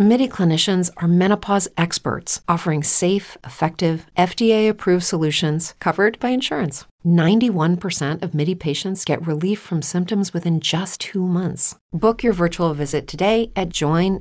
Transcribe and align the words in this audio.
MIDI 0.00 0.28
clinicians 0.28 0.92
are 0.98 1.08
menopause 1.08 1.66
experts 1.76 2.40
offering 2.46 2.84
safe, 2.84 3.36
effective, 3.42 4.06
FDA 4.16 4.68
approved 4.68 5.02
solutions 5.02 5.74
covered 5.80 6.20
by 6.20 6.28
insurance. 6.28 6.84
91% 7.04 8.22
of 8.22 8.32
MIDI 8.32 8.54
patients 8.54 9.04
get 9.04 9.26
relief 9.26 9.58
from 9.58 9.82
symptoms 9.82 10.32
within 10.32 10.60
just 10.60 11.00
two 11.00 11.26
months. 11.26 11.74
Book 11.92 12.22
your 12.22 12.32
virtual 12.32 12.74
visit 12.74 13.08
today 13.08 13.50
at 13.56 13.70
joinmidi.com. 13.70 14.20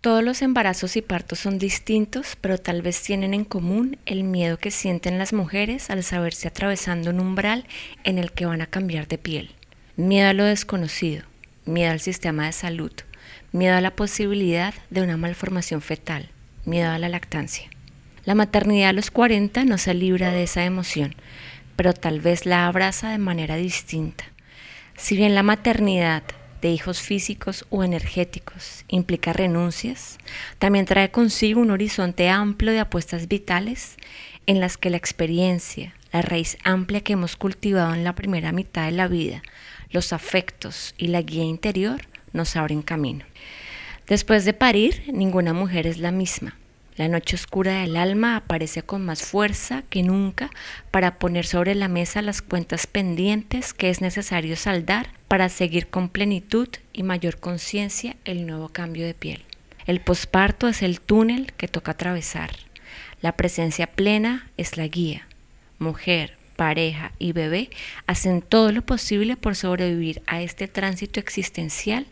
Todos 0.00 0.24
los 0.24 0.40
embarazos 0.40 0.96
y 0.96 1.02
partos 1.02 1.40
son 1.40 1.58
distintos, 1.58 2.38
pero 2.40 2.56
tal 2.56 2.80
vez 2.80 3.02
tienen 3.02 3.34
en 3.34 3.44
común 3.44 3.98
el 4.06 4.24
miedo 4.24 4.56
que 4.56 4.70
sienten 4.70 5.18
las 5.18 5.34
mujeres 5.34 5.90
al 5.90 6.02
saberse 6.02 6.48
atravesando 6.48 7.10
un 7.10 7.20
umbral 7.20 7.66
en 8.04 8.16
el 8.16 8.32
que 8.32 8.46
van 8.46 8.62
a 8.62 8.66
cambiar 8.66 9.06
de 9.06 9.18
piel. 9.18 9.50
Miedo 9.96 10.30
a 10.30 10.32
lo 10.32 10.44
desconocido, 10.44 11.24
miedo 11.66 11.90
al 11.90 12.00
sistema 12.00 12.46
de 12.46 12.52
salud, 12.52 12.92
miedo 13.52 13.76
a 13.76 13.80
la 13.80 13.96
posibilidad 13.96 14.74
de 14.90 15.02
una 15.02 15.16
malformación 15.16 15.80
fetal, 15.80 16.28
miedo 16.64 16.90
a 16.90 16.98
la 16.98 17.08
lactancia. 17.08 17.68
La 18.24 18.34
maternidad 18.34 18.90
a 18.90 18.92
los 18.92 19.10
40 19.10 19.64
no 19.64 19.78
se 19.78 19.94
libra 19.94 20.30
de 20.30 20.42
esa 20.44 20.64
emoción, 20.64 21.14
pero 21.76 21.92
tal 21.92 22.20
vez 22.20 22.46
la 22.46 22.66
abraza 22.66 23.10
de 23.10 23.18
manera 23.18 23.56
distinta. 23.56 24.24
Si 24.96 25.16
bien 25.16 25.34
la 25.34 25.42
maternidad 25.42 26.22
de 26.60 26.70
hijos 26.70 27.00
físicos 27.00 27.64
o 27.70 27.82
energéticos 27.82 28.84
implica 28.88 29.32
renuncias, 29.32 30.18
también 30.58 30.84
trae 30.84 31.10
consigo 31.10 31.60
un 31.60 31.70
horizonte 31.70 32.28
amplio 32.28 32.72
de 32.72 32.80
apuestas 32.80 33.28
vitales 33.28 33.96
en 34.46 34.60
las 34.60 34.76
que 34.76 34.90
la 34.90 34.98
experiencia, 34.98 35.94
la 36.12 36.22
raíz 36.22 36.58
amplia 36.64 37.00
que 37.00 37.14
hemos 37.14 37.36
cultivado 37.36 37.94
en 37.94 38.04
la 38.04 38.14
primera 38.14 38.52
mitad 38.52 38.84
de 38.84 38.92
la 38.92 39.08
vida, 39.08 39.42
los 39.90 40.12
afectos 40.12 40.94
y 40.98 41.08
la 41.08 41.22
guía 41.22 41.44
interior 41.44 42.09
nos 42.32 42.56
abren 42.56 42.82
camino. 42.82 43.24
Después 44.06 44.44
de 44.44 44.52
parir, 44.52 45.04
ninguna 45.12 45.52
mujer 45.52 45.86
es 45.86 45.98
la 45.98 46.10
misma. 46.10 46.56
La 46.96 47.08
noche 47.08 47.36
oscura 47.36 47.80
del 47.80 47.96
alma 47.96 48.36
aparece 48.36 48.82
con 48.82 49.04
más 49.04 49.22
fuerza 49.22 49.84
que 49.88 50.02
nunca 50.02 50.50
para 50.90 51.18
poner 51.18 51.46
sobre 51.46 51.74
la 51.74 51.88
mesa 51.88 52.20
las 52.20 52.42
cuentas 52.42 52.86
pendientes 52.86 53.72
que 53.72 53.88
es 53.88 54.00
necesario 54.00 54.56
saldar 54.56 55.08
para 55.28 55.48
seguir 55.48 55.86
con 55.88 56.08
plenitud 56.08 56.68
y 56.92 57.02
mayor 57.02 57.38
conciencia 57.38 58.16
el 58.24 58.46
nuevo 58.46 58.68
cambio 58.68 59.06
de 59.06 59.14
piel. 59.14 59.44
El 59.86 60.00
posparto 60.00 60.68
es 60.68 60.82
el 60.82 61.00
túnel 61.00 61.52
que 61.54 61.68
toca 61.68 61.92
atravesar. 61.92 62.50
La 63.22 63.32
presencia 63.32 63.86
plena 63.86 64.50
es 64.56 64.76
la 64.76 64.86
guía. 64.86 65.26
Mujer, 65.78 66.36
pareja 66.60 67.12
y 67.18 67.32
bebé 67.32 67.70
hacen 68.06 68.42
todo 68.42 68.70
lo 68.70 68.82
posible 68.82 69.34
por 69.34 69.56
sobrevivir 69.56 70.20
a 70.26 70.42
este 70.42 70.68
tránsito 70.68 71.18
existencial 71.18 72.04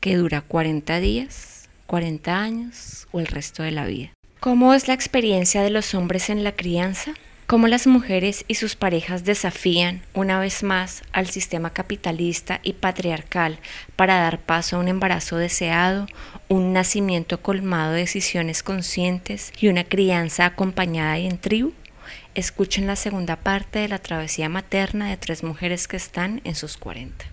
que 0.00 0.16
dura 0.16 0.42
40 0.42 1.00
días, 1.00 1.70
40 1.86 2.38
años 2.38 3.08
o 3.12 3.20
el 3.20 3.26
resto 3.26 3.62
de 3.62 3.70
la 3.70 3.86
vida. 3.86 4.10
¿Cómo 4.38 4.74
es 4.74 4.86
la 4.86 4.92
experiencia 4.92 5.62
de 5.62 5.70
los 5.70 5.94
hombres 5.94 6.28
en 6.28 6.44
la 6.44 6.52
crianza? 6.52 7.14
¿Cómo 7.46 7.68
las 7.68 7.86
mujeres 7.86 8.44
y 8.48 8.56
sus 8.56 8.76
parejas 8.76 9.24
desafían 9.24 10.02
una 10.12 10.38
vez 10.40 10.62
más 10.62 11.02
al 11.12 11.28
sistema 11.28 11.70
capitalista 11.70 12.60
y 12.62 12.74
patriarcal 12.74 13.60
para 13.96 14.18
dar 14.18 14.40
paso 14.40 14.76
a 14.76 14.80
un 14.80 14.88
embarazo 14.88 15.38
deseado, 15.38 16.06
un 16.48 16.74
nacimiento 16.74 17.40
colmado 17.40 17.92
de 17.94 18.00
decisiones 18.00 18.62
conscientes 18.62 19.54
y 19.58 19.68
una 19.68 19.84
crianza 19.84 20.44
acompañada 20.44 21.18
y 21.18 21.26
en 21.26 21.38
tribu? 21.38 21.72
Escuchen 22.36 22.86
la 22.86 22.96
segunda 22.96 23.36
parte 23.36 23.78
de 23.78 23.88
la 23.88 23.98
travesía 23.98 24.50
materna 24.50 25.08
de 25.08 25.16
tres 25.16 25.42
mujeres 25.42 25.88
que 25.88 25.96
están 25.96 26.42
en 26.44 26.54
sus 26.54 26.76
40. 26.76 27.24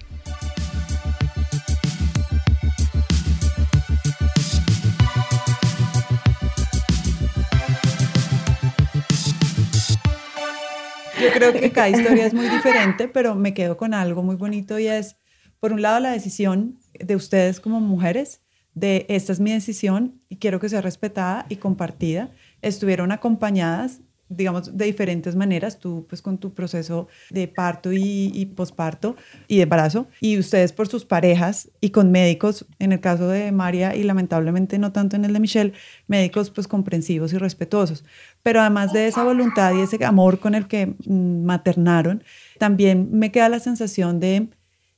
Yo 11.21 11.33
creo 11.33 11.51
que 11.51 11.69
cada 11.73 11.89
historia 11.89 12.25
es 12.25 12.33
muy 12.33 12.47
diferente, 12.47 13.09
pero 13.09 13.35
me 13.35 13.53
quedo 13.53 13.75
con 13.75 13.93
algo 13.93 14.23
muy 14.23 14.37
bonito 14.37 14.79
y 14.79 14.87
es, 14.87 15.17
por 15.59 15.73
un 15.73 15.81
lado, 15.81 15.99
la 15.99 16.11
decisión 16.11 16.79
de 16.93 17.17
ustedes 17.17 17.59
como 17.59 17.81
mujeres, 17.81 18.41
de 18.73 19.05
esta 19.09 19.33
es 19.33 19.41
mi 19.41 19.51
decisión 19.51 20.21
y 20.29 20.37
quiero 20.37 20.61
que 20.61 20.69
sea 20.69 20.79
respetada 20.79 21.45
y 21.49 21.57
compartida. 21.57 22.31
Estuvieron 22.61 23.11
acompañadas 23.11 23.99
digamos, 24.35 24.77
de 24.77 24.85
diferentes 24.85 25.35
maneras, 25.35 25.79
tú 25.79 26.05
pues 26.07 26.21
con 26.21 26.37
tu 26.37 26.53
proceso 26.53 27.07
de 27.29 27.47
parto 27.47 27.91
y, 27.91 28.31
y 28.33 28.45
posparto 28.47 29.15
y 29.47 29.57
de 29.57 29.63
embarazo, 29.63 30.07
y 30.19 30.37
ustedes 30.37 30.73
por 30.73 30.87
sus 30.87 31.05
parejas 31.05 31.69
y 31.81 31.89
con 31.89 32.11
médicos, 32.11 32.65
en 32.79 32.91
el 32.91 32.99
caso 32.99 33.27
de 33.27 33.51
María 33.51 33.95
y 33.95 34.03
lamentablemente 34.03 34.77
no 34.79 34.91
tanto 34.91 35.15
en 35.15 35.25
el 35.25 35.33
de 35.33 35.39
Michelle, 35.39 35.73
médicos 36.07 36.49
pues 36.49 36.67
comprensivos 36.67 37.33
y 37.33 37.37
respetuosos. 37.37 38.03
Pero 38.41 38.61
además 38.61 38.93
de 38.93 39.07
esa 39.07 39.23
voluntad 39.23 39.73
y 39.73 39.81
ese 39.81 40.03
amor 40.05 40.39
con 40.39 40.55
el 40.55 40.67
que 40.67 40.87
mm, 40.87 41.43
maternaron, 41.43 42.23
también 42.57 43.09
me 43.11 43.31
queda 43.31 43.49
la 43.49 43.59
sensación 43.59 44.19
de 44.19 44.49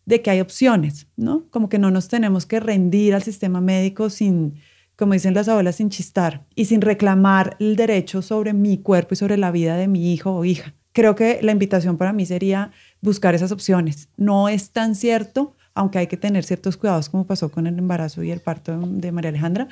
de 0.05 0.21
que 0.21 0.29
hay 0.29 0.39
opciones, 0.39 1.07
¿no? 1.17 1.45
Como 1.49 1.67
que 1.69 1.79
no 1.79 1.91
nos 1.91 2.07
tenemos 2.07 2.45
que 2.45 2.59
rendir 2.59 3.15
al 3.15 3.23
sistema 3.23 3.59
médico 3.59 4.09
sin, 4.09 4.55
como 4.95 5.13
dicen 5.13 5.33
las 5.33 5.47
abuelas, 5.47 5.75
sin 5.75 5.89
chistar 5.89 6.45
y 6.55 6.65
sin 6.65 6.81
reclamar 6.81 7.57
el 7.59 7.75
derecho 7.75 8.21
sobre 8.21 8.53
mi 8.53 8.77
cuerpo 8.77 9.13
y 9.13 9.17
sobre 9.17 9.37
la 9.37 9.51
vida 9.51 9.75
de 9.77 9.87
mi 9.87 10.13
hijo 10.13 10.31
o 10.33 10.45
hija. 10.45 10.73
Creo 10.93 11.15
que 11.15 11.39
la 11.41 11.51
invitación 11.51 11.97
para 11.97 12.13
mí 12.13 12.25
sería 12.25 12.71
buscar 13.01 13.35
esas 13.35 13.51
opciones. 13.51 14.07
No 14.15 14.47
es 14.47 14.71
tan 14.71 14.95
cierto, 14.95 15.55
aunque 15.73 15.99
hay 15.99 16.07
que 16.07 16.15
tener 16.15 16.45
ciertos 16.45 16.77
cuidados 16.77 17.09
como 17.09 17.27
pasó 17.27 17.51
con 17.51 17.67
el 17.67 17.77
embarazo 17.77 18.23
y 18.23 18.31
el 18.31 18.39
parto 18.39 18.79
de 18.79 19.11
María 19.11 19.29
Alejandra, 19.29 19.67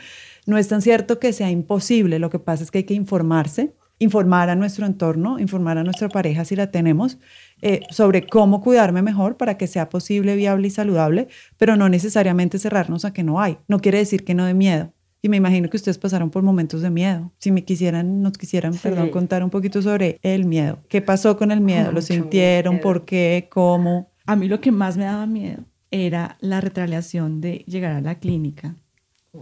no 0.46 0.58
es 0.58 0.68
tan 0.68 0.82
cierto 0.82 1.20
que 1.20 1.32
sea 1.32 1.50
imposible. 1.50 2.20
Lo 2.20 2.30
que 2.30 2.40
pasa 2.40 2.64
es 2.64 2.72
que 2.72 2.80
hay 2.80 2.84
que 2.84 2.94
informarse, 2.94 3.74
informar 4.00 4.50
a 4.50 4.56
nuestro 4.56 4.86
entorno, 4.86 5.40
informar 5.40 5.78
a 5.78 5.86
nuestra 5.86 6.10
pareja 6.10 6.44
si 6.44 6.58
la 6.58 6.72
tenemos, 6.72 7.20
eh, 7.62 7.80
sobre 7.90 8.28
cómo 8.28 8.60
cuidarme 8.60 9.02
mejor 9.02 9.38
para 9.38 9.58
que 9.58 9.68
sea 9.68 9.88
posible, 9.88 10.36
viable 10.36 10.68
y 10.68 10.72
saludable, 10.72 11.30
pero 11.58 11.78
no 11.78 11.88
necesariamente 11.88 12.60
cerrarnos 12.60 13.06
a 13.06 13.14
que 13.14 13.24
no 13.24 13.40
hay. 13.40 13.58
No 13.70 13.80
quiere 13.80 14.00
decir 14.00 14.26
que 14.26 14.34
no 14.34 14.46
de 14.46 14.54
miedo. 14.54 14.92
Y 15.26 15.30
me 15.30 15.38
imagino 15.38 15.70
que 15.70 15.78
ustedes 15.78 15.98
pasaron 15.98 16.30
por 16.30 16.44
momentos 16.44 16.82
de 16.82 16.90
miedo. 16.90 17.32
Si 17.38 17.50
me 17.50 17.64
quisieran, 17.64 18.22
nos 18.22 18.38
quisieran, 18.38 18.74
perdón, 18.76 19.10
contar 19.10 19.42
un 19.42 19.50
poquito 19.50 19.82
sobre 19.82 20.20
el 20.22 20.44
miedo. 20.44 20.80
¿Qué 20.90 21.02
pasó 21.02 21.38
con 21.38 21.50
el 21.50 21.62
miedo? 21.62 21.94
¿Lo 21.94 22.02
sintieron? 22.02 22.80
¿Por 22.80 23.06
qué? 23.06 23.48
¿Cómo? 23.50 24.12
A 24.26 24.36
mí 24.36 24.50
lo 24.50 24.60
que 24.60 24.74
más 24.74 24.98
me 24.98 25.06
daba 25.06 25.26
miedo 25.26 25.64
era 25.92 26.36
la 26.42 26.60
retaliación 26.60 27.40
de 27.40 27.64
llegar 27.68 27.94
a 27.94 28.02
la 28.02 28.16
clínica 28.16 28.76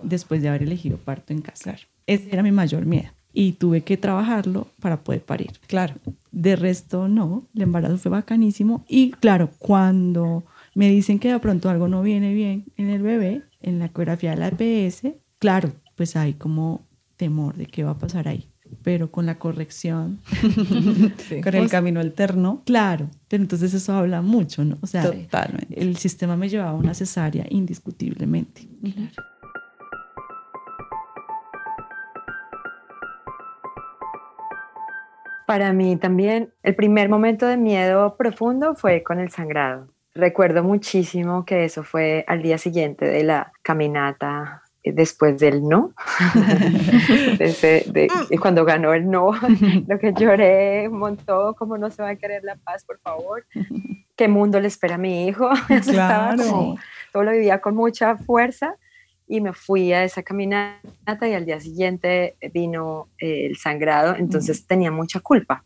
después 0.03 0.43
de 0.43 0.49
haber 0.49 0.61
elegido 0.61 0.97
parto 0.97 1.33
en 1.33 1.41
casa. 1.41 1.75
Ese 2.05 2.29
era 2.31 2.43
mi 2.43 2.51
mayor 2.51 2.85
miedo 2.85 3.09
y 3.33 3.53
tuve 3.53 3.81
que 3.81 3.97
trabajarlo 3.97 4.67
para 4.79 5.03
poder 5.03 5.23
parir. 5.23 5.53
Claro. 5.65 5.95
De 6.31 6.55
resto, 6.55 7.07
no, 7.07 7.47
el 7.55 7.63
embarazo 7.63 7.97
fue 7.97 8.11
bacanísimo 8.11 8.85
y 8.87 9.11
claro, 9.11 9.49
cuando 9.57 10.43
me 10.75 10.89
dicen 10.91 11.17
que 11.17 11.31
de 11.31 11.39
pronto 11.39 11.71
algo 11.71 11.87
no 11.87 12.03
viene 12.03 12.35
bien 12.35 12.65
en 12.77 12.91
el 12.91 13.01
bebé, 13.01 13.41
en 13.61 13.79
la 13.79 13.85
ecografía 13.85 14.31
de 14.31 14.37
la 14.37 14.47
EPS, 14.49 15.15
claro, 15.41 15.71
pues 15.95 16.15
hay 16.15 16.35
como 16.35 16.85
temor 17.17 17.55
de 17.55 17.65
qué 17.65 17.83
va 17.83 17.91
a 17.91 17.97
pasar 17.97 18.27
ahí. 18.27 18.47
Pero 18.83 19.11
con 19.11 19.25
la 19.25 19.37
corrección, 19.37 20.21
con 21.43 21.55
el 21.55 21.69
camino 21.69 21.99
alterno. 21.99 22.61
Claro, 22.65 23.09
pero 23.27 23.43
entonces 23.43 23.73
eso 23.73 23.93
habla 23.93 24.21
mucho, 24.21 24.63
¿no? 24.63 24.77
O 24.81 24.87
sea, 24.87 25.03
Totalmente. 25.03 25.81
el 25.81 25.97
sistema 25.97 26.37
me 26.37 26.47
llevaba 26.47 26.69
a 26.69 26.75
una 26.75 26.93
cesárea 26.93 27.45
indiscutiblemente. 27.49 28.69
Para 35.45 35.73
mí 35.73 35.97
también 35.97 36.53
el 36.63 36.75
primer 36.75 37.09
momento 37.09 37.45
de 37.47 37.57
miedo 37.57 38.15
profundo 38.15 38.75
fue 38.75 39.03
con 39.03 39.19
el 39.19 39.31
sangrado. 39.31 39.89
Recuerdo 40.13 40.63
muchísimo 40.63 41.45
que 41.45 41.65
eso 41.65 41.83
fue 41.83 42.23
al 42.27 42.41
día 42.41 42.57
siguiente 42.57 43.05
de 43.05 43.23
la 43.23 43.51
caminata 43.63 44.61
después 44.83 45.39
del 45.39 45.67
no, 45.67 45.93
de, 47.37 48.07
cuando 48.41 48.65
ganó 48.65 48.93
el 48.93 49.09
no, 49.09 49.31
lo 49.87 49.99
que 49.99 50.13
lloré 50.13 50.87
un 50.87 50.99
montón, 50.99 51.53
como 51.53 51.77
no 51.77 51.89
se 51.91 52.01
va 52.01 52.09
a 52.09 52.15
querer 52.15 52.43
la 52.43 52.55
paz, 52.55 52.83
por 52.83 52.99
favor, 52.99 53.45
qué 54.15 54.27
mundo 54.27 54.59
le 54.59 54.67
espera 54.67 54.95
a 54.95 54.97
mi 54.97 55.27
hijo, 55.27 55.49
claro. 55.89 56.75
todo 57.13 57.23
lo 57.23 57.31
vivía 57.31 57.61
con 57.61 57.75
mucha 57.75 58.17
fuerza 58.17 58.75
y 59.27 59.39
me 59.39 59.53
fui 59.53 59.93
a 59.93 60.03
esa 60.03 60.23
caminata 60.23 61.27
y 61.27 61.33
al 61.33 61.45
día 61.45 61.59
siguiente 61.59 62.35
vino 62.53 63.09
eh, 63.19 63.45
el 63.45 63.57
sangrado, 63.57 64.15
entonces 64.15 64.65
tenía 64.65 64.91
mucha 64.91 65.19
culpa, 65.19 65.63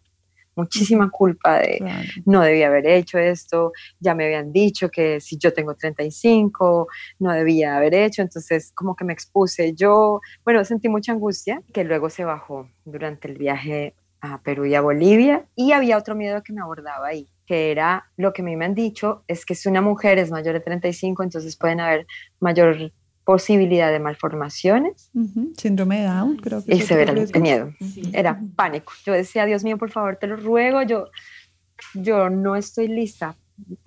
muchísima 0.55 1.09
culpa 1.09 1.59
de 1.59 1.83
no 2.25 2.41
debía 2.41 2.67
haber 2.67 2.87
hecho 2.87 3.17
esto, 3.17 3.71
ya 3.99 4.15
me 4.15 4.25
habían 4.25 4.51
dicho 4.51 4.89
que 4.89 5.19
si 5.19 5.37
yo 5.37 5.53
tengo 5.53 5.75
35, 5.75 6.87
no 7.19 7.31
debía 7.31 7.77
haber 7.77 7.93
hecho, 7.93 8.21
entonces 8.21 8.71
como 8.73 8.95
que 8.95 9.05
me 9.05 9.13
expuse 9.13 9.73
yo, 9.73 10.21
bueno, 10.43 10.63
sentí 10.63 10.89
mucha 10.89 11.11
angustia 11.11 11.61
que 11.73 11.83
luego 11.83 12.09
se 12.09 12.23
bajó 12.23 12.69
durante 12.85 13.27
el 13.27 13.37
viaje 13.37 13.95
a 14.21 14.41
Perú 14.41 14.65
y 14.65 14.75
a 14.75 14.81
Bolivia 14.81 15.45
y 15.55 15.71
había 15.71 15.97
otro 15.97 16.15
miedo 16.15 16.41
que 16.43 16.53
me 16.53 16.61
abordaba 16.61 17.07
ahí 17.07 17.29
que 17.45 17.71
era 17.71 18.09
lo 18.17 18.33
que 18.33 18.41
a 18.41 18.45
mí 18.45 18.55
me 18.55 18.65
han 18.65 18.73
dicho, 18.73 19.23
es 19.27 19.45
que 19.45 19.55
si 19.55 19.69
una 19.69 19.81
mujer 19.81 20.17
es 20.17 20.31
mayor 20.31 20.53
de 20.53 20.61
35, 20.61 21.23
entonces 21.23 21.55
pueden 21.55 21.79
haber 21.79 22.07
mayor 22.39 22.91
posibilidad 23.25 23.91
de 23.91 23.99
malformaciones. 23.99 25.11
Síndrome 25.57 25.99
de 26.01 26.07
Down, 26.07 26.37
creo 26.37 26.63
que. 26.63 26.75
Y 26.75 26.81
severamente 26.81 27.39
miedo. 27.39 27.73
Era 28.13 28.39
pánico. 28.55 28.93
Yo 29.05 29.13
decía, 29.13 29.45
Dios 29.45 29.63
mío, 29.63 29.77
por 29.77 29.91
favor, 29.91 30.15
te 30.15 30.27
lo 30.27 30.37
ruego, 30.37 30.83
yo, 30.83 31.09
yo 31.95 32.29
no 32.29 32.55
estoy 32.55 32.87
lista. 32.87 33.35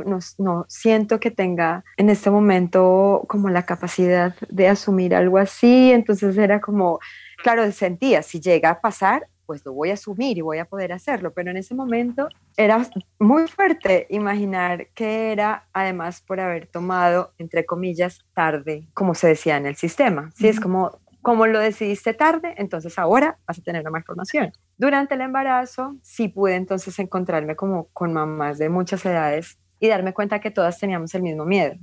No, 0.05 0.19
no 0.39 0.65
siento 0.69 1.21
que 1.21 1.31
tenga 1.31 1.85
en 1.99 2.09
este 2.09 2.31
momento 2.31 3.25
como 3.29 3.51
la 3.51 3.65
capacidad 3.65 4.35
de 4.49 4.67
asumir 4.69 5.15
algo 5.15 5.39
así. 5.39 5.93
Entonces 5.93 6.37
era 6.37 6.61
como, 6.61 6.99
claro, 7.43 7.71
sentía, 7.71 8.23
si 8.23 8.41
llega 8.41 8.71
a 8.71 8.81
pasar, 8.81 9.29
pues 9.49 9.65
lo 9.65 9.73
voy 9.73 9.89
a 9.89 9.95
asumir 9.95 10.37
y 10.37 10.43
voy 10.43 10.59
a 10.59 10.67
poder 10.67 10.93
hacerlo. 10.93 11.33
Pero 11.33 11.51
en 11.51 11.57
ese 11.57 11.75
momento 11.75 12.29
era 12.55 12.87
muy 13.19 13.49
fuerte 13.49 14.07
imaginar 14.11 14.89
que 14.89 15.33
era, 15.33 15.67
además, 15.73 16.21
por 16.21 16.39
haber 16.39 16.67
tomado, 16.67 17.33
entre 17.39 17.65
comillas, 17.65 18.27
tarde, 18.35 18.87
como 18.93 19.15
se 19.15 19.29
decía 19.29 19.57
en 19.57 19.65
el 19.65 19.77
sistema. 19.77 20.31
Si 20.37 20.49
es 20.49 20.61
como, 20.61 21.01
como 21.23 21.47
lo 21.47 21.61
decidiste 21.61 22.13
tarde, 22.13 22.57
entonces 22.59 22.99
ahora 22.99 23.39
vas 23.47 23.59
a 23.59 23.63
tener 23.63 23.81
una 23.81 23.91
malformación. 23.91 24.53
Durante 24.77 25.15
el 25.15 25.23
embarazo, 25.23 25.97
sí 26.03 26.29
pude 26.29 26.55
entonces 26.55 26.99
encontrarme 26.99 27.57
como 27.57 27.89
con 27.95 28.13
mamás 28.13 28.59
de 28.59 28.69
muchas 28.69 29.03
edades 29.07 29.59
y 29.81 29.89
darme 29.89 30.13
cuenta 30.13 30.41
que 30.41 30.51
todas 30.51 30.79
teníamos 30.79 31.15
el 31.15 31.23
mismo 31.23 31.47
miedo 31.47 31.75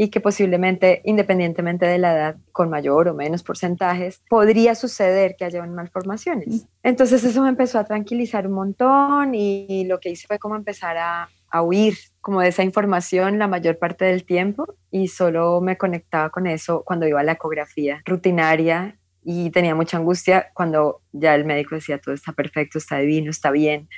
y 0.00 0.10
que 0.10 0.20
posiblemente, 0.20 1.02
independientemente 1.04 1.84
de 1.84 1.98
la 1.98 2.14
edad, 2.14 2.36
con 2.52 2.70
mayor 2.70 3.08
o 3.08 3.14
menos 3.14 3.42
porcentajes, 3.42 4.22
podría 4.30 4.76
suceder 4.76 5.34
que 5.36 5.44
haya 5.44 5.60
malformaciones. 5.66 6.68
Entonces 6.84 7.24
eso 7.24 7.42
me 7.42 7.48
empezó 7.48 7.80
a 7.80 7.84
tranquilizar 7.84 8.46
un 8.46 8.52
montón 8.52 9.34
y, 9.34 9.84
lo 9.88 9.98
que 9.98 10.10
hice 10.10 10.28
fue 10.28 10.38
como 10.38 10.54
empezar 10.54 10.96
a, 10.98 11.28
a 11.50 11.62
huir 11.62 11.98
como 12.20 12.40
de 12.40 12.48
esa 12.48 12.62
información 12.62 13.40
la 13.40 13.48
mayor 13.48 13.78
parte 13.78 14.04
del 14.04 14.24
tiempo 14.24 14.66
y 14.92 15.08
solo 15.08 15.60
me 15.60 15.76
conectaba 15.76 16.30
con 16.30 16.46
eso 16.46 16.84
cuando 16.84 17.08
iba 17.08 17.18
a 17.18 17.24
la 17.24 17.32
ecografía 17.32 18.00
rutinaria 18.04 18.96
y 19.24 19.50
tenía 19.50 19.74
mucha 19.74 19.96
angustia 19.96 20.50
cuando 20.54 21.00
ya 21.10 21.34
el 21.34 21.44
médico 21.44 21.74
decía 21.74 21.98
todo 21.98 22.14
está 22.14 22.32
perfecto, 22.32 22.78
está 22.78 22.98
divino, 22.98 23.30
está 23.30 23.50
bien 23.50 23.88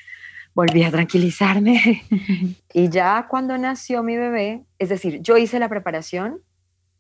volví 0.55 0.83
a 0.83 0.91
tranquilizarme. 0.91 2.03
y 2.75 2.89
ya 2.89 3.27
cuando 3.29 3.57
nació 3.59 4.03
mi 4.03 4.17
bebé, 4.17 4.65
es 4.79 4.89
decir, 4.89 5.21
yo 5.23 5.37
hice 5.37 5.59
la 5.59 5.69
preparación 5.69 6.41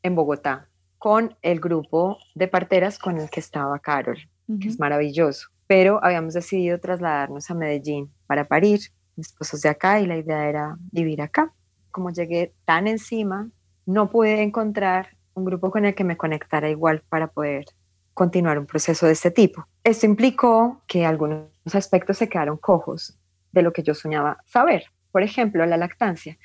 en 0.02 0.14
Bogotá 0.14 0.68
con 0.98 1.36
el 1.42 1.60
grupo 1.60 2.18
de 2.34 2.48
parteras 2.48 2.98
con 2.98 3.18
el 3.18 3.30
que 3.30 3.40
estaba 3.40 3.78
Carol, 3.78 4.18
que 4.60 4.68
es 4.68 4.78
maravilloso, 4.78 5.48
pero 5.66 6.02
habíamos 6.04 6.34
decidido 6.34 6.78
trasladarnos 6.78 7.50
a 7.50 7.54
Medellín 7.54 8.12
para 8.26 8.46
parir. 8.46 8.80
Mi 9.16 9.22
esposo 9.22 9.56
es 9.56 9.62
de 9.62 9.68
acá 9.70 10.00
y 10.00 10.06
la 10.06 10.16
idea 10.16 10.48
era 10.48 10.76
vivir 10.92 11.22
acá. 11.22 11.52
Como 11.90 12.10
llegué 12.10 12.54
tan 12.64 12.86
encima, 12.86 13.48
no 13.86 14.10
pude 14.10 14.42
encontrar 14.42 15.16
un 15.34 15.44
grupo 15.44 15.70
con 15.70 15.84
el 15.84 15.94
que 15.94 16.04
me 16.04 16.16
conectara 16.16 16.68
igual 16.68 17.02
para 17.08 17.28
poder 17.28 17.64
continuar 18.12 18.58
un 18.58 18.66
proceso 18.66 19.06
de 19.06 19.12
este 19.12 19.30
tipo. 19.30 19.66
Esto 19.82 20.04
implicó 20.04 20.82
que 20.86 21.06
algunos 21.06 21.48
aspectos 21.72 22.18
se 22.18 22.28
quedaron 22.28 22.58
cojos 22.58 23.18
de 23.52 23.62
lo 23.62 23.72
que 23.72 23.82
yo 23.82 23.94
soñaba 23.94 24.38
saber. 24.46 24.84
Por 25.12 25.22
ejemplo, 25.22 25.64
la 25.66 25.76
lactancia. 25.76 26.38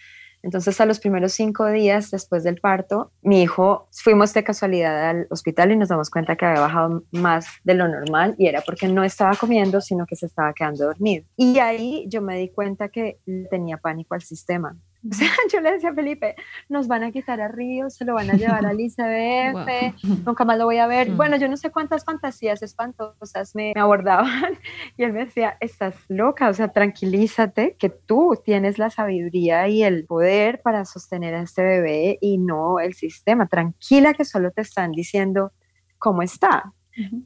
Entonces, 0.45 0.79
a 0.79 0.85
los 0.85 0.99
primeros 0.99 1.33
cinco 1.33 1.65
días 1.65 2.11
después 2.11 2.43
del 2.43 2.59
parto, 2.59 3.11
mi 3.23 3.41
hijo, 3.41 3.89
fuimos 3.91 4.31
de 4.35 4.43
casualidad 4.43 5.09
al 5.09 5.27
hospital 5.31 5.71
y 5.71 5.75
nos 5.75 5.89
damos 5.89 6.11
cuenta 6.11 6.35
que 6.35 6.45
había 6.45 6.61
bajado 6.61 7.03
más 7.11 7.47
de 7.63 7.73
lo 7.73 7.87
normal 7.87 8.35
y 8.37 8.45
era 8.45 8.61
porque 8.61 8.87
no 8.87 9.03
estaba 9.03 9.35
comiendo, 9.35 9.81
sino 9.81 10.05
que 10.05 10.15
se 10.15 10.27
estaba 10.27 10.53
quedando 10.53 10.85
dormido. 10.85 11.25
Y 11.35 11.57
ahí 11.57 12.05
yo 12.09 12.21
me 12.21 12.37
di 12.37 12.49
cuenta 12.49 12.89
que 12.89 13.17
tenía 13.49 13.77
pánico 13.77 14.13
al 14.13 14.21
sistema. 14.21 14.77
O 15.11 15.13
sea, 15.13 15.29
yo 15.51 15.61
le 15.61 15.73
decía 15.73 15.91
a 15.91 15.93
Felipe, 15.93 16.35
nos 16.67 16.87
van 16.87 17.03
a 17.03 17.11
quitar 17.11 17.39
a 17.39 17.47
Río, 17.47 17.89
se 17.89 18.05
lo 18.05 18.15
van 18.15 18.29
a 18.31 18.33
llevar 18.33 18.65
al 18.65 18.79
ICBF, 18.79 20.03
nunca 20.25 20.45
más 20.45 20.57
lo 20.57 20.65
voy 20.65 20.77
a 20.77 20.87
ver. 20.87 21.11
Mm. 21.11 21.17
Bueno, 21.17 21.37
yo 21.37 21.47
no 21.47 21.57
sé 21.57 21.71
cuántas 21.71 22.03
fantasías 22.03 22.61
espantosas 22.63 23.55
me, 23.55 23.73
abordaban 23.75 24.57
y 24.97 25.03
él 25.03 25.13
me 25.13 25.25
decía, 25.25 25.57
estás 25.59 25.95
loca, 26.07 26.49
o 26.49 26.53
sea, 26.53 26.69
tranquilízate, 26.69 27.75
que 27.77 27.89
tú 27.89 28.39
tienes 28.43 28.79
la 28.79 28.89
sabiduría 28.89 29.67
y 29.67 29.83
el 29.83 30.05
poder 30.05 30.61
para 30.61 30.85
sostener 30.85 31.35
a 31.35 31.41
este 31.41 31.63
bebé 31.63 32.17
y 32.21 32.37
no 32.37 32.79
el 32.79 32.93
sistema. 32.93 33.47
Tranquila 33.47 34.13
que 34.13 34.25
solo 34.25 34.51
te 34.51 34.61
están 34.61 34.91
diciendo 34.91 35.51
cómo 35.99 36.21
está. 36.21 36.73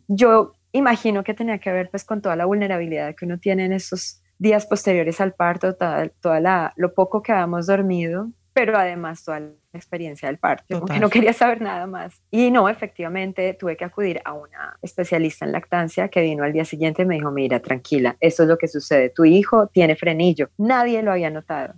Yo 0.08 0.54
imagino 0.72 1.24
que 1.24 1.34
tenía 1.34 1.60
que 1.60 1.72
ver 1.72 1.90
pues 1.90 2.04
con 2.04 2.22
toda 2.22 2.36
la 2.36 2.46
vulnerabilidad 2.46 3.16
que 3.16 3.26
uno 3.26 3.38
tiene 3.38 3.66
en 3.66 3.74
esos 3.74 4.22
días 4.40 4.66
posteriores 4.66 5.22
al 5.22 5.34
parto, 5.34 5.76
toda, 5.76 6.10
toda 6.22 6.40
la, 6.40 6.74
lo 6.78 6.94
poco 6.94 7.22
que 7.22 7.32
habíamos 7.32 7.68
dormido, 7.68 8.32
pero 8.54 8.78
además 8.78 9.24
toda 9.24 9.40
la 9.40 9.52
experiencia 9.74 10.28
del 10.28 10.38
parto, 10.38 10.84
no 11.00 11.10
quería 11.10 11.34
saber 11.34 11.62
nada 11.62 11.88
más. 11.88 12.22
Y 12.32 12.52
no, 12.52 12.68
efectivamente, 12.68 13.54
tuve 13.54 13.78
que 13.78 13.86
acudir 13.86 14.22
a 14.26 14.34
una 14.34 14.78
especialista 14.82 15.46
en 15.46 15.52
lactancia 15.52 16.10
que 16.10 16.22
vino 16.22 16.44
al 16.44 16.54
día 16.54 16.66
siguiente 16.66 17.04
y 17.04 17.06
me 17.06 17.16
dijo, 17.16 17.32
mira, 17.32 17.60
tranquila, 17.60 18.18
eso 18.20 18.44
es 18.44 18.50
lo 18.50 18.58
que 18.58 18.68
sucede, 18.68 19.12
tu 19.12 19.26
hijo 19.26 19.68
tiene 19.68 19.96
frenillo. 19.96 20.50
Nadie 20.58 21.04
lo 21.04 21.12
había 21.12 21.30
notado, 21.30 21.76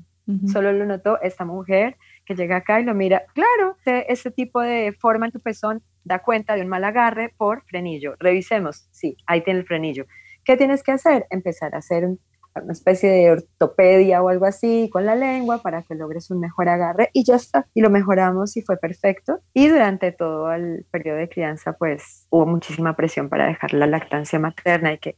solo 0.51 0.71
lo 0.71 0.85
notó 0.85 1.19
esta 1.21 1.43
mujer 1.43 1.97
que 2.25 2.35
llega 2.35 2.57
acá 2.57 2.79
y 2.79 2.85
lo 2.85 2.93
mira, 2.93 3.25
claro, 3.33 3.75
ese 3.85 4.31
tipo 4.31 4.61
de 4.61 4.93
forma 4.93 5.25
en 5.25 5.33
tu 5.33 5.39
pezón 5.39 5.83
da 6.03 6.19
cuenta 6.19 6.55
de 6.55 6.61
un 6.61 6.67
mal 6.67 6.83
agarre 6.83 7.33
por 7.35 7.63
frenillo. 7.65 8.15
Revisemos, 8.19 8.87
sí, 8.91 9.17
ahí 9.25 9.41
tiene 9.41 9.59
el 9.59 9.65
frenillo. 9.65 10.05
¿Qué 10.43 10.57
tienes 10.57 10.81
que 10.81 10.91
hacer? 10.91 11.27
Empezar 11.29 11.75
a 11.75 11.79
hacer 11.79 12.05
un 12.05 12.19
una 12.55 12.73
especie 12.73 13.09
de 13.09 13.31
ortopedia 13.31 14.21
o 14.21 14.29
algo 14.29 14.45
así 14.45 14.89
con 14.91 15.05
la 15.05 15.15
lengua 15.15 15.59
para 15.59 15.83
que 15.83 15.95
logres 15.95 16.29
un 16.31 16.39
mejor 16.39 16.69
agarre 16.69 17.09
y 17.13 17.23
ya 17.23 17.35
está. 17.35 17.67
Y 17.73 17.81
lo 17.81 17.89
mejoramos 17.89 18.57
y 18.57 18.61
fue 18.61 18.77
perfecto. 18.77 19.39
Y 19.53 19.67
durante 19.67 20.11
todo 20.11 20.51
el 20.51 20.85
periodo 20.91 21.17
de 21.17 21.29
crianza, 21.29 21.73
pues 21.73 22.27
hubo 22.29 22.45
muchísima 22.45 22.95
presión 22.95 23.29
para 23.29 23.47
dejar 23.47 23.73
la 23.73 23.87
lactancia 23.87 24.39
materna 24.39 24.93
y 24.93 24.97
que 24.97 25.17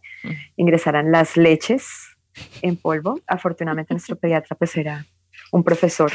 ingresaran 0.56 1.12
las 1.12 1.38
leches 1.38 1.88
en 2.62 2.78
polvo. 2.78 3.20
Afortunadamente 3.28 3.94
nuestro 3.94 4.16
pediatra 4.16 4.56
pues 4.56 4.76
era 4.78 5.06
un 5.52 5.64
profesor. 5.64 6.12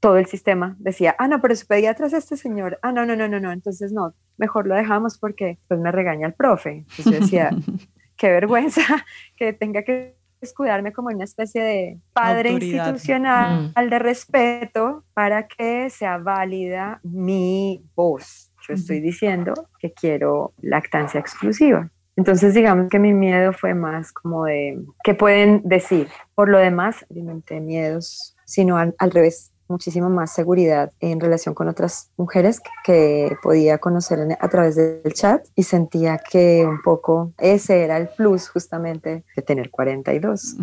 Todo 0.00 0.16
el 0.16 0.24
sistema 0.24 0.76
decía, 0.78 1.14
ah, 1.18 1.28
no, 1.28 1.42
pero 1.42 1.54
su 1.54 1.66
pediatra 1.66 2.06
es 2.06 2.14
este 2.14 2.38
señor. 2.38 2.78
Ah, 2.80 2.90
no, 2.90 3.04
no, 3.04 3.16
no, 3.16 3.28
no, 3.28 3.38
no. 3.38 3.52
Entonces 3.52 3.92
no, 3.92 4.14
mejor 4.38 4.66
lo 4.66 4.74
dejamos 4.74 5.18
porque 5.18 5.58
pues 5.68 5.78
me 5.78 5.92
regaña 5.92 6.26
el 6.26 6.32
profe. 6.32 6.86
Entonces 6.88 7.04
yo 7.04 7.20
decía, 7.20 7.50
qué 8.20 8.30
vergüenza 8.30 8.82
que 9.36 9.52
tenga 9.52 9.82
que 9.82 10.19
cuidarme 10.54 10.92
como 10.92 11.08
una 11.08 11.24
especie 11.24 11.62
de 11.62 12.00
padre 12.12 12.52
institucional 12.52 13.72
mm. 13.76 13.88
de 13.88 13.98
respeto 13.98 15.04
para 15.14 15.46
que 15.46 15.90
sea 15.90 16.18
válida 16.18 17.00
mi 17.02 17.84
voz. 17.94 18.50
Yo 18.66 18.74
estoy 18.74 19.00
diciendo 19.00 19.54
que 19.78 19.92
quiero 19.92 20.52
lactancia 20.60 21.20
exclusiva. 21.20 21.90
Entonces, 22.16 22.52
digamos 22.54 22.90
que 22.90 22.98
mi 22.98 23.12
miedo 23.12 23.52
fue 23.52 23.74
más 23.74 24.12
como 24.12 24.44
de, 24.44 24.78
¿qué 25.04 25.14
pueden 25.14 25.62
decir? 25.64 26.08
Por 26.34 26.48
lo 26.50 26.58
demás, 26.58 27.06
alimenté 27.10 27.60
miedos, 27.60 28.36
sino 28.44 28.76
al 28.76 29.10
revés, 29.10 29.49
muchísima 29.70 30.08
más 30.08 30.32
seguridad 30.32 30.92
en 31.00 31.20
relación 31.20 31.54
con 31.54 31.68
otras 31.68 32.10
mujeres 32.16 32.60
que, 32.84 33.36
podía 33.42 33.78
conocer 33.78 34.18
a 34.38 34.48
través 34.48 34.76
del 34.76 35.12
chat 35.14 35.46
y 35.54 35.62
sentía 35.62 36.18
que 36.18 36.64
un 36.66 36.82
poco 36.82 37.32
ese 37.38 37.84
era 37.84 37.96
el 37.96 38.08
plus 38.08 38.48
justamente 38.48 39.24
de 39.34 39.42
tener 39.42 39.70
42. 39.70 40.56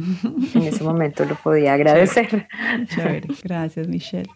en 0.53 0.61
ese 0.63 0.83
momento 0.83 1.25
lo 1.25 1.35
podía 1.35 1.73
agradecer. 1.73 2.47
Gracias, 3.43 3.87
Michelle. 3.87 4.29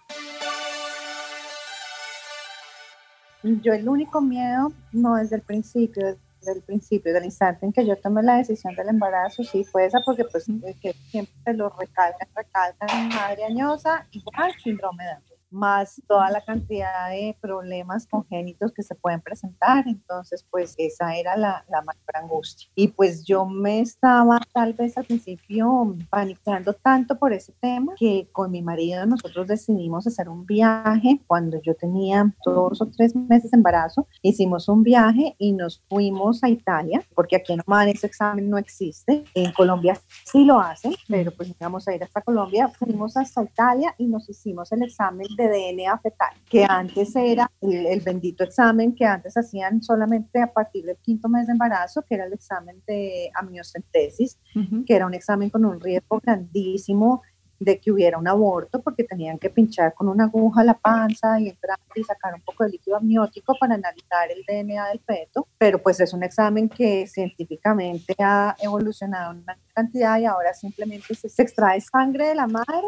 Yo 3.44 3.74
el 3.74 3.90
único 3.90 4.22
miedo 4.22 4.72
no 4.92 5.18
es 5.18 5.30
del 5.30 5.42
principio, 5.42 6.16
del 6.42 6.62
principio, 6.62 7.14
del 7.14 7.26
instante 7.26 7.66
en 7.66 7.74
que 7.74 7.86
yo 7.86 7.96
tomé 7.98 8.24
la 8.24 8.38
decisión 8.38 8.76
del 8.76 8.90
embarazo, 8.90 9.44
sí 9.44 9.64
fue 9.64 9.86
esa, 9.86 10.00
porque 10.06 10.26
pues 10.26 10.46
que 10.82 10.94
siempre 10.94 11.54
lo 11.54 11.70
recalcan, 11.70 12.28
recalcan, 12.36 13.10
madre 13.10 13.46
añosa, 13.46 14.08
igual 14.12 14.54
síndrome 14.62 15.04
de 15.04 15.12
más 15.52 16.02
toda 16.08 16.30
la 16.32 16.42
cantidad 16.42 17.10
de 17.10 17.38
problemas 17.42 18.08
congénitos 18.08 18.72
que 18.74 18.84
se 18.84 18.96
pueden 18.96 19.22
presentar. 19.22 19.88
Entonces, 19.88 20.46
pues 20.50 20.76
esa 20.78 21.16
era 21.16 21.38
la, 21.38 21.66
la 21.70 21.82
mayor 21.82 22.16
angustia. 22.16 22.70
Y 22.76 22.90
pues 22.90 23.24
yo 23.26 23.46
me 23.46 23.82
estaba 23.82 24.40
tal 24.54 24.74
vez 24.74 24.98
al 24.98 25.06
principio 25.06 25.96
panicando 26.10 26.74
tanto 26.74 27.18
por 27.18 27.34
ese 27.34 27.54
tema 27.60 27.94
que 27.98 28.28
con 28.32 28.52
mi 28.52 28.62
marido 28.62 29.06
nosotros 29.06 29.48
decidimos 29.48 30.08
hacer 30.08 30.30
un 30.30 30.46
viaje 30.46 31.22
cuando 31.28 31.62
yo 31.62 31.76
tenía 31.76 32.34
dos 32.46 32.82
o 32.82 32.86
tres 32.88 33.16
meses 33.16 33.52
de 33.52 33.58
embarazo. 33.58 34.08
Hicimos 34.22 34.68
un 34.70 34.84
viaje 34.84 35.36
y 35.38 35.54
nos 35.54 35.84
fuimos 35.90 36.44
a 36.44 36.50
Italia, 36.50 37.04
porque 37.16 37.36
aquí 37.36 37.54
en 37.54 37.62
Oman 37.66 37.90
ese 37.90 38.08
examen 38.08 38.50
no 38.50 38.58
existe. 38.58 39.24
En 39.34 39.52
Colombia 39.54 40.00
sí 40.26 40.46
lo 40.46 40.60
hacen, 40.60 40.94
pero 41.08 41.32
pues 41.32 41.50
íbamos 41.50 41.88
a 41.88 41.96
ir 41.96 42.04
hasta 42.04 42.22
Colombia. 42.22 42.68
Fuimos 42.70 43.18
hasta 43.18 43.44
Italia 43.44 43.94
y 43.98 44.08
nos 44.08 44.30
hicimos 44.30 44.72
el 44.72 44.84
examen 44.84 45.28
de 45.36 45.41
DNA 45.48 45.98
fetal, 46.00 46.36
que 46.50 46.66
antes 46.68 47.16
era 47.16 47.50
el, 47.62 48.02
bendito 48.02 48.44
examen 48.44 48.94
que 48.96 49.06
antes 49.06 49.36
hacían 49.38 49.82
solamente 49.82 50.42
a 50.42 50.52
partir 50.52 50.86
del 50.86 50.98
quinto 50.98 51.30
mes 51.30 51.48
de 51.48 51.54
embarazo, 51.54 52.04
que 52.04 52.16
era 52.16 52.26
el 52.26 52.34
examen 52.34 52.82
de 52.88 53.32
amniocentesis, 53.34 54.40
que 54.86 54.96
era 54.96 55.06
un 55.06 55.14
examen 55.14 55.50
con 55.50 55.66
un 55.66 55.80
riesgo 55.80 56.20
grandísimo 56.22 57.22
de 57.62 57.80
que 57.80 57.92
hubiera 57.92 58.18
un 58.18 58.28
aborto 58.28 58.82
porque 58.82 59.04
tenían 59.04 59.38
que 59.38 59.52
pinchar 59.52 59.94
con 59.94 60.10
una 60.10 60.24
aguja 60.24 60.64
la 60.64 60.74
panza 60.74 61.40
y 61.40 61.50
entrar 61.50 61.78
y 61.94 62.04
sacar 62.04 62.34
un 62.34 62.42
poco 62.42 62.64
de 62.64 62.72
líquido 62.72 62.98
amniótico 62.98 63.56
para 63.60 63.76
analizar 63.76 64.32
el 64.32 64.44
DNA 64.48 64.88
del 64.88 65.00
feto, 65.00 65.48
pero 65.60 65.78
pues 65.78 66.00
es 66.00 66.12
un 66.12 66.24
examen 66.24 66.68
que 66.68 67.06
científicamente 67.06 68.16
ha 68.18 68.56
evolucionado 68.60 69.32
una 69.32 69.56
cantidad 69.76 70.18
y 70.18 70.26
ahora 70.26 70.56
simplemente 70.56 71.14
se, 71.14 71.28
extrae 71.42 71.80
sangre 71.82 72.30
de 72.30 72.36
la 72.36 72.48
madre, 72.48 72.88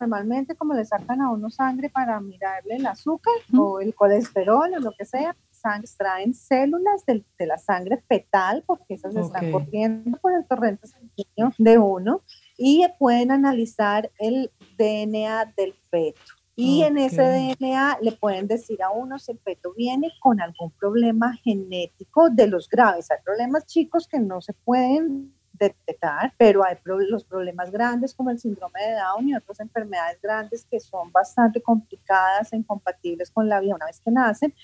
normalmente 0.00 0.54
como 0.56 0.72
le 0.72 0.86
sacan 0.86 1.20
a 1.20 1.30
uno 1.30 1.50
sangre 1.50 1.90
para 1.90 2.18
mirarle 2.18 2.76
el 2.76 2.86
azúcar 2.86 3.34
o 3.54 3.80
el 3.80 3.94
colesterol 3.94 4.72
o 4.74 4.80
lo 4.80 4.92
que 4.92 5.04
sea, 5.04 5.36
extraen 5.80 6.34
células 6.34 7.06
de, 7.06 7.24
de, 7.38 7.46
la 7.46 7.56
sangre 7.56 8.02
fetal, 8.06 8.62
porque 8.66 8.94
esas 8.94 9.16
están 9.16 9.50
corriendo 9.50 10.18
por 10.18 10.34
el 10.34 10.46
torrente 10.46 10.86
sanguíneo 10.86 11.52
de 11.56 11.78
uno, 11.78 12.22
y 12.56 12.86
pueden 12.98 13.30
analizar 13.30 14.10
el 14.18 14.50
DNA 14.78 15.52
del 15.56 15.74
feto. 15.90 16.20
Y 16.56 16.82
en 16.82 16.98
ese 16.98 17.22
DNA 17.22 17.98
le 18.00 18.12
pueden 18.12 18.46
decir 18.46 18.80
a 18.82 18.90
uno 18.90 19.18
si 19.18 19.32
el 19.32 19.40
feto 19.40 19.74
viene 19.74 20.12
con 20.20 20.40
algún 20.40 20.70
problema 20.70 21.36
genético 21.42 22.30
de 22.30 22.46
los 22.46 22.68
graves. 22.68 23.10
Hay 23.10 23.18
problemas 23.24 23.66
chicos 23.66 24.06
que 24.06 24.20
no 24.20 24.40
se 24.40 24.52
pueden 24.52 25.34
detectar, 25.52 26.32
pero 26.36 26.64
hay 26.64 26.76
los 26.84 27.24
problemas 27.24 27.70
grandes 27.70 28.14
como 28.14 28.30
el 28.30 28.38
síndrome 28.38 28.80
de 28.80 28.94
Down 28.94 29.28
y 29.28 29.34
otras 29.34 29.60
enfermedades 29.60 30.20
grandes 30.20 30.64
que 30.64 30.78
son 30.78 31.10
bastante 31.10 31.60
complicadas 31.60 32.52
e 32.52 32.56
incompatibles 32.56 33.30
con 33.30 33.48
la 33.48 33.60
vida 33.60 33.74
una 33.74 33.86
vez 33.86 34.00
que 34.00 34.10
nacen 34.10 34.54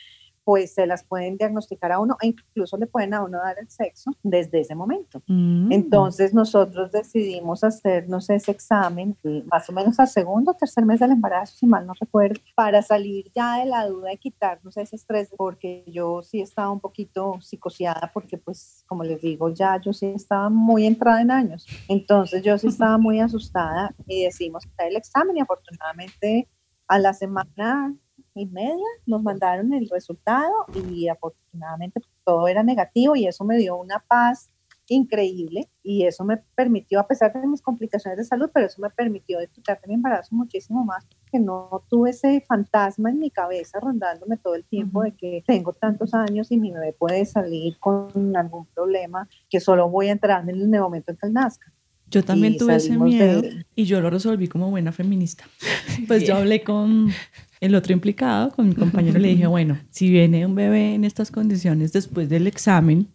pues 0.45 0.75
se 0.75 0.87
las 0.87 1.05
pueden 1.05 1.37
diagnosticar 1.37 1.93
a 1.93 1.99
uno 1.99 2.17
e 2.21 2.29
incluso 2.29 2.77
le 2.77 2.87
pueden 2.87 3.15
a 3.15 3.23
uno 3.23 3.39
dar 3.39 3.59
el 3.59 3.69
sexo 3.69 4.11
desde 4.23 4.61
ese 4.61 4.75
momento. 4.75 5.23
Mm. 5.27 5.73
Entonces 5.73 6.35
nosotros 6.35 6.91
decidimos 6.93 7.63
hacernos 7.65 8.31
ese 8.31 8.51
examen 8.51 9.17
más 9.51 9.69
o 9.69 9.73
menos 9.73 9.99
al 10.01 10.09
segundo 10.09 10.53
o 10.53 10.55
tercer 10.55 10.85
mes 10.85 11.01
del 11.01 11.13
embarazo, 11.13 11.57
si 11.57 11.67
mal 11.67 11.87
no 11.87 11.93
recuerdo, 11.99 12.41
para 12.55 12.83
salir 12.83 13.31
ya 13.35 13.59
de 13.59 13.67
la 13.67 13.87
duda 13.87 14.13
y 14.13 14.19
quitarnos 14.19 14.77
ese 14.77 14.97
estrés, 14.97 15.31
porque 15.37 15.85
yo 15.87 16.23
sí 16.23 16.41
estaba 16.41 16.71
un 16.71 16.81
poquito 16.81 17.39
psicoseada, 17.41 18.11
porque 18.13 18.39
pues 18.39 18.85
como 18.87 19.05
les 19.05 19.21
digo, 19.21 19.51
ya 19.51 19.81
yo 19.81 19.93
sí 19.93 20.07
estaba 20.07 20.49
muy 20.49 20.87
entrada 20.87 21.21
en 21.21 21.31
años. 21.31 21.67
Entonces 21.89 22.43
yo 22.43 22.59
sí 22.59 22.69
estaba 22.69 22.99
muy 22.99 23.21
asustada 23.21 23.95
y 24.07 24.25
decidimos 24.25 24.67
hacer 24.67 24.89
el 24.89 24.97
examen 24.97 25.37
y 25.37 25.41
afortunadamente 25.41 26.49
a 26.89 26.99
la 26.99 27.15
semana 27.15 27.95
y 28.35 28.47
media 28.47 28.87
nos 29.07 29.23
mandaron 29.23 29.73
el 29.73 29.89
resultado 29.89 30.55
y 30.75 31.09
afortunadamente 31.09 32.01
todo 32.25 32.49
era 32.49 32.63
negativo 32.63 33.17
y 33.17 33.27
eso 33.27 33.45
me 33.45 33.57
dio 33.57 33.77
una 33.77 33.99
paz 34.07 34.51
increíble 34.91 35.69
y 35.83 36.05
eso 36.05 36.25
me 36.25 36.37
permitió, 36.55 37.01
a 37.01 37.07
pesar 37.07 37.33
de 37.33 37.47
mis 37.47 37.63
complicaciones 37.63 38.19
de 38.19 38.25
salud, 38.25 38.51
pero 38.53 38.67
eso 38.67 38.83
me 38.83 38.91
permitió 38.91 39.39
disfrutar 39.39 39.81
de 39.81 39.89
mi 39.89 39.95
embarazo 39.95 40.35
muchísimo 40.35 40.85
más, 40.85 41.07
porque 41.07 41.39
no 41.39 41.85
tuve 41.89 42.11
ese 42.11 42.45
fantasma 42.47 43.11
en 43.11 43.21
mi 43.21 43.31
cabeza 43.31 43.79
rondándome 43.81 44.37
todo 44.37 44.57
el 44.57 44.65
tiempo 44.65 45.03
de 45.03 45.15
que 45.15 45.45
tengo 45.47 45.73
tantos 45.73 46.13
años 46.13 46.51
y 46.51 46.59
mi 46.59 46.73
bebé 46.73 46.93
puede 46.93 47.25
salir 47.25 47.79
con 47.79 48.37
algún 48.37 48.67
problema 48.67 49.29
que 49.49 49.61
solo 49.61 49.89
voy 49.89 50.09
a 50.09 50.13
entrar 50.13 50.49
en 50.49 50.75
el 50.75 50.81
momento 50.81 51.13
en 51.13 51.17
que 51.17 51.27
él 51.27 51.33
nazca. 51.33 51.73
Yo 52.11 52.25
también 52.25 52.57
tuve 52.57 52.77
ese 52.77 52.99
miedo 52.99 53.43
y 53.77 53.85
yo 53.85 54.01
lo 54.01 54.11
resolví 54.11 54.49
como 54.49 54.71
buena 54.71 54.93
feminista. 54.93 55.45
Pues 56.07 56.27
yo 56.27 56.37
hablé 56.37 56.63
con 56.63 57.13
el 57.61 57.75
otro 57.75 57.93
implicado, 57.93 58.51
con 58.53 58.69
mi 58.69 58.75
compañero, 58.75 59.19
le 59.19 59.29
dije, 59.29 59.47
bueno, 59.47 59.79
si 59.91 60.09
viene 60.09 60.47
un 60.47 60.55
bebé 60.55 60.95
en 60.95 61.05
estas 61.05 61.31
condiciones 61.31 61.93
después 61.93 62.29
del 62.29 62.47
examen, 62.47 63.09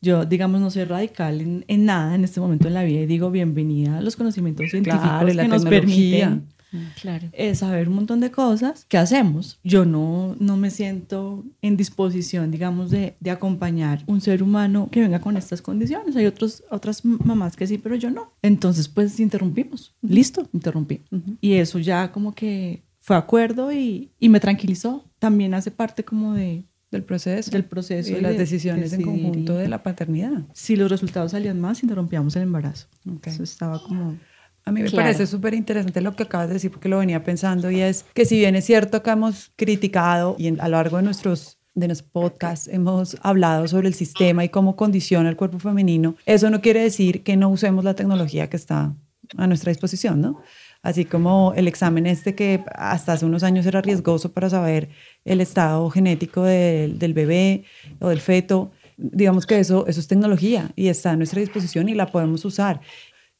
yo, 0.00 0.24
digamos, 0.26 0.60
no 0.60 0.70
soy 0.70 0.84
radical 0.84 1.40
en, 1.40 1.64
en, 1.66 1.86
nada 1.86 2.14
en 2.14 2.24
este 2.24 2.40
momento 2.40 2.68
en 2.68 2.74
la 2.74 2.84
vida 2.84 3.00
y 3.00 3.06
digo, 3.06 3.30
bienvenida 3.30 3.98
a 3.98 4.00
los 4.02 4.16
conocimientos 4.16 4.70
científicos 4.70 5.24
que 5.24 5.48
nos 5.48 5.64
permiten 5.64 6.46
claro. 7.00 7.28
Eh, 7.32 7.54
saber 7.54 7.88
un 7.88 7.96
montón 7.96 8.20
de 8.20 8.30
cosas. 8.30 8.86
¿Qué 8.88 8.98
hacemos? 8.98 9.58
Yo 9.64 9.84
no, 9.84 10.36
no 10.38 10.56
me 10.56 10.70
siento 10.70 11.44
en 11.62 11.76
disposición, 11.76 12.50
digamos, 12.50 12.90
de, 12.90 13.16
de 13.20 13.30
acompañar 13.30 14.02
un 14.06 14.20
ser 14.20 14.42
humano 14.42 14.88
que 14.90 15.00
venga 15.00 15.20
con 15.20 15.36
estas 15.36 15.62
condiciones. 15.62 16.16
Hay 16.16 16.26
otros, 16.26 16.64
otras 16.70 17.04
mamás 17.04 17.56
que 17.56 17.66
sí, 17.66 17.78
pero 17.78 17.94
yo 17.94 18.10
no. 18.10 18.32
Entonces, 18.42 18.88
pues 18.88 19.18
interrumpimos. 19.20 19.94
Listo, 20.02 20.48
interrumpí. 20.52 21.02
Y 21.40 21.54
eso 21.54 21.78
ya 21.78 22.12
como 22.12 22.34
que 22.34 22.82
fue 22.98 23.16
acuerdo 23.16 23.72
y, 23.72 24.10
y, 24.18 24.28
me 24.28 24.40
tranquilizó. 24.40 25.04
También 25.18 25.54
hace 25.54 25.70
parte 25.70 26.04
como 26.04 26.34
de 26.34 26.64
del 26.90 27.04
proceso. 27.04 27.50
Del 27.50 27.64
proceso. 27.64 28.16
Y 28.16 28.20
las 28.20 28.38
decisiones 28.38 28.92
en 28.92 29.02
conjunto 29.02 29.56
de 29.56 29.68
la 29.68 29.82
paternidad. 29.82 30.44
Si 30.52 30.76
los 30.76 30.90
resultados 30.90 31.32
salían 31.32 31.60
más, 31.60 31.82
interrumpíamos 31.82 32.36
el 32.36 32.42
embarazo. 32.42 32.86
Eso 33.24 33.42
estaba 33.42 33.82
como 33.82 34.16
a 34.66 34.72
mí 34.72 34.82
me 34.82 34.90
parece 34.90 35.26
súper 35.28 35.54
interesante 35.54 36.00
lo 36.00 36.16
que 36.16 36.24
acabas 36.24 36.48
de 36.48 36.54
decir 36.54 36.72
porque 36.72 36.88
lo 36.88 36.98
venía 36.98 37.22
pensando 37.22 37.70
y 37.70 37.80
es 37.80 38.04
que 38.12 38.26
si 38.26 38.36
bien 38.36 38.56
es 38.56 38.64
cierto 38.64 39.00
que 39.02 39.10
hemos 39.10 39.52
criticado 39.54 40.34
y 40.38 40.48
a 40.58 40.68
lo 40.68 40.76
largo 40.76 40.96
de 40.96 41.04
nuestros 41.04 41.58
de 41.74 41.86
los 41.88 42.02
podcasts 42.02 42.68
hemos 42.68 43.16
hablado 43.22 43.68
sobre 43.68 43.86
el 43.86 43.94
sistema 43.94 44.44
y 44.44 44.48
cómo 44.48 44.76
condiciona 44.76 45.28
el 45.28 45.36
cuerpo 45.36 45.58
femenino, 45.58 46.16
eso 46.24 46.50
no 46.50 46.60
quiere 46.60 46.80
decir 46.80 47.22
que 47.22 47.36
no 47.36 47.48
usemos 47.48 47.84
la 47.84 47.94
tecnología 47.94 48.48
que 48.48 48.56
está 48.56 48.96
a 49.36 49.46
nuestra 49.46 49.70
disposición, 49.70 50.20
¿no? 50.20 50.40
Así 50.82 51.04
como 51.04 51.52
el 51.54 51.68
examen 51.68 52.06
este 52.06 52.34
que 52.34 52.64
hasta 52.74 53.12
hace 53.12 53.26
unos 53.26 53.42
años 53.42 53.66
era 53.66 53.82
riesgoso 53.82 54.32
para 54.32 54.48
saber 54.50 54.88
el 55.24 55.40
estado 55.40 55.88
genético 55.90 56.42
del 56.42 57.14
bebé 57.14 57.64
o 58.00 58.08
del 58.08 58.20
feto, 58.20 58.72
digamos 58.96 59.46
que 59.46 59.58
eso, 59.58 59.86
eso 59.86 60.00
es 60.00 60.08
tecnología 60.08 60.70
y 60.74 60.88
está 60.88 61.10
a 61.10 61.16
nuestra 61.16 61.40
disposición 61.40 61.88
y 61.88 61.94
la 61.94 62.06
podemos 62.06 62.44
usar. 62.44 62.80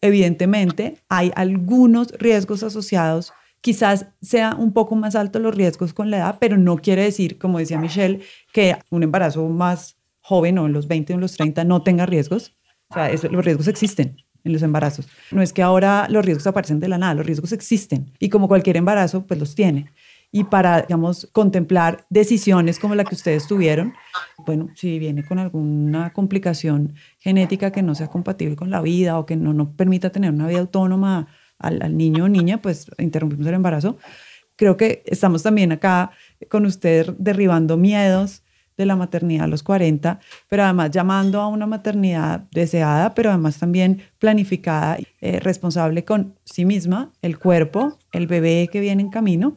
Evidentemente, 0.01 1.03
hay 1.09 1.33
algunos 1.35 2.13
riesgos 2.13 2.63
asociados. 2.63 3.33
Quizás 3.61 4.07
sea 4.21 4.55
un 4.55 4.73
poco 4.73 4.95
más 4.95 5.15
alto 5.17 5.39
los 5.39 5.55
riesgos 5.55 5.93
con 5.93 6.11
la 6.11 6.19
edad, 6.19 6.37
pero 6.41 6.57
no 6.57 6.77
quiere 6.77 7.03
decir, 7.03 7.39
como 7.39 7.59
decía 7.59 7.79
Michelle, 7.79 8.21
que 8.53 8.77
un 8.91 9.03
embarazo 9.03 9.49
más 9.49 9.97
joven 10.21 10.59
o 10.59 10.67
en 10.67 10.73
los 10.73 10.87
20 10.89 11.13
o 11.13 11.17
en 11.17 11.21
los 11.21 11.37
30 11.37 11.65
no 11.65 11.83
tenga 11.83 12.07
riesgos. 12.07 12.55
O 12.89 12.95
sea, 12.95 13.11
los 13.31 13.45
riesgos 13.45 13.67
existen 13.69 14.17
en 14.45 14.53
los 14.53 14.63
embarazos. 14.63 15.09
No 15.33 15.43
es 15.43 15.53
que 15.53 15.63
ahora 15.63 16.07
los 16.09 16.25
riesgos 16.25 16.47
aparecen 16.47 16.79
de 16.79 16.89
la 16.89 16.99
nada, 16.99 17.15
los 17.15 17.27
riesgos 17.27 17.53
existen 17.53 18.13
y 18.21 18.29
como 18.29 18.47
cualquier 18.47 18.77
embarazo, 18.77 19.27
pues 19.27 19.41
los 19.41 19.55
tiene 19.55 19.93
y 20.37 20.45
para, 20.45 20.83
digamos, 20.83 21.31
contemplar 21.33 22.05
decisiones 22.11 22.79
como 22.79 22.95
la 22.95 23.05
que 23.05 23.15
ustedes 23.15 23.47
tuvieron. 23.47 23.95
Bueno, 24.45 24.69
si 24.75 24.99
viene 24.99 25.25
con 25.25 25.39
alguna 25.39 26.13
complicación 26.13 26.93
genética 27.21 27.71
que 27.73 27.83
no 27.83 27.95
sea 27.95 28.09
compatible 28.09 28.55
con 28.55 28.69
la 28.69 28.83
vida 28.83 29.19
o 29.19 29.25
que 29.25 29.35
no 29.35 29.55
nos 29.55 29.69
permita 29.69 30.11
tener 30.11 30.31
una 30.33 30.47
vida 30.47 30.59
autónoma 30.59 31.29
al, 31.59 31.97
niño 31.97 32.25
o 32.25 32.29
niña, 32.29 32.61
pues 32.61 32.91
interrumpimos 32.99 33.47
el 33.47 33.55
embarazo. 33.55 33.97
Creo 34.57 34.77
que 34.77 35.03
estamos 35.07 35.43
también 35.43 35.73
acá 35.73 36.11
con 36.51 36.67
ustedes 36.67 37.15
derribando 37.17 37.79
miedos 37.79 38.43
de 38.77 38.85
la 38.85 38.95
maternidad 38.95 39.45
a 39.45 39.49
los 39.49 39.63
40, 39.63 40.21
pero 40.51 40.65
además 40.65 40.91
llamando 40.91 41.41
a 41.41 41.47
una 41.47 41.67
maternidad 41.67 42.41
deseada, 42.51 43.15
pero 43.15 43.31
además 43.31 43.59
también 43.59 44.03
planificada, 44.19 44.99
eh, 45.23 45.41
responsable 45.41 46.05
con 46.05 46.35
sí 46.45 46.67
misma, 46.67 47.11
el 47.23 47.39
cuerpo, 47.39 47.99
el 48.13 48.27
bebé 48.27 48.69
que 48.71 48.81
viene 48.81 49.01
en 49.01 49.09
camino 49.09 49.57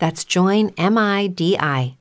That's 0.00 0.26
joinmidi.com. 0.26 1.96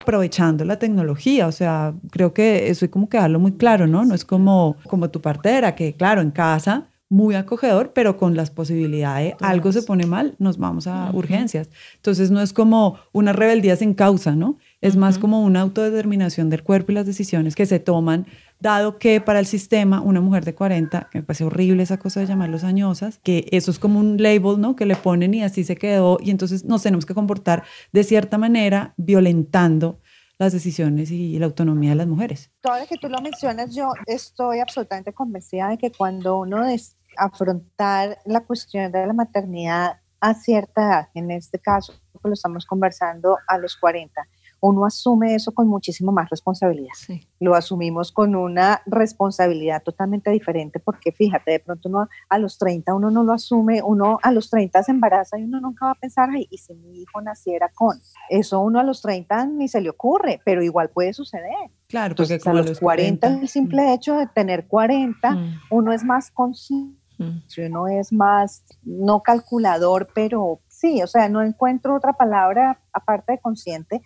aprovechando 0.00 0.64
la 0.64 0.78
tecnología, 0.78 1.46
o 1.48 1.52
sea, 1.52 1.94
creo 2.10 2.32
que 2.32 2.68
eso 2.68 2.84
hay 2.84 2.88
como 2.88 3.08
que 3.08 3.18
darlo 3.18 3.40
muy 3.40 3.52
claro, 3.52 3.86
¿no? 3.86 4.04
No 4.04 4.14
es 4.14 4.24
como, 4.24 4.76
como 4.88 5.10
tu 5.10 5.20
partera, 5.20 5.74
que 5.74 5.94
claro, 5.94 6.20
en 6.20 6.30
casa 6.30 6.88
muy 7.08 7.36
acogedor, 7.36 7.92
pero 7.94 8.16
con 8.16 8.34
las 8.34 8.50
posibilidades 8.50 9.36
de 9.38 9.46
algo 9.46 9.70
se 9.72 9.82
pone 9.82 10.06
mal, 10.06 10.34
nos 10.38 10.58
vamos 10.58 10.86
a 10.86 11.10
urgencias. 11.12 11.68
Entonces 11.96 12.30
no 12.30 12.40
es 12.40 12.52
como 12.52 12.98
una 13.12 13.32
rebeldía 13.32 13.76
sin 13.76 13.94
causa, 13.94 14.34
¿no? 14.34 14.58
Es 14.80 14.96
más 14.96 15.18
como 15.18 15.42
una 15.42 15.60
autodeterminación 15.60 16.50
del 16.50 16.64
cuerpo 16.64 16.92
y 16.92 16.96
las 16.96 17.06
decisiones 17.06 17.54
que 17.54 17.66
se 17.66 17.78
toman, 17.78 18.26
dado 18.60 18.98
que 18.98 19.20
para 19.20 19.38
el 19.38 19.46
sistema 19.46 20.00
una 20.00 20.20
mujer 20.20 20.44
de 20.44 20.54
40, 20.54 21.08
que 21.10 21.18
me 21.18 21.24
parece 21.24 21.44
horrible 21.44 21.82
esa 21.82 21.98
cosa 21.98 22.20
de 22.20 22.26
llamarlos 22.26 22.64
añosas, 22.64 23.20
que 23.22 23.46
eso 23.52 23.70
es 23.70 23.78
como 23.78 24.00
un 24.00 24.22
label, 24.22 24.60
¿no? 24.60 24.76
Que 24.76 24.86
le 24.86 24.96
ponen 24.96 25.34
y 25.34 25.42
así 25.42 25.64
se 25.64 25.76
quedó 25.76 26.18
y 26.20 26.30
entonces 26.30 26.64
nos 26.64 26.82
tenemos 26.82 27.06
que 27.06 27.14
comportar 27.14 27.64
de 27.92 28.04
cierta 28.04 28.38
manera 28.38 28.94
violentando 28.96 30.00
las 30.38 30.52
decisiones 30.52 31.10
y 31.10 31.38
la 31.38 31.46
autonomía 31.46 31.90
de 31.90 31.96
las 31.96 32.06
mujeres. 32.06 32.50
Lo 32.62 32.86
que 32.86 32.96
tú 32.98 33.08
lo 33.08 33.20
mencionas, 33.20 33.74
yo 33.74 33.92
estoy 34.06 34.60
absolutamente 34.60 35.12
convencida 35.12 35.68
de 35.68 35.78
que 35.78 35.90
cuando 35.90 36.38
uno 36.38 36.66
es 36.66 36.96
afrontar 37.16 38.18
la 38.26 38.44
cuestión 38.44 38.92
de 38.92 39.06
la 39.06 39.14
maternidad 39.14 40.00
a 40.20 40.34
cierta 40.34 40.82
edad, 40.82 41.08
en 41.14 41.30
este 41.30 41.58
caso 41.58 41.94
lo 42.22 42.32
estamos 42.32 42.66
conversando 42.66 43.38
a 43.46 43.58
los 43.58 43.76
40, 43.76 44.20
uno 44.60 44.84
asume 44.86 45.34
eso 45.34 45.52
con 45.52 45.68
muchísimo 45.68 46.12
más 46.12 46.28
responsabilidad. 46.30 46.92
Lo 47.40 47.54
asumimos 47.54 48.10
con 48.10 48.34
una 48.34 48.80
responsabilidad 48.86 49.82
totalmente 49.82 50.30
diferente 50.30 50.80
porque 50.80 51.12
fíjate, 51.12 51.52
de 51.52 51.60
pronto 51.60 51.88
uno 51.88 52.08
a 52.28 52.38
los 52.38 52.58
30 52.58 52.94
uno 52.94 53.10
no 53.10 53.22
lo 53.22 53.32
asume, 53.32 53.82
uno 53.82 54.18
a 54.22 54.32
los 54.32 54.48
30 54.50 54.82
se 54.82 54.92
embaraza 54.92 55.38
y 55.38 55.44
uno 55.44 55.60
nunca 55.60 55.86
va 55.86 55.92
a 55.92 55.94
pensar, 55.96 56.30
ay, 56.32 56.46
¿y 56.50 56.58
si 56.58 56.74
mi 56.74 57.02
hijo 57.02 57.20
naciera 57.20 57.70
con? 57.74 57.98
Eso 58.30 58.60
uno 58.60 58.80
a 58.80 58.82
los 58.82 59.02
30 59.02 59.46
ni 59.46 59.68
se 59.68 59.80
le 59.80 59.90
ocurre, 59.90 60.40
pero 60.44 60.62
igual 60.62 60.88
puede 60.90 61.12
suceder. 61.12 61.52
Claro, 61.88 62.14
porque 62.16 62.34
Entonces, 62.34 62.46
a 62.46 62.52
los 62.70 62.80
40, 62.80 63.26
el 63.28 63.48
simple 63.48 63.92
hecho 63.94 64.16
de 64.16 64.26
tener 64.26 64.66
40, 64.66 65.30
Mm. 65.32 65.60
uno 65.70 65.92
es 65.92 66.02
más 66.02 66.30
consciente, 66.30 66.96
Mm. 67.18 67.40
uno 67.70 67.86
es 67.86 68.12
más, 68.12 68.64
no 68.82 69.22
calculador, 69.22 70.08
pero 70.14 70.60
sí, 70.68 71.02
o 71.02 71.06
sea, 71.06 71.28
no 71.30 71.40
encuentro 71.42 71.94
otra 71.96 72.12
palabra 72.12 72.80
aparte 72.92 73.32
de 73.32 73.38
consciente, 73.40 74.02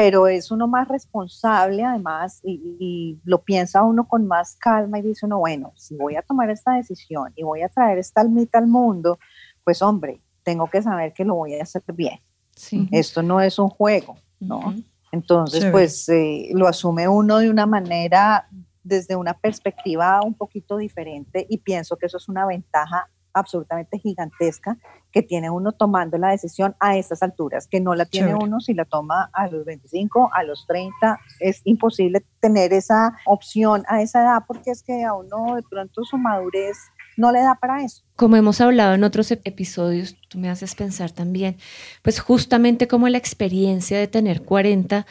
pero 0.00 0.28
es 0.28 0.50
uno 0.50 0.66
más 0.66 0.88
responsable 0.88 1.84
además 1.84 2.40
y, 2.42 2.76
y 2.80 3.20
lo 3.22 3.42
piensa 3.42 3.82
uno 3.82 4.08
con 4.08 4.26
más 4.26 4.56
calma 4.56 4.98
y 4.98 5.02
dice 5.02 5.26
uno, 5.26 5.40
bueno, 5.40 5.74
si 5.76 5.94
voy 5.94 6.16
a 6.16 6.22
tomar 6.22 6.48
esta 6.48 6.72
decisión 6.72 7.34
y 7.36 7.42
voy 7.42 7.60
a 7.60 7.68
traer 7.68 7.98
esta 7.98 8.22
almita 8.22 8.56
al 8.56 8.66
mundo, 8.66 9.18
pues 9.62 9.82
hombre, 9.82 10.22
tengo 10.42 10.70
que 10.70 10.80
saber 10.80 11.12
que 11.12 11.22
lo 11.22 11.34
voy 11.34 11.54
a 11.54 11.64
hacer 11.64 11.82
bien. 11.92 12.18
Sí. 12.56 12.88
Esto 12.90 13.22
no 13.22 13.42
es 13.42 13.58
un 13.58 13.68
juego, 13.68 14.16
¿no? 14.38 14.74
Entonces, 15.12 15.60
Chévere. 15.60 15.72
pues 15.72 16.08
eh, 16.08 16.48
lo 16.54 16.66
asume 16.66 17.06
uno 17.06 17.36
de 17.36 17.50
una 17.50 17.66
manera, 17.66 18.48
desde 18.82 19.16
una 19.16 19.34
perspectiva 19.34 20.20
un 20.24 20.32
poquito 20.32 20.78
diferente 20.78 21.46
y 21.46 21.58
pienso 21.58 21.98
que 21.98 22.06
eso 22.06 22.16
es 22.16 22.26
una 22.26 22.46
ventaja 22.46 23.10
absolutamente 23.32 23.98
gigantesca 23.98 24.76
que 25.12 25.22
tiene 25.22 25.50
uno 25.50 25.72
tomando 25.72 26.18
la 26.18 26.30
decisión 26.30 26.76
a 26.80 26.96
estas 26.96 27.22
alturas, 27.22 27.66
que 27.66 27.80
no 27.80 27.94
la 27.94 28.04
tiene 28.06 28.28
Chévere. 28.28 28.44
uno 28.44 28.60
si 28.60 28.74
la 28.74 28.84
toma 28.84 29.28
a 29.32 29.48
los 29.48 29.64
25, 29.64 30.30
a 30.32 30.42
los 30.44 30.66
30, 30.66 31.18
es 31.40 31.60
imposible 31.64 32.24
tener 32.40 32.72
esa 32.72 33.12
opción 33.26 33.84
a 33.88 34.02
esa 34.02 34.22
edad 34.22 34.42
porque 34.46 34.70
es 34.70 34.82
que 34.82 35.04
a 35.04 35.14
uno 35.14 35.56
de 35.56 35.62
pronto 35.62 36.04
su 36.04 36.16
madurez 36.18 36.76
no 37.16 37.32
le 37.32 37.40
da 37.40 37.56
para 37.60 37.82
eso. 37.82 38.02
Como 38.16 38.36
hemos 38.36 38.60
hablado 38.60 38.94
en 38.94 39.04
otros 39.04 39.30
ep- 39.30 39.42
episodios, 39.44 40.16
tú 40.28 40.38
me 40.38 40.48
haces 40.48 40.74
pensar 40.74 41.10
también, 41.10 41.56
pues 42.02 42.20
justamente 42.20 42.86
como 42.88 43.08
la 43.08 43.18
experiencia 43.18 43.98
de 43.98 44.06
tener 44.06 44.44
40 44.44 45.06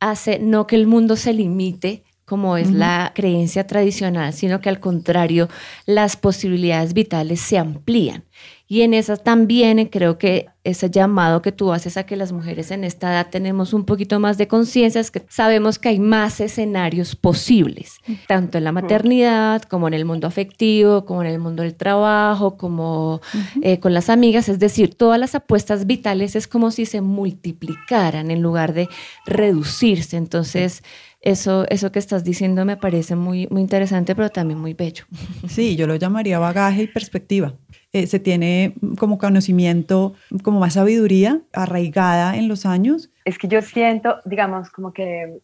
hace 0.00 0.38
no 0.38 0.66
que 0.66 0.76
el 0.76 0.86
mundo 0.86 1.16
se 1.16 1.32
limite 1.32 2.04
como 2.26 2.56
es 2.56 2.72
la 2.72 3.12
creencia 3.14 3.68
tradicional, 3.68 4.32
sino 4.32 4.60
que 4.60 4.68
al 4.68 4.80
contrario, 4.80 5.48
las 5.86 6.16
posibilidades 6.16 6.92
vitales 6.92 7.40
se 7.40 7.56
amplían. 7.56 8.24
Y 8.68 8.82
en 8.82 8.94
esa 8.94 9.16
también 9.16 9.86
creo 9.86 10.18
que 10.18 10.48
ese 10.64 10.90
llamado 10.90 11.40
que 11.40 11.52
tú 11.52 11.72
haces 11.72 11.96
a 11.96 12.04
que 12.04 12.16
las 12.16 12.32
mujeres 12.32 12.72
en 12.72 12.82
esta 12.82 13.12
edad 13.12 13.28
tenemos 13.30 13.72
un 13.72 13.84
poquito 13.84 14.18
más 14.18 14.38
de 14.38 14.48
conciencia, 14.48 15.00
es 15.00 15.12
que 15.12 15.24
sabemos 15.28 15.78
que 15.78 15.90
hay 15.90 16.00
más 16.00 16.40
escenarios 16.40 17.14
posibles, 17.14 17.98
tanto 18.26 18.58
en 18.58 18.64
la 18.64 18.72
maternidad 18.72 19.62
como 19.62 19.86
en 19.86 19.94
el 19.94 20.04
mundo 20.04 20.26
afectivo, 20.26 21.04
como 21.04 21.22
en 21.22 21.28
el 21.28 21.38
mundo 21.38 21.62
del 21.62 21.76
trabajo, 21.76 22.56
como 22.56 23.20
eh, 23.62 23.78
con 23.78 23.94
las 23.94 24.10
amigas. 24.10 24.48
Es 24.48 24.58
decir, 24.58 24.96
todas 24.96 25.20
las 25.20 25.36
apuestas 25.36 25.86
vitales 25.86 26.34
es 26.34 26.48
como 26.48 26.72
si 26.72 26.86
se 26.86 27.00
multiplicaran 27.00 28.32
en 28.32 28.42
lugar 28.42 28.72
de 28.74 28.88
reducirse. 29.26 30.16
Entonces, 30.16 30.82
eso, 31.26 31.66
eso 31.70 31.90
que 31.90 31.98
estás 31.98 32.22
diciendo 32.22 32.64
me 32.64 32.76
parece 32.76 33.16
muy, 33.16 33.48
muy 33.50 33.60
interesante, 33.60 34.14
pero 34.14 34.30
también 34.30 34.60
muy 34.60 34.74
bello. 34.74 35.04
Sí, 35.48 35.74
yo 35.74 35.88
lo 35.88 35.96
llamaría 35.96 36.38
bagaje 36.38 36.84
y 36.84 36.86
perspectiva. 36.86 37.54
Eh, 37.92 38.06
se 38.06 38.20
tiene 38.20 38.74
como 38.98 39.18
conocimiento, 39.18 40.14
como 40.44 40.60
más 40.60 40.74
sabiduría 40.74 41.40
arraigada 41.52 42.36
en 42.36 42.46
los 42.46 42.64
años. 42.64 43.10
Es 43.24 43.38
que 43.38 43.48
yo 43.48 43.60
siento, 43.60 44.20
digamos, 44.24 44.70
como 44.70 44.92
que 44.92 45.40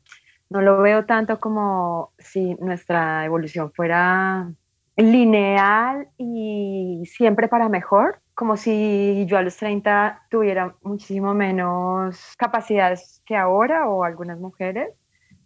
no 0.50 0.60
lo 0.60 0.80
veo 0.82 1.04
tanto 1.04 1.40
como 1.40 2.12
si 2.18 2.54
nuestra 2.60 3.24
evolución 3.24 3.72
fuera 3.72 4.52
lineal 4.96 6.08
y 6.16 7.02
siempre 7.06 7.48
para 7.48 7.68
mejor, 7.68 8.20
como 8.34 8.56
si 8.56 9.24
yo 9.26 9.36
a 9.36 9.42
los 9.42 9.56
30 9.56 10.26
tuviera 10.30 10.76
muchísimo 10.82 11.34
menos 11.34 12.34
capacidades 12.36 13.20
que 13.26 13.34
ahora 13.34 13.88
o 13.88 14.04
algunas 14.04 14.38
mujeres, 14.38 14.90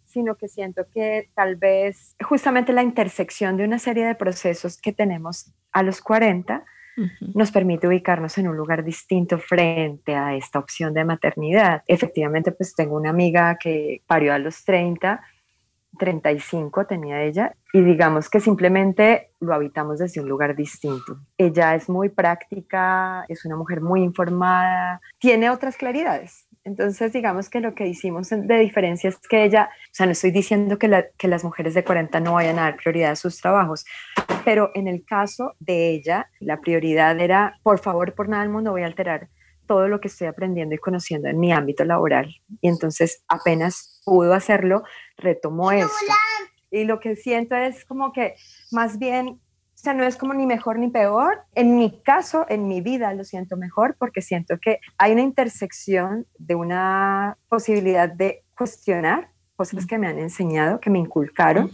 sino 0.07 0.35
que 0.35 0.47
siento 0.47 0.85
que 0.93 1.29
tal 1.35 1.57
vez 1.57 2.15
justamente 2.23 2.73
la 2.73 2.83
intersección 2.83 3.57
de 3.57 3.65
una 3.65 3.77
serie 3.77 4.05
de 4.05 4.15
procesos 4.15 4.81
que 4.81 4.93
tenemos 4.93 5.53
a 5.71 5.83
los 5.83 6.01
40 6.01 6.65
nos 7.35 7.51
permite 7.51 7.87
ubicarnos 7.87 8.39
en 8.39 8.47
un 8.47 8.57
lugar 8.57 8.83
distinto 8.83 9.37
frente 9.37 10.15
a 10.15 10.33
esta 10.35 10.57
opción 10.57 10.95
de 10.95 11.05
maternidad. 11.05 11.83
Efectivamente, 11.85 12.51
pues 12.51 12.73
tengo 12.73 12.95
una 12.95 13.11
amiga 13.11 13.55
que 13.59 14.01
parió 14.07 14.33
a 14.33 14.39
los 14.39 14.65
30, 14.65 15.21
35 15.97 16.85
tenía 16.85 17.23
ella, 17.23 17.55
y 17.73 17.81
digamos 17.81 18.29
que 18.29 18.39
simplemente 18.39 19.31
lo 19.39 19.53
habitamos 19.53 19.99
desde 19.99 20.21
un 20.21 20.29
lugar 20.29 20.55
distinto. 20.55 21.19
Ella 21.37 21.75
es 21.75 21.89
muy 21.89 22.09
práctica, 22.09 23.25
es 23.27 23.45
una 23.45 23.55
mujer 23.55 23.81
muy 23.81 24.01
informada, 24.01 25.01
tiene 25.19 25.49
otras 25.49 25.77
claridades. 25.77 26.46
Entonces, 26.67 27.13
digamos 27.13 27.49
que 27.49 27.61
lo 27.61 27.73
que 27.73 27.87
hicimos 27.87 28.27
de 28.29 28.59
diferencia 28.59 29.07
es 29.07 29.17
que 29.29 29.45
ella, 29.45 29.69
o 29.71 29.93
sea, 29.93 30.05
no 30.05 30.11
estoy 30.11 30.31
diciendo 30.31 30.77
que, 30.77 30.89
la, 30.89 31.05
que 31.17 31.29
las 31.29 31.45
mujeres 31.45 31.73
de 31.73 31.85
40 31.85 32.19
no 32.19 32.33
vayan 32.33 32.59
a 32.59 32.63
dar 32.63 32.75
prioridad 32.75 33.11
a 33.11 33.15
sus 33.15 33.39
trabajos, 33.39 33.85
pero 34.43 34.71
en 34.73 34.89
el 34.89 35.05
caso 35.05 35.55
de 35.59 35.91
ella, 35.91 36.29
la 36.41 36.59
prioridad 36.59 37.17
era, 37.21 37.57
por 37.63 37.79
favor, 37.79 38.13
por 38.13 38.27
nada 38.27 38.43
del 38.43 38.51
mundo 38.51 38.71
voy 38.71 38.81
a 38.81 38.87
alterar 38.87 39.29
todo 39.65 39.87
lo 39.87 40.01
que 40.01 40.09
estoy 40.09 40.27
aprendiendo 40.27 40.75
y 40.75 40.77
conociendo 40.77 41.29
en 41.29 41.39
mi 41.39 41.53
ámbito 41.53 41.85
laboral. 41.85 42.35
Y 42.59 42.67
entonces 42.67 43.23
apenas 43.29 44.01
pudo 44.03 44.33
hacerlo, 44.33 44.83
retomó 45.15 45.71
esto. 45.71 45.87
Y 46.69 46.83
lo 46.83 46.99
que 46.99 47.15
siento 47.15 47.55
es 47.55 47.85
como 47.85 48.11
que 48.11 48.35
más 48.71 48.99
bien, 48.99 49.39
o 49.77 49.79
sea, 49.79 49.93
no 49.93 50.03
es 50.03 50.17
como 50.17 50.33
ni 50.33 50.47
mejor 50.47 50.79
ni 50.79 50.89
peor. 50.89 51.41
En 51.53 51.77
mi 51.77 52.01
caso, 52.01 52.47
en 52.49 52.67
mi 52.67 52.81
vida 52.81 53.13
lo 53.13 53.23
siento 53.23 53.57
mejor 53.57 53.95
porque 53.99 54.23
siento 54.23 54.57
que 54.59 54.79
hay 54.97 55.11
una 55.11 55.21
intersección 55.21 56.25
de 56.39 56.55
una 56.55 57.37
posibilidad 57.47 58.09
de 58.09 58.43
cuestionar 58.57 59.29
cosas 59.55 59.85
que 59.85 59.99
me 59.99 60.07
han 60.07 60.17
enseñado, 60.17 60.79
que 60.79 60.89
me 60.89 60.97
inculcaron, 60.99 61.71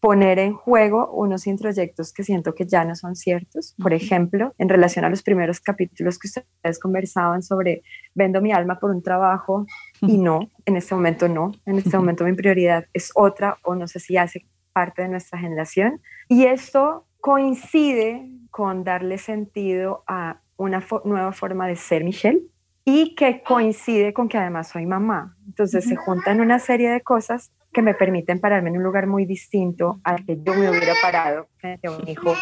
poner 0.00 0.38
en 0.38 0.54
juego 0.54 1.10
unos 1.10 1.46
introyectos 1.46 2.12
que 2.12 2.22
siento 2.22 2.54
que 2.54 2.66
ya 2.66 2.84
no 2.84 2.94
son 2.94 3.14
ciertos. 3.14 3.74
Por 3.80 3.92
ejemplo, 3.92 4.54
en 4.58 4.68
relación 4.70 5.04
a 5.04 5.10
los 5.10 5.22
primeros 5.22 5.60
capítulos 5.60 6.18
que 6.18 6.28
ustedes 6.28 6.78
conversaban 6.78 7.42
sobre 7.42 7.82
vendo 8.14 8.40
mi 8.40 8.52
alma 8.52 8.78
por 8.78 8.90
un 8.90 9.02
trabajo 9.02 9.66
y 10.00 10.18
no, 10.18 10.50
en 10.64 10.76
este 10.76 10.94
momento 10.94 11.28
no, 11.28 11.52
en 11.66 11.78
este 11.78 11.96
momento 11.96 12.24
mi 12.24 12.34
prioridad 12.34 12.86
es 12.92 13.10
otra 13.14 13.58
o 13.62 13.74
no 13.74 13.86
sé 13.86 14.00
si 14.00 14.16
hace 14.16 14.46
parte 14.74 15.02
de 15.02 15.08
nuestra 15.08 15.38
generación. 15.38 16.00
Y 16.28 16.44
esto 16.44 17.06
coincide 17.24 18.28
con 18.50 18.84
darle 18.84 19.16
sentido 19.16 20.04
a 20.06 20.42
una 20.58 20.84
nueva 21.06 21.32
forma 21.32 21.66
de 21.66 21.74
ser 21.74 22.04
Michelle 22.04 22.42
y 22.84 23.14
que 23.14 23.42
coincide 23.42 24.12
con 24.12 24.28
que 24.28 24.36
además 24.36 24.68
soy 24.68 24.84
mamá. 24.84 25.34
Entonces 25.46 25.86
se 25.86 25.96
juntan 25.96 26.42
una 26.42 26.58
serie 26.58 26.90
de 26.90 27.00
cosas 27.00 27.50
que 27.72 27.80
me 27.80 27.94
permiten 27.94 28.40
pararme 28.40 28.68
en 28.68 28.76
un 28.76 28.82
lugar 28.82 29.06
muy 29.06 29.24
distinto 29.24 30.00
al 30.04 30.22
que 30.26 30.36
yo 30.36 30.52
me 30.52 30.68
hubiera 30.68 30.92
parado 31.00 31.48
frente 31.56 31.88
a 31.88 31.92
un 31.92 32.06
hijo. 32.06 32.34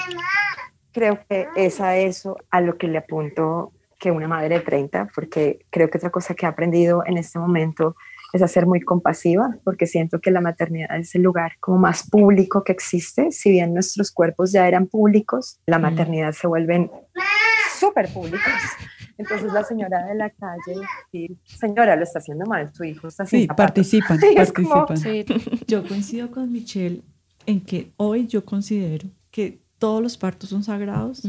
Creo 0.91 1.21
que 1.29 1.47
es 1.55 1.81
a 1.81 1.97
eso 1.97 2.37
a 2.51 2.61
lo 2.61 2.77
que 2.77 2.89
le 2.89 2.99
apunto 2.99 3.71
que 4.01 4.11
una 4.11 4.27
madre 4.27 4.59
de 4.59 4.65
30, 4.65 5.11
porque 5.15 5.65
creo 5.71 5.91
que 5.91 5.99
otra 5.99 6.11
cosa 6.11 6.35
que 6.35 6.45
he 6.45 6.49
aprendido 6.49 7.05
en 7.07 7.19
este 7.19 7.39
momento 7.39 7.95
es 8.33 8.43
a 8.43 8.49
ser 8.49 8.67
muy 8.67 8.81
compasiva, 8.81 9.57
porque 9.65 9.87
siento 9.87 10.21
que 10.21 10.31
la 10.31 10.41
maternidad 10.41 10.97
es 10.99 11.15
el 11.15 11.23
lugar 11.23 11.53
como 11.61 11.79
más 11.79 12.09
público 12.09 12.65
que 12.65 12.73
existe. 12.73 13.31
Si 13.31 13.51
bien 13.51 13.75
nuestros 13.75 14.11
cuerpos 14.11 14.53
ya 14.53 14.67
eran 14.67 14.87
públicos, 14.87 15.61
la 15.67 15.79
maternidad 15.79 16.33
se 16.33 16.47
vuelven 16.47 16.91
súper 17.79 18.09
públicos. 18.13 18.41
Entonces 19.19 19.53
la 19.53 19.63
señora 19.63 20.07
de 20.07 20.15
la 20.15 20.31
calle, 20.31 20.81
señora, 21.45 21.97
lo 21.97 22.03
está 22.03 22.19
haciendo 22.19 22.47
mal, 22.47 22.73
su 22.75 22.85
hijo 22.85 23.09
está 23.09 23.27
Sí, 23.27 23.47
participan, 23.47 24.19
participan. 24.35 24.97
Yo 25.67 25.87
coincido 25.87 26.31
con 26.31 26.51
Michelle 26.51 27.03
en 27.47 27.61
que 27.61 27.93
hoy 27.99 28.27
yo 28.27 28.45
considero 28.45 29.09
que 29.31 29.63
todos 29.79 30.03
los 30.03 30.17
partos 30.17 30.51
son 30.51 30.63
sagrados 30.63 31.23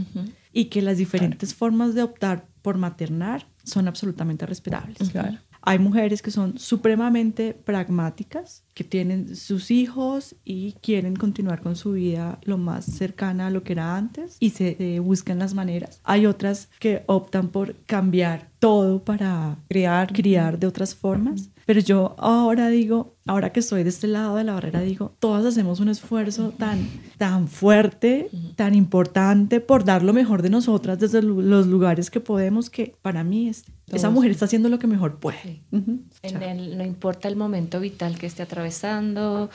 y 0.51 0.65
que 0.65 0.81
las 0.81 0.97
diferentes 0.97 1.53
formas 1.53 1.95
de 1.95 2.03
optar 2.03 2.45
por 2.61 2.77
maternar 2.77 3.45
son 3.63 3.87
absolutamente 3.87 4.45
respetables. 4.45 5.09
Claro. 5.09 5.37
Hay 5.65 5.79
mujeres 5.79 6.21
que 6.21 6.29
son 6.29 6.59
supremamente 6.59 7.53
pragmáticas, 7.53 8.65
que 8.73 8.83
tienen 8.83 9.37
sus 9.37 9.71
hijos 9.71 10.35
y 10.43 10.73
quieren 10.81 11.15
continuar 11.15 11.61
con 11.61 11.77
su 11.77 11.93
vida 11.93 12.39
lo 12.43 12.57
más 12.57 12.83
cercana 12.83 13.47
a 13.47 13.49
lo 13.49 13.63
que 13.63 13.71
era 13.71 13.95
antes 13.95 14.35
y 14.41 14.49
se 14.49 14.75
eh, 14.77 14.99
buscan 14.99 15.39
las 15.39 15.53
maneras. 15.53 16.01
Hay 16.03 16.25
otras 16.25 16.69
que 16.79 17.03
optan 17.05 17.47
por 17.47 17.77
cambiar 17.85 18.49
todo 18.59 19.03
para 19.03 19.57
criar, 19.69 20.11
criar 20.11 20.59
de 20.59 20.67
otras 20.67 20.95
formas. 20.95 21.49
Pero 21.65 21.79
yo 21.79 22.15
ahora 22.17 22.67
digo, 22.67 23.15
ahora 23.25 23.51
que 23.51 23.61
estoy 23.61 23.83
de 23.83 23.89
este 23.89 24.07
lado 24.07 24.35
de 24.35 24.43
la 24.43 24.53
barrera, 24.53 24.81
digo, 24.81 25.15
todas 25.19 25.45
hacemos 25.45 25.79
un 25.79 25.89
esfuerzo 25.89 26.51
tan, 26.51 26.87
tan 27.17 27.47
fuerte, 27.47 28.29
tan 28.55 28.75
importante 28.75 29.61
por 29.61 29.85
dar 29.85 30.03
lo 30.03 30.13
mejor 30.13 30.41
de 30.41 30.49
nosotras 30.49 30.99
desde 30.99 31.21
los 31.21 31.67
lugares 31.67 32.09
que 32.09 32.19
podemos, 32.19 32.69
que 32.69 32.95
para 33.01 33.23
mí 33.23 33.47
es, 33.47 33.63
esa 33.93 34.09
mujer 34.09 34.31
está 34.31 34.45
haciendo 34.45 34.69
lo 34.69 34.79
que 34.79 34.87
mejor 34.87 35.19
puede. 35.19 35.61
no 35.71 36.83
importa 36.83 37.27
el 37.27 37.35
momento 37.35 37.79
vital 37.79 38.17
que 38.17 38.25
esté 38.25 38.43
atravesando, 38.43 39.49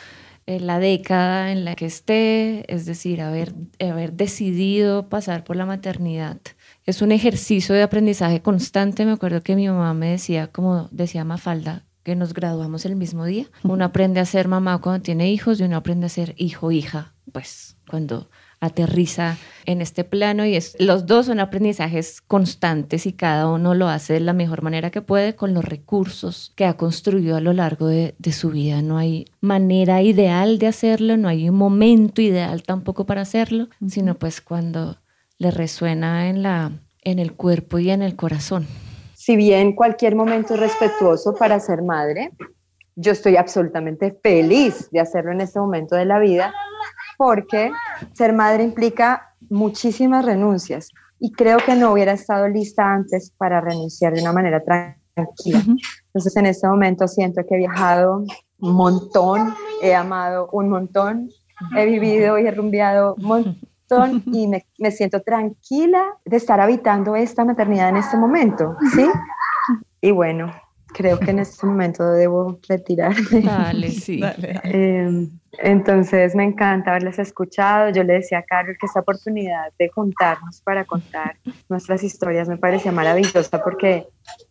eh, 0.46 0.60
la 0.60 0.78
década 0.78 1.52
en 1.52 1.64
la 1.64 1.74
que 1.74 1.86
esté, 1.86 2.72
es 2.72 2.86
decir, 2.86 3.20
haber, 3.20 3.54
haber 3.80 4.14
decidido 4.14 5.08
pasar 5.08 5.44
por 5.44 5.56
la 5.56 5.66
maternidad 5.66 6.38
es 6.88 7.02
un 7.02 7.12
ejercicio 7.12 7.74
de 7.74 7.82
aprendizaje 7.82 8.40
constante. 8.40 9.04
Me 9.04 9.12
acuerdo 9.12 9.42
que 9.42 9.54
mi 9.54 9.68
mamá 9.68 9.92
me 9.92 10.08
decía, 10.12 10.46
como 10.46 10.88
decía 10.90 11.22
Mafalda, 11.22 11.84
que 12.02 12.16
nos 12.16 12.32
graduamos 12.32 12.86
el 12.86 12.96
mismo 12.96 13.26
día. 13.26 13.44
Uno 13.62 13.84
aprende 13.84 14.20
a 14.20 14.24
ser 14.24 14.48
mamá 14.48 14.80
cuando 14.80 15.02
tiene 15.02 15.30
hijos 15.30 15.60
y 15.60 15.64
uno 15.64 15.76
aprende 15.76 16.06
a 16.06 16.08
ser 16.08 16.34
hijo, 16.38 16.72
hija, 16.72 17.12
pues 17.30 17.76
cuando 17.90 18.30
aterriza 18.60 19.36
en 19.66 19.80
este 19.80 20.04
plano 20.04 20.44
y 20.44 20.56
es, 20.56 20.76
los 20.78 21.06
dos 21.06 21.26
son 21.26 21.40
aprendizajes 21.40 22.20
constantes 22.20 23.06
y 23.06 23.12
cada 23.12 23.48
uno 23.48 23.74
lo 23.74 23.88
hace 23.88 24.14
de 24.14 24.20
la 24.20 24.32
mejor 24.32 24.62
manera 24.62 24.90
que 24.90 25.02
puede 25.02 25.36
con 25.36 25.54
los 25.54 25.64
recursos 25.64 26.52
que 26.56 26.64
ha 26.64 26.76
construido 26.76 27.36
a 27.36 27.40
lo 27.40 27.52
largo 27.52 27.86
de, 27.86 28.14
de 28.18 28.32
su 28.32 28.50
vida. 28.50 28.82
No 28.82 28.98
hay 28.98 29.26
manera 29.40 30.02
ideal 30.02 30.58
de 30.58 30.66
hacerlo, 30.66 31.16
no 31.16 31.28
hay 31.28 31.48
un 31.48 31.56
momento 31.56 32.22
ideal 32.22 32.62
tampoco 32.62 33.06
para 33.06 33.22
hacerlo, 33.22 33.68
sino 33.86 34.14
pues 34.14 34.40
cuando 34.40 34.96
le 35.38 35.50
resuena 35.50 36.28
en, 36.28 36.42
la, 36.42 36.72
en 37.02 37.18
el 37.18 37.34
cuerpo 37.34 37.78
y 37.78 37.90
en 37.90 38.02
el 38.02 38.16
corazón. 38.16 38.66
Si 39.14 39.36
bien 39.36 39.74
cualquier 39.74 40.14
momento 40.14 40.54
es 40.54 40.60
respetuoso 40.60 41.34
para 41.34 41.60
ser 41.60 41.82
madre, 41.82 42.32
yo 42.96 43.12
estoy 43.12 43.36
absolutamente 43.36 44.18
feliz 44.22 44.90
de 44.90 45.00
hacerlo 45.00 45.32
en 45.32 45.40
este 45.40 45.60
momento 45.60 45.94
de 45.94 46.04
la 46.04 46.18
vida 46.18 46.52
porque 47.18 47.70
ser 48.14 48.32
madre 48.32 48.62
implica 48.64 49.34
muchísimas 49.50 50.24
renuncias 50.24 50.88
y 51.18 51.32
creo 51.32 51.58
que 51.58 51.74
no 51.74 51.92
hubiera 51.92 52.12
estado 52.12 52.48
lista 52.48 52.94
antes 52.94 53.32
para 53.36 53.60
renunciar 53.60 54.14
de 54.14 54.22
una 54.22 54.32
manera 54.32 54.62
tranquila. 54.62 55.62
Entonces 56.06 56.36
en 56.36 56.46
este 56.46 56.68
momento 56.68 57.08
siento 57.08 57.42
que 57.46 57.56
he 57.56 57.58
viajado 57.58 58.24
un 58.60 58.72
montón, 58.72 59.54
he 59.82 59.94
amado 59.94 60.48
un 60.52 60.70
montón, 60.70 61.28
he 61.76 61.86
vivido 61.86 62.38
y 62.38 62.46
he 62.46 62.50
rumbeado 62.52 63.16
un 63.16 63.24
montón 63.24 64.22
y 64.26 64.46
me, 64.46 64.64
me, 64.78 64.92
siento 64.92 65.20
tranquila 65.20 66.04
de 66.24 66.36
estar 66.36 66.60
habitando 66.60 67.16
esta 67.16 67.44
maternidad 67.44 67.88
en 67.88 67.96
este 67.96 68.16
momento, 68.16 68.76
¿sí? 68.94 69.08
Y 70.00 70.12
bueno, 70.12 70.52
creo 70.92 71.18
que 71.18 71.30
en 71.30 71.38
este 71.38 71.66
momento 71.66 72.10
debo 72.12 72.58
retirarme. 72.68 73.42
Dale, 73.42 73.90
sí. 73.90 74.20
Em, 74.64 75.30
entonces 75.58 76.34
me 76.34 76.44
encanta 76.44 76.90
haberles 76.90 77.18
escuchado. 77.18 77.90
Yo 77.90 78.04
le 78.04 78.14
decía 78.14 78.38
a 78.38 78.42
Carol 78.42 78.76
que 78.78 78.86
esta 78.86 79.00
oportunidad 79.00 79.72
de 79.78 79.88
juntarnos 79.88 80.60
para 80.62 80.84
contar 80.84 81.36
nuestras 81.68 82.02
historias 82.02 82.48
me 82.48 82.58
parecía 82.58 82.92
maravillosa 82.92 83.62
porque 83.62 84.06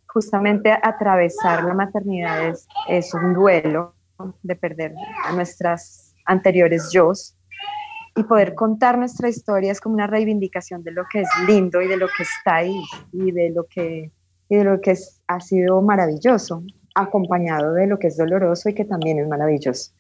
justamente 0.08 0.72
atravesar 0.72 1.64
la 1.64 1.74
maternidad 1.74 2.48
es, 2.48 2.68
es 2.88 3.14
un 3.14 3.34
duelo 3.34 3.94
de 4.42 4.56
perder 4.56 4.94
a 5.26 5.34
nuestras 5.34 6.16
anteriores 6.26 6.90
yo 6.92 7.12
y 8.16 8.24
poder 8.24 8.56
contar 8.56 8.98
nuestra 8.98 9.30
historia 9.30 9.72
es 9.72 9.80
como 9.80 9.94
una 9.94 10.08
reivindicación 10.08 10.84
de 10.84 10.92
lo 10.92 11.06
que 11.12 11.22
es 11.22 11.30
lindo 11.46 11.82
y 11.82 11.88
de 11.88 11.98
lo 11.98 12.08
que 12.08 12.24
está 12.24 12.56
ahí 12.56 12.82
y 13.14 13.32
de 13.32 13.52
lo 13.52 13.66
que, 13.66 14.12
y 14.50 14.56
de 14.56 14.64
lo 14.64 14.82
que 14.82 14.92
es, 14.92 15.22
ha 15.28 15.40
sido 15.40 15.82
maravilloso, 15.82 16.64
acompañado 16.96 17.74
de 17.74 17.88
lo 17.88 18.00
que 18.00 18.08
es 18.08 18.18
doloroso 18.18 18.70
y 18.70 18.74
que 18.74 18.86
también 18.86 19.20
es 19.20 19.28
maravilloso. 19.28 19.92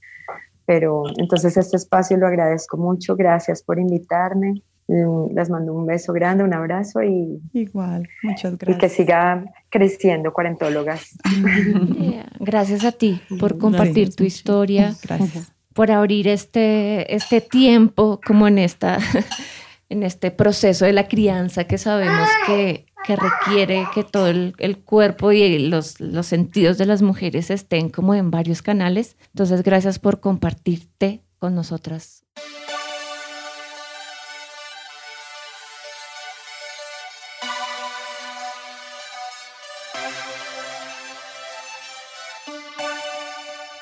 Pero 0.65 1.03
entonces 1.17 1.55
este 1.57 1.77
espacio 1.77 2.17
lo 2.17 2.27
agradezco 2.27 2.77
mucho, 2.77 3.15
gracias 3.15 3.63
por 3.63 3.79
invitarme. 3.79 4.61
Mm, 4.87 5.35
les 5.35 5.49
mando 5.49 5.73
un 5.73 5.85
beso 5.85 6.13
grande, 6.13 6.43
un 6.43 6.53
abrazo 6.53 7.03
y 7.03 7.41
igual, 7.53 8.07
muchas 8.23 8.57
gracias. 8.57 8.77
Y 8.77 8.79
que 8.79 8.89
siga 8.89 9.45
creciendo 9.69 10.31
cuarentólogas. 10.31 11.17
Gracias 12.39 12.85
a 12.85 12.93
ti 12.93 13.21
por 13.37 13.57
compartir 13.57 14.15
tu 14.15 14.23
historia. 14.23 14.95
Gracias 15.03 15.51
por 15.77 15.91
abrir 15.91 16.27
este, 16.27 17.13
este 17.13 17.39
tiempo 17.39 18.19
como 18.25 18.47
en, 18.47 18.57
esta, 18.57 18.97
en 19.89 20.01
este 20.01 20.31
proceso 20.31 20.85
de 20.85 20.91
la 20.91 21.07
crianza 21.07 21.65
que 21.65 21.77
sabemos 21.77 22.27
que, 22.47 22.86
que 23.05 23.15
requiere 23.15 23.87
que 23.93 24.03
todo 24.03 24.27
el, 24.27 24.77
cuerpo 24.83 25.31
y 25.31 25.59
los, 25.59 25.99
los, 25.99 26.25
sentidos 26.25 26.77
de 26.77 26.85
las 26.85 27.01
mujeres 27.01 27.49
estén 27.49 27.89
como 27.89 28.13
en 28.13 28.31
varios 28.31 28.61
canales. 28.61 29.15
Entonces, 29.29 29.63
gracias 29.63 29.99
por 29.99 30.19
compartirte 30.19 31.21
con 31.39 31.55
nosotras. 31.55 32.23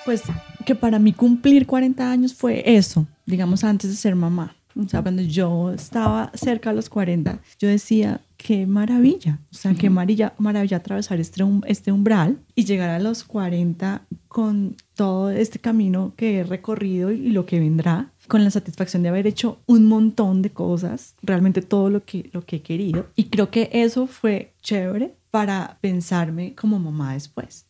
Pues 0.06 0.22
que 0.66 0.76
para 0.76 1.00
mí 1.00 1.14
cumplir 1.14 1.66
40 1.66 2.12
años 2.12 2.36
fue 2.36 2.76
eso, 2.76 3.08
digamos, 3.26 3.64
antes 3.64 3.90
de 3.90 3.96
ser 3.96 4.16
mamá. 4.16 4.56
O 4.78 4.88
sea, 4.90 5.02
cuando 5.02 5.22
yo 5.22 5.72
estaba 5.72 6.32
cerca 6.34 6.72
de 6.72 6.76
los 6.76 6.90
40, 6.90 7.40
yo 7.60 7.70
decía, 7.70 8.22
qué 8.36 8.68
maravilla, 8.68 9.40
o 9.52 9.56
sea, 9.56 9.74
qué 9.74 9.90
maravilla, 9.90 10.34
maravilla 10.38 10.78
atravesar 10.78 11.20
este, 11.20 11.44
este 11.68 11.92
umbral 11.94 12.40
y 12.56 12.66
llegar 12.66 12.90
a 12.90 13.00
los 13.00 13.24
40 13.24 14.06
con 14.28 14.76
todo 14.94 15.32
este 15.32 15.60
camino 15.60 16.14
que 16.18 16.40
he 16.40 16.44
recorrido 16.44 17.12
y 17.12 17.30
lo 17.30 17.46
que 17.46 17.60
vendrá, 17.60 18.12
con 18.28 18.44
la 18.44 18.52
satisfacción 18.52 19.02
de 19.04 19.10
haber 19.10 19.28
hecho 19.28 19.60
un 19.66 19.86
montón 19.86 20.42
de 20.42 20.52
cosas, 20.52 21.16
realmente 21.22 21.62
todo 21.62 21.90
lo 21.90 22.04
que, 22.04 22.30
lo 22.34 22.46
que 22.46 22.58
he 22.58 22.62
querido. 22.62 23.08
Y 23.16 23.26
creo 23.26 23.50
que 23.50 23.70
eso 23.72 24.08
fue 24.08 24.54
chévere 24.62 25.16
para 25.32 25.78
pensarme 25.80 26.54
como 26.54 26.80
mamá 26.80 27.14
después. 27.14 27.66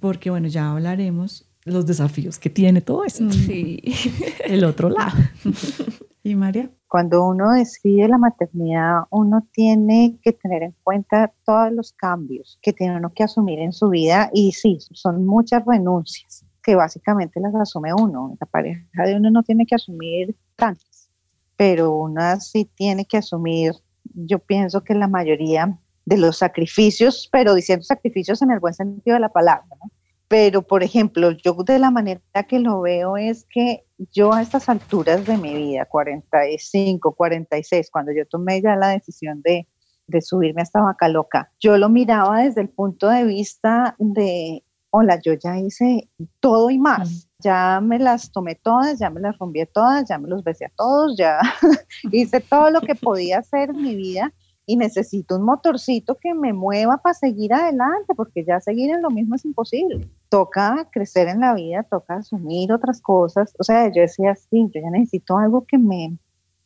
Porque 0.00 0.30
bueno, 0.30 0.48
ya 0.48 0.72
hablaremos 0.72 1.48
los 1.64 1.86
desafíos 1.86 2.38
que 2.38 2.50
tiene 2.50 2.80
todo 2.80 3.04
esto. 3.04 3.30
Sí. 3.30 3.80
El 4.44 4.64
otro 4.64 4.90
lado. 4.90 5.16
¿Y 6.22 6.34
María? 6.34 6.70
Cuando 6.86 7.26
uno 7.26 7.52
decide 7.52 8.08
la 8.08 8.18
maternidad, 8.18 9.02
uno 9.10 9.46
tiene 9.52 10.18
que 10.22 10.32
tener 10.32 10.62
en 10.64 10.74
cuenta 10.82 11.32
todos 11.46 11.72
los 11.72 11.92
cambios 11.92 12.58
que 12.60 12.72
tiene 12.72 12.96
uno 12.96 13.12
que 13.14 13.22
asumir 13.22 13.60
en 13.60 13.72
su 13.72 13.88
vida 13.88 14.28
y 14.32 14.52
sí, 14.52 14.78
son 14.92 15.24
muchas 15.24 15.64
renuncias 15.64 16.44
que 16.62 16.74
básicamente 16.74 17.40
las 17.40 17.54
asume 17.54 17.94
uno. 17.94 18.36
La 18.40 18.46
pareja 18.46 19.04
de 19.06 19.16
uno 19.16 19.30
no 19.30 19.42
tiene 19.42 19.64
que 19.66 19.76
asumir 19.76 20.36
tantas, 20.56 21.10
pero 21.56 21.94
uno 21.94 22.38
sí 22.40 22.68
tiene 22.74 23.06
que 23.06 23.18
asumir, 23.18 23.72
yo 24.04 24.38
pienso 24.40 24.82
que 24.82 24.94
la 24.94 25.08
mayoría 25.08 25.78
de 26.04 26.18
los 26.18 26.38
sacrificios, 26.38 27.28
pero 27.32 27.54
diciendo 27.54 27.84
sacrificios 27.84 28.42
en 28.42 28.50
el 28.50 28.60
buen 28.60 28.74
sentido 28.74 29.14
de 29.14 29.20
la 29.20 29.32
palabra, 29.32 29.66
¿no? 29.82 29.90
Pero, 30.30 30.62
por 30.62 30.84
ejemplo, 30.84 31.32
yo 31.32 31.54
de 31.54 31.80
la 31.80 31.90
manera 31.90 32.20
que 32.48 32.60
lo 32.60 32.82
veo 32.82 33.16
es 33.16 33.44
que 33.50 33.84
yo 34.12 34.32
a 34.32 34.42
estas 34.42 34.68
alturas 34.68 35.26
de 35.26 35.36
mi 35.36 35.52
vida, 35.56 35.86
45, 35.86 37.16
46, 37.16 37.90
cuando 37.90 38.12
yo 38.12 38.24
tomé 38.26 38.62
ya 38.62 38.76
la 38.76 38.90
decisión 38.90 39.42
de, 39.42 39.66
de 40.06 40.22
subirme 40.22 40.60
a 40.60 40.62
esta 40.62 40.82
vaca 40.82 41.08
loca. 41.08 41.50
Yo 41.58 41.76
lo 41.78 41.88
miraba 41.88 42.42
desde 42.42 42.60
el 42.60 42.68
punto 42.68 43.08
de 43.08 43.24
vista 43.24 43.96
de, 43.98 44.62
hola, 44.90 45.18
yo 45.20 45.32
ya 45.32 45.58
hice 45.58 46.08
todo 46.38 46.70
y 46.70 46.78
más. 46.78 47.28
Ya 47.40 47.80
me 47.80 47.98
las 47.98 48.30
tomé 48.30 48.54
todas, 48.54 49.00
ya 49.00 49.10
me 49.10 49.18
las 49.18 49.36
rompí 49.36 49.66
todas, 49.66 50.08
ya 50.08 50.16
me 50.16 50.28
los 50.28 50.44
besé 50.44 50.66
a 50.66 50.72
todos, 50.76 51.16
ya 51.18 51.40
hice 52.12 52.38
todo 52.38 52.70
lo 52.70 52.80
que 52.82 52.94
podía 52.94 53.38
hacer 53.38 53.70
en 53.70 53.82
mi 53.82 53.96
vida 53.96 54.32
y 54.66 54.76
necesito 54.76 55.36
un 55.36 55.44
motorcito 55.44 56.16
que 56.20 56.34
me 56.34 56.52
mueva 56.52 56.98
para 56.98 57.14
seguir 57.14 57.52
adelante, 57.52 58.14
porque 58.14 58.44
ya 58.44 58.60
seguir 58.60 58.90
en 58.90 59.02
lo 59.02 59.10
mismo 59.10 59.34
es 59.34 59.44
imposible. 59.44 60.08
Toca 60.28 60.88
crecer 60.92 61.28
en 61.28 61.40
la 61.40 61.54
vida, 61.54 61.82
toca 61.82 62.16
asumir 62.16 62.72
otras 62.72 63.00
cosas. 63.00 63.54
O 63.58 63.64
sea, 63.64 63.88
yo 63.88 64.02
decía, 64.02 64.34
sí, 64.36 64.70
yo 64.72 64.80
ya 64.80 64.90
necesito 64.90 65.38
algo 65.38 65.64
que 65.66 65.78
me, 65.78 66.16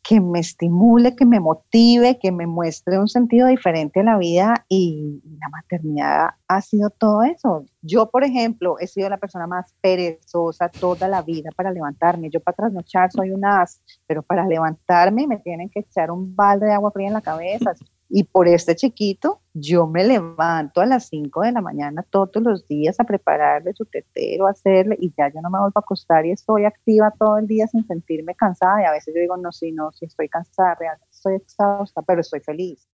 que 0.05 0.21
me 0.21 0.39
estimule, 0.39 1.17
que 1.17 1.25
me 1.25 1.41
motive, 1.41 2.19
que 2.19 2.31
me 2.31 2.47
muestre 2.47 2.99
un 2.99 3.09
sentido 3.09 3.49
diferente 3.49 4.01
a 4.01 4.03
la 4.03 4.19
vida 4.19 4.67
y 4.69 5.23
la 5.41 5.49
maternidad 5.49 6.29
ha 6.47 6.61
sido 6.61 6.91
todo 6.91 7.23
eso. 7.23 7.65
Yo, 7.81 8.11
por 8.11 8.23
ejemplo, 8.23 8.79
he 8.79 8.87
sido 8.87 9.09
la 9.09 9.17
persona 9.17 9.47
más 9.47 9.75
perezosa 9.81 10.69
toda 10.69 11.09
la 11.09 11.23
vida 11.23 11.49
para 11.57 11.73
levantarme. 11.73 12.29
Yo 12.29 12.41
para 12.41 12.55
trasnochar 12.55 13.11
soy 13.13 13.31
un 13.31 13.47
as, 13.47 13.81
pero 14.07 14.23
para 14.23 14.47
levantarme 14.47 15.27
me 15.27 15.39
tienen 15.39 15.71
que 15.71 15.81
echar 15.81 16.11
un 16.11 16.37
balde 16.37 16.67
de 16.67 16.73
agua 16.73 16.91
fría 16.91 17.09
en 17.09 17.15
la 17.15 17.23
cabeza. 17.23 17.73
Y 18.17 18.23
por 18.23 18.47
este 18.47 18.77
chiquito, 18.77 19.41
yo 19.55 19.89
me 19.89 20.05
levanto 20.05 20.81
a 20.81 20.87
las 20.87 21.09
5 21.09 21.41
de 21.41 21.51
la 21.51 21.61
mañana 21.61 22.07
todos 22.09 22.41
los 22.41 22.65
días 22.69 23.01
a 23.01 23.05
prepararle 23.05 23.73
su 23.73 23.87
tetero, 23.87 24.47
a 24.47 24.51
hacerle, 24.51 24.97
y 25.01 25.13
ya 25.19 25.33
yo 25.35 25.41
no 25.41 25.51
me 25.51 25.59
vuelvo 25.59 25.73
a 25.75 25.81
acostar 25.81 26.25
y 26.25 26.31
estoy 26.31 26.65
activa 26.65 27.13
todo 27.19 27.39
el 27.39 27.49
día 27.49 27.67
sin 27.67 27.85
sentirme 27.89 28.37
cansada. 28.37 28.83
Y 28.83 28.85
a 28.85 28.93
veces 28.93 29.13
yo 29.17 29.21
digo, 29.21 29.37
no, 29.37 29.51
sí, 29.51 29.73
no, 29.73 29.91
sí 29.91 30.05
estoy 30.05 30.29
cansada, 30.29 30.77
realmente 30.77 31.09
estoy 31.11 31.35
exhausta, 31.35 32.03
pero 32.03 32.21
estoy 32.21 32.39
feliz. 32.39 32.89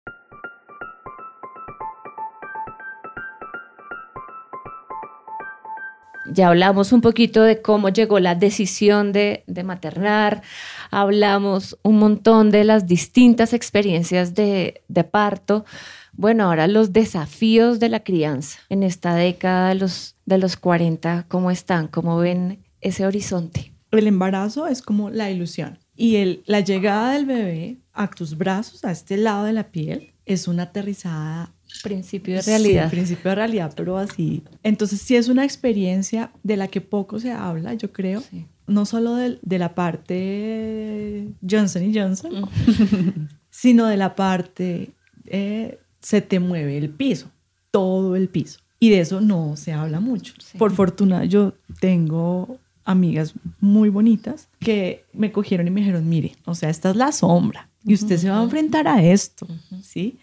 Ya 6.27 6.49
hablamos 6.49 6.93
un 6.93 7.01
poquito 7.01 7.43
de 7.43 7.63
cómo 7.63 7.89
llegó 7.89 8.21
la 8.21 8.35
decisión 8.35 9.13
de, 9.13 9.45
maternar, 9.65 10.43
hablamos 10.91 11.79
un 11.83 11.99
montón 11.99 12.51
de 12.51 12.65
las 12.65 12.87
distintas 12.87 13.53
experiencias 13.53 14.35
de, 14.35 14.83
parto. 15.11 15.65
Bueno, 16.13 16.45
ahora 16.45 16.67
los 16.67 16.93
desafíos 16.93 17.81
de 17.81 17.89
la 17.89 18.01
crianza 18.01 18.59
en 18.69 18.83
esta 18.83 19.15
década 19.15 19.71
de 19.71 19.77
los, 19.77 20.17
de 20.27 20.39
los 20.39 20.57
40, 20.57 21.25
¿cómo 21.29 21.51
están? 21.51 21.89
¿Cómo 21.89 22.19
ven 22.19 22.59
ese 22.81 23.07
horizonte? 23.07 23.73
El 23.91 24.07
embarazo 24.07 24.67
es 24.67 24.83
como 24.83 25.11
la 25.11 25.31
ilusión 25.31 25.79
y 25.97 26.41
la 26.47 26.61
llegada 26.61 27.13
del 27.13 27.27
bebé 27.27 27.77
a 27.93 28.09
tus 28.09 28.39
brazos, 28.39 28.85
a 28.87 28.91
este 28.91 29.19
lado 29.19 29.45
de 29.45 29.53
la 29.53 29.71
piel, 29.71 30.15
es 30.25 30.49
una 30.49 30.63
aterrizada 30.65 31.53
Principio 31.83 32.37
de 32.37 32.43
realidad. 32.43 32.85
Sí, 32.85 32.97
principio 32.97 33.31
de 33.31 33.35
realidad, 33.35 33.73
pero 33.77 33.97
así. 33.97 34.43
Entonces 34.63 35.01
sí 35.01 35.17
es 35.17 35.29
una 35.29 35.45
experiencia 35.45 36.31
de 36.43 36.57
la 36.57 36.69
que 36.69 36.81
poco 36.81 37.19
se 37.19 37.33
habla, 37.33 37.75
yo 37.75 37.93
creo. 37.93 38.23
No 38.67 38.87
solo 38.87 39.17
de, 39.17 39.39
de, 39.43 39.59
la 39.59 39.75
parte 39.75 41.29
Johnson 41.49 41.83
y 41.83 41.99
Johnson, 41.99 42.49
sino 43.51 43.87
de 43.87 43.97
la 43.97 44.15
parte 44.15 44.93
eh, 45.27 45.79
se 46.01 46.21
te 46.21 46.41
mueve 46.41 46.79
el 46.79 46.91
piso, 46.91 47.31
todo 47.71 48.17
el 48.17 48.29
piso. 48.29 48.61
Y 48.79 48.91
de 48.91 49.01
eso 49.01 49.21
no 49.21 49.57
se 49.57 49.73
habla 49.73 50.01
mucho. 50.01 50.35
Por 50.59 50.73
fortuna 50.73 51.25
yo 51.25 51.55
tengo 51.81 52.59
amigas 52.85 53.35
muy 53.61 53.89
bonitas 53.89 54.49
que 54.59 55.05
me 55.13 55.33
cogieron 55.33 55.67
y 55.67 55.71
me 55.71 55.81
dijeron, 55.81 56.09
mire, 56.09 56.35
o 56.47 56.55
sea, 56.55 56.71
esta 56.71 56.91
es 56.91 56.97
la 56.97 57.13
sombra 57.13 57.69
y 57.85 57.95
usted 57.95 58.19
se 58.19 58.31
va 58.31 58.41
a 58.41 58.43
enfrentar 58.43 58.89
a 58.89 59.03
esto, 59.03 59.47
¿sí? 59.83 60.19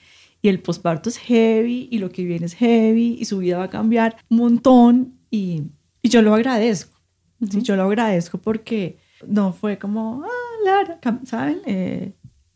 Y 0.47 0.49
el 0.49 0.61
posparto 0.61 1.09
es 1.09 1.17
heavy 1.17 1.89
y 1.91 1.97
lo 1.99 2.09
que 2.09 2.23
viene 2.23 2.45
es 2.45 2.53
heavy 2.53 3.17
y 3.19 3.25
su 3.25 3.39
vida 3.39 3.57
va 3.57 3.65
a 3.65 3.69
cambiar 3.69 4.15
un 4.29 4.37
montón 4.37 5.19
y, 5.29 5.63
y 6.01 6.07
yo 6.07 6.21
lo 6.21 6.33
agradezco. 6.33 6.97
¿sí? 7.51 7.61
Yo 7.63 7.75
lo 7.75 7.83
agradezco 7.83 8.37
porque 8.37 8.97
no 9.27 9.51
fue 9.51 9.77
como, 9.77 10.23
ah, 10.23 10.63
Lara, 10.63 10.99
¿saben? 11.25 11.59
Eh, 11.65 12.13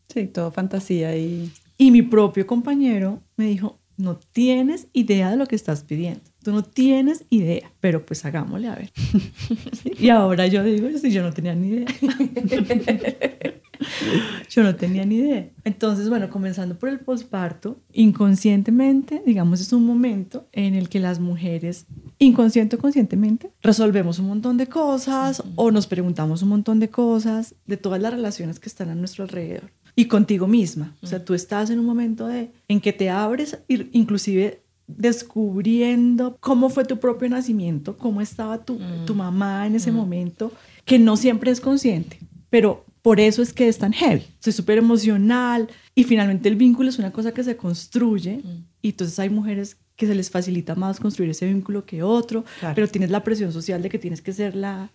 sí, 0.08 0.26
todo 0.26 0.50
fantasía 0.50 1.14
y... 1.18 1.52
Y 1.76 1.90
mi 1.90 2.00
propio 2.00 2.46
compañero 2.46 3.20
me 3.36 3.46
dijo, 3.46 3.78
no 3.98 4.16
tienes 4.16 4.86
idea 4.94 5.30
de 5.30 5.36
lo 5.36 5.46
que 5.46 5.56
estás 5.56 5.84
pidiendo. 5.84 6.22
Tú 6.42 6.52
no 6.52 6.62
tienes 6.62 7.26
idea, 7.28 7.72
pero 7.80 8.06
pues 8.06 8.24
hagámosle 8.24 8.68
a 8.68 8.74
ver. 8.76 8.90
Y 9.98 10.08
ahora 10.08 10.46
yo 10.46 10.64
digo, 10.64 10.88
sí, 10.98 11.10
yo 11.10 11.22
no 11.22 11.32
tenía 11.34 11.54
ni 11.54 11.68
idea. 11.68 11.86
Yo 14.50 14.62
no 14.62 14.74
tenía 14.74 15.04
ni 15.04 15.16
idea. 15.16 15.48
Entonces, 15.64 16.08
bueno, 16.08 16.30
comenzando 16.30 16.78
por 16.78 16.88
el 16.88 17.00
posparto, 17.00 17.78
inconscientemente, 17.92 19.22
digamos, 19.26 19.60
es 19.60 19.72
un 19.72 19.84
momento 19.84 20.46
en 20.52 20.74
el 20.74 20.88
que 20.88 21.00
las 21.00 21.20
mujeres, 21.20 21.86
inconsciente 22.18 22.76
o 22.76 22.78
conscientemente, 22.78 23.50
resolvemos 23.62 24.18
un 24.18 24.28
montón 24.28 24.56
de 24.56 24.66
cosas 24.66 25.42
o 25.56 25.70
nos 25.70 25.86
preguntamos 25.86 26.42
un 26.42 26.50
montón 26.50 26.80
de 26.80 26.90
cosas 26.90 27.54
de 27.66 27.76
todas 27.76 28.00
las 28.00 28.12
relaciones 28.12 28.58
que 28.58 28.68
están 28.68 28.90
a 28.90 28.94
nuestro 28.94 29.24
alrededor. 29.24 29.70
Y 29.94 30.06
contigo 30.06 30.46
misma. 30.46 30.96
O 31.02 31.06
sea, 31.06 31.22
tú 31.22 31.34
estás 31.34 31.68
en 31.68 31.78
un 31.78 31.84
momento 31.84 32.26
de, 32.26 32.50
en 32.68 32.80
que 32.80 32.94
te 32.94 33.10
abres, 33.10 33.58
inclusive 33.68 34.62
descubriendo 34.86 36.36
cómo 36.40 36.68
fue 36.70 36.84
tu 36.84 36.98
propio 36.98 37.28
nacimiento, 37.28 37.96
cómo 37.96 38.20
estaba 38.20 38.64
tu, 38.64 38.78
tu 39.06 39.14
mamá 39.14 39.66
en 39.66 39.76
ese 39.76 39.92
momento, 39.92 40.52
que 40.84 40.98
no 40.98 41.16
siempre 41.16 41.50
es 41.50 41.60
consciente, 41.60 42.18
pero 42.50 42.84
por 43.02 43.18
eso 43.18 43.42
es 43.42 43.52
que 43.52 43.68
es 43.68 43.78
tan 43.78 43.92
heavy. 43.92 44.22
Es 44.44 44.54
súper 44.54 44.78
emocional 44.78 45.68
y 45.94 46.04
finalmente 46.04 46.48
el 46.48 46.56
vínculo 46.56 46.88
es 46.88 46.98
una 46.98 47.12
cosa 47.12 47.32
que 47.32 47.44
se 47.44 47.56
construye 47.56 48.38
mm. 48.38 48.64
y 48.80 48.90
entonces 48.90 49.18
hay 49.18 49.28
mujeres 49.28 49.76
que 49.96 50.06
se 50.06 50.14
les 50.14 50.30
facilita 50.30 50.74
más 50.74 51.00
construir 51.00 51.30
ese 51.30 51.46
vínculo 51.46 51.84
que 51.84 52.02
otro, 52.02 52.44
pero 52.74 52.88
tienes 52.88 53.10
la 53.10 53.22
presión 53.22 53.52
social 53.52 53.82
de 53.82 53.88
que 53.88 53.98
tienes 53.98 54.22
que 54.22 54.32
ser 54.32 54.56
la... 54.56 54.90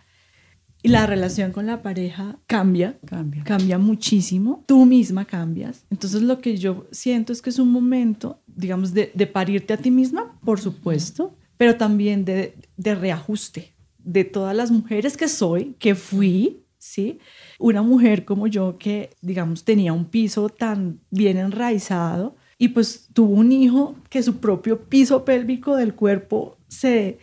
Y 0.84 0.90
la 0.90 1.08
relación 1.08 1.52
con 1.52 1.66
la 1.66 1.82
pareja 1.82 2.38
cambia, 2.46 2.98
cambia, 3.06 3.44
cambia 3.44 3.80
muchísimo. 3.80 4.64
Tú 4.68 4.86
misma 4.86 5.26
cambias. 5.26 5.86
Entonces 5.90 6.22
lo 6.22 6.40
que 6.40 6.56
yo 6.56 6.88
siento 6.92 7.34
es 7.34 7.42
que 7.42 7.50
es 7.50 7.58
un 7.58 7.72
momento, 7.72 8.42
digamos, 8.46 8.94
de, 8.94 9.12
de 9.14 9.28
parirte 9.28 9.74
a 9.74 9.78
ti 9.78 9.90
misma, 9.90 10.40
por 10.46 10.62
supuesto, 10.62 11.36
pero 11.58 11.78
también 11.78 12.26
de, 12.26 12.56
de 12.78 12.96
reajuste 12.96 13.74
de 13.98 14.24
todas 14.24 14.56
las 14.56 14.72
mujeres 14.72 15.18
que 15.18 15.28
soy, 15.28 15.76
que 15.80 15.96
fui, 15.96 16.64
¿sí? 16.78 17.20
Una 17.60 17.82
mujer 17.82 18.26
como 18.26 18.48
yo 18.48 18.78
que, 18.78 19.10
digamos, 19.22 19.64
tenía 19.64 19.94
un 19.94 20.06
piso 20.06 20.50
tan 20.50 21.00
bien 21.10 21.38
enraizado 21.38 22.36
y 22.58 22.70
pues 22.70 23.10
tuvo 23.14 23.34
un 23.36 23.52
hijo 23.52 23.96
que 24.10 24.24
su 24.24 24.38
propio 24.38 24.86
piso 24.86 25.26
pélvico 25.26 25.76
del 25.76 25.94
cuerpo 25.96 26.58
se, 26.68 27.20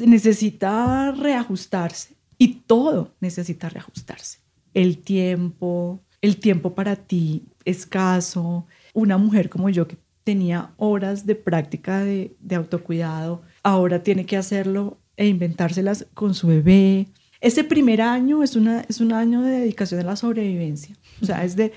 necesita 0.00 1.12
reajustarse 1.12 2.16
y 2.38 2.54
todo 2.66 3.14
necesita 3.20 3.68
reajustarse. 3.68 4.38
El 4.74 4.98
tiempo, 4.98 6.00
el 6.20 6.38
tiempo 6.38 6.74
para 6.74 6.96
ti 6.96 7.44
escaso, 7.64 8.66
una 8.94 9.18
mujer 9.18 9.48
como 9.48 9.68
yo 9.70 9.86
que 9.86 9.96
tenía 10.24 10.72
horas 10.76 11.26
de 11.26 11.34
práctica 11.34 12.00
de, 12.00 12.34
de 12.40 12.56
autocuidado, 12.56 13.42
ahora 13.62 14.02
tiene 14.02 14.26
que 14.26 14.36
hacerlo 14.36 14.98
e 15.16 15.26
inventárselas 15.26 16.06
con 16.14 16.34
su 16.34 16.48
bebé, 16.48 17.08
ese 17.42 17.64
primer 17.64 18.00
año 18.00 18.42
es, 18.44 18.54
una, 18.54 18.84
es 18.88 19.00
un 19.00 19.12
año 19.12 19.42
de 19.42 19.50
dedicación 19.50 20.00
a 20.00 20.04
la 20.04 20.16
sobrevivencia. 20.16 20.94
O 21.20 21.26
sea, 21.26 21.44
es 21.44 21.56
de, 21.56 21.72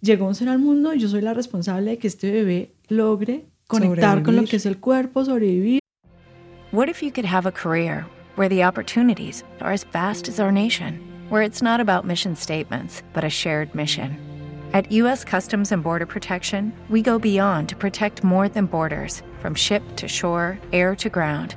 llegó 0.00 0.26
un 0.26 0.36
ser 0.36 0.48
al 0.48 0.60
mundo 0.60 0.94
y 0.94 1.00
yo 1.00 1.08
soy 1.08 1.20
la 1.20 1.34
responsable 1.34 1.90
de 1.90 1.98
que 1.98 2.06
este 2.06 2.30
bebé 2.30 2.70
logre 2.88 3.44
conectar 3.66 4.22
con 4.22 4.36
lo 4.36 4.44
que 4.44 4.56
es 4.56 4.66
el 4.66 4.78
cuerpo, 4.78 5.24
sobrevivir. 5.24 5.80
What 6.70 6.88
if 6.88 7.02
you 7.02 7.10
could 7.10 7.26
have 7.26 7.46
a 7.46 7.52
career 7.52 8.06
where 8.36 8.48
the 8.48 8.62
opportunities 8.64 9.42
are 9.60 9.72
as 9.72 9.84
vast 9.92 10.28
as 10.28 10.38
our 10.38 10.52
nation, 10.52 11.00
where 11.28 11.42
it's 11.42 11.60
not 11.60 11.80
about 11.80 12.06
mission 12.06 12.36
statements, 12.36 13.02
but 13.12 13.24
a 13.24 13.28
shared 13.28 13.74
mission? 13.74 14.16
At 14.72 14.92
U.S. 14.92 15.24
Customs 15.24 15.72
and 15.72 15.82
Border 15.82 16.06
Protection, 16.06 16.72
we 16.88 17.02
go 17.02 17.18
beyond 17.18 17.68
to 17.70 17.74
protect 17.74 18.22
more 18.22 18.48
than 18.48 18.66
borders, 18.66 19.24
from 19.40 19.56
ship 19.56 19.82
to 19.96 20.06
shore, 20.06 20.60
air 20.72 20.94
to 20.94 21.10
ground 21.10 21.56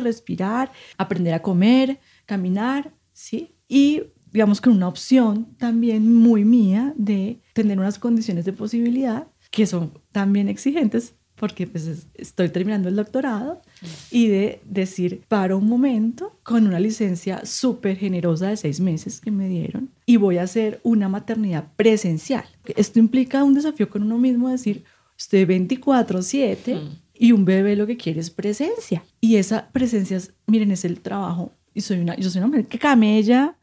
Respirar, 0.00 0.72
aprender 0.96 1.34
a 1.34 1.42
comer, 1.42 2.00
caminar, 2.26 2.92
¿sí? 3.12 3.54
Y 3.68 4.02
digamos 4.32 4.60
que 4.60 4.70
una 4.70 4.88
opción 4.88 5.54
también 5.58 6.14
muy 6.14 6.44
mía 6.44 6.92
de 6.96 7.40
tener 7.54 7.78
unas 7.78 7.98
condiciones 7.98 8.44
de 8.44 8.52
posibilidad 8.52 9.28
que 9.50 9.66
son 9.66 9.92
también 10.12 10.48
exigentes 10.48 11.14
porque 11.38 11.66
pues 11.66 12.06
estoy 12.14 12.48
terminando 12.48 12.88
el 12.88 12.96
doctorado 12.96 13.62
y 14.10 14.26
de 14.26 14.60
decir, 14.64 15.22
para 15.28 15.56
un 15.56 15.68
momento, 15.68 16.38
con 16.42 16.66
una 16.66 16.80
licencia 16.80 17.46
súper 17.46 17.96
generosa 17.96 18.48
de 18.48 18.56
seis 18.56 18.80
meses 18.80 19.20
que 19.20 19.30
me 19.30 19.48
dieron 19.48 19.90
y 20.04 20.16
voy 20.16 20.38
a 20.38 20.42
hacer 20.42 20.80
una 20.82 21.08
maternidad 21.08 21.68
presencial. 21.76 22.44
Esto 22.76 22.98
implica 22.98 23.44
un 23.44 23.54
desafío 23.54 23.88
con 23.88 24.02
uno 24.02 24.18
mismo, 24.18 24.48
decir, 24.48 24.84
estoy 25.16 25.44
24/7 25.44 26.80
y 27.18 27.32
un 27.32 27.44
bebé 27.44 27.76
lo 27.76 27.86
que 27.86 27.96
quiere 27.96 28.20
es 28.20 28.30
presencia. 28.30 29.04
Y 29.20 29.36
esa 29.36 29.70
presencia, 29.70 30.16
es, 30.16 30.34
miren, 30.46 30.70
es 30.70 30.84
el 30.84 31.00
trabajo. 31.00 31.52
Y 31.74 31.80
soy 31.80 31.98
una, 31.98 32.16
yo 32.16 32.30
soy 32.30 32.40
una 32.40 32.48
mujer 32.48 32.66
que 32.66 32.78
camella, 32.78 33.56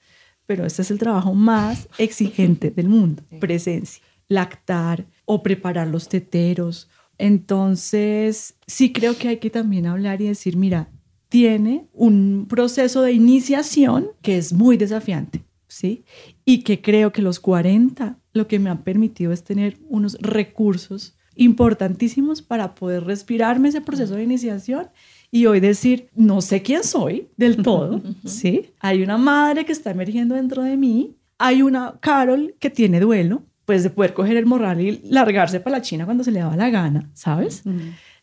pero 0.46 0.65
este 0.65 0.82
es 0.82 0.91
el 0.91 1.00
trabajo 1.00 1.34
más 1.34 1.88
exigente 1.98 2.70
del 2.72 2.89
mundo, 2.89 3.24
presencia. 3.39 4.04
Lactar 4.28 5.06
o 5.26 5.44
preparar 5.44 5.88
los 5.88 6.10
teteros 6.10 6.89
entonces, 7.18 8.56
sí 8.68 8.91
creo 8.91 9.18
que 9.18 9.30
hay 9.30 9.38
que 9.38 9.50
también 9.50 9.86
hablar 9.86 10.22
y 10.22 10.28
decir, 10.28 10.58
mira, 10.58 10.89
tiene 11.30 11.88
un 11.94 12.46
proceso 12.48 13.02
de 13.02 13.13
iniciación 13.13 14.10
que 14.22 14.38
es 14.38 14.54
muy 14.54 14.78
desafiante, 14.78 15.44
¿sí? 15.68 16.04
Y 16.44 16.63
que 16.63 16.82
creo 16.82 17.12
que 17.12 17.22
los 17.22 17.39
40 17.39 18.20
lo 18.34 18.48
que 18.48 18.60
me 18.60 18.70
han 18.70 18.84
permitido 18.84 19.32
es 19.32 19.44
tener 19.44 19.78
unos 19.88 20.18
recursos 20.20 21.15
importantísimos 21.36 22.41
para 22.41 22.76
poder 22.76 23.04
respirarme 23.04 23.69
ese 23.69 23.82
proceso 23.82 24.15
de 24.15 24.24
iniciación 24.24 24.88
y 25.32 25.48
hoy 25.48 25.60
decir, 25.60 26.10
no 26.15 26.41
sé 26.41 26.62
quién 26.62 26.84
soy 26.84 27.28
del 27.38 27.58
todo, 27.58 28.02
¿sí? 28.26 28.71
Hay 28.80 29.04
una 29.04 29.17
madre 29.17 29.65
que 29.65 29.71
está 29.71 29.91
emergiendo 29.91 30.36
dentro 30.36 30.63
de 30.63 30.78
mí, 30.78 31.17
hay 31.38 31.62
una 31.62 31.95
Carol 32.00 32.56
que 32.60 32.69
tiene 32.69 33.00
duelo, 33.00 33.43
pues 33.65 33.84
de 33.84 33.89
poder 33.89 34.13
coger 34.13 34.38
el 34.38 34.45
morral 34.45 34.80
y 34.80 35.02
largarse 35.10 35.60
para 35.60 35.78
la 35.78 35.82
China 35.82 36.06
cuando 36.06 36.24
se 36.24 36.32
le 36.32 36.39
daba 36.39 36.56
la 36.56 36.69
gana, 36.69 37.10
¿sabes? 37.13 37.63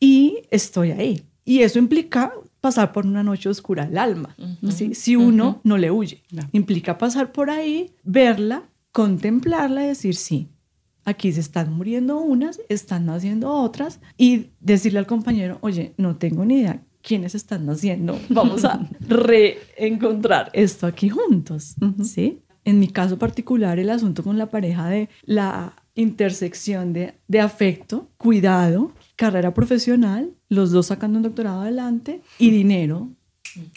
Y 0.01 0.38
estoy 0.51 0.92
ahí. 0.92 1.22
Y 1.44 1.61
eso 1.61 1.79
implica 1.79 2.33
pasar 2.61 2.92
por 2.92 3.05
una 3.05 3.25
noche 3.25 3.48
oscura 3.48 3.83
al 3.83 3.98
alma, 3.98 4.37
¿sí? 4.70 4.94
si 4.94 5.16
uno 5.16 5.61
no 5.64 5.77
le 5.77 5.90
huye. 5.90 6.22
Implica 6.53 6.96
pasar 6.96 7.33
por 7.33 7.51
ahí, 7.51 7.90
verla, 8.05 8.62
contemplarla 8.92 9.85
y 9.85 9.88
decir, 9.88 10.14
sí, 10.14 10.48
aquí 11.04 11.32
se 11.32 11.40
están 11.40 11.72
muriendo 11.72 12.18
unas, 12.20 12.60
están 12.68 13.06
naciendo 13.06 13.50
otras, 13.50 14.00
y 14.16 14.50
decirle 14.60 14.98
al 14.98 15.06
compañero, 15.06 15.58
oye, 15.60 15.94
no 15.96 16.16
tengo 16.16 16.44
ni 16.44 16.60
idea 16.60 16.82
quiénes 17.02 17.34
están 17.34 17.66
naciendo, 17.66 18.18
vamos 18.28 18.64
a 18.64 18.88
reencontrar 19.00 20.50
esto 20.52 20.86
aquí 20.86 21.08
juntos, 21.08 21.74
¿sí? 22.04 22.42
en 22.64 22.78
mi 22.78 22.88
caso 22.88 23.18
particular, 23.18 23.78
el 23.78 23.90
asunto 23.90 24.22
con 24.22 24.38
la 24.38 24.50
pareja 24.50 24.88
de 24.88 25.08
la 25.24 25.74
intersección 25.94 26.92
de, 26.92 27.14
de 27.28 27.40
afecto, 27.40 28.10
cuidado, 28.16 28.92
carrera 29.16 29.52
profesional, 29.52 30.30
los 30.48 30.70
dos 30.70 30.86
sacando 30.86 31.18
un 31.18 31.24
doctorado 31.24 31.62
adelante 31.62 32.22
y 32.38 32.50
dinero 32.50 33.10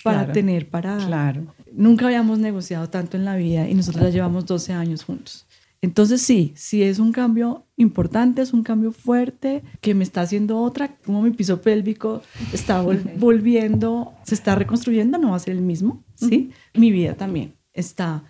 para 0.03 0.31
tener 0.31 0.69
para... 0.69 0.97
Claro. 0.97 1.47
Nunca 1.73 2.05
habíamos 2.05 2.39
negociado 2.39 2.89
tanto 2.89 3.17
en 3.17 3.25
la 3.25 3.35
vida 3.35 3.67
y 3.67 3.73
nosotros 3.73 4.03
ya 4.05 4.09
llevamos 4.09 4.45
12 4.45 4.73
años 4.73 5.03
juntos. 5.03 5.44
Entonces 5.85 6.23
sí, 6.23 6.51
sí 6.55 6.81
es 6.81 6.97
un 6.97 7.11
cambio 7.11 7.67
importante, 7.77 8.41
es 8.41 8.53
un 8.53 8.63
cambio 8.63 8.91
fuerte 8.91 9.61
que 9.81 9.93
me 9.93 10.03
está 10.03 10.21
haciendo 10.21 10.57
otra, 10.57 10.97
como 11.05 11.21
mi 11.21 11.29
piso 11.29 11.61
pélvico 11.61 12.23
está 12.51 12.81
volviendo, 13.19 14.11
se 14.23 14.33
está 14.33 14.55
reconstruyendo, 14.55 15.19
no 15.19 15.29
va 15.29 15.35
a 15.35 15.39
ser 15.39 15.53
el 15.53 15.61
mismo, 15.61 16.03
¿sí? 16.15 16.49
Mi 16.73 16.89
vida 16.89 17.13
también 17.13 17.53
está 17.71 18.23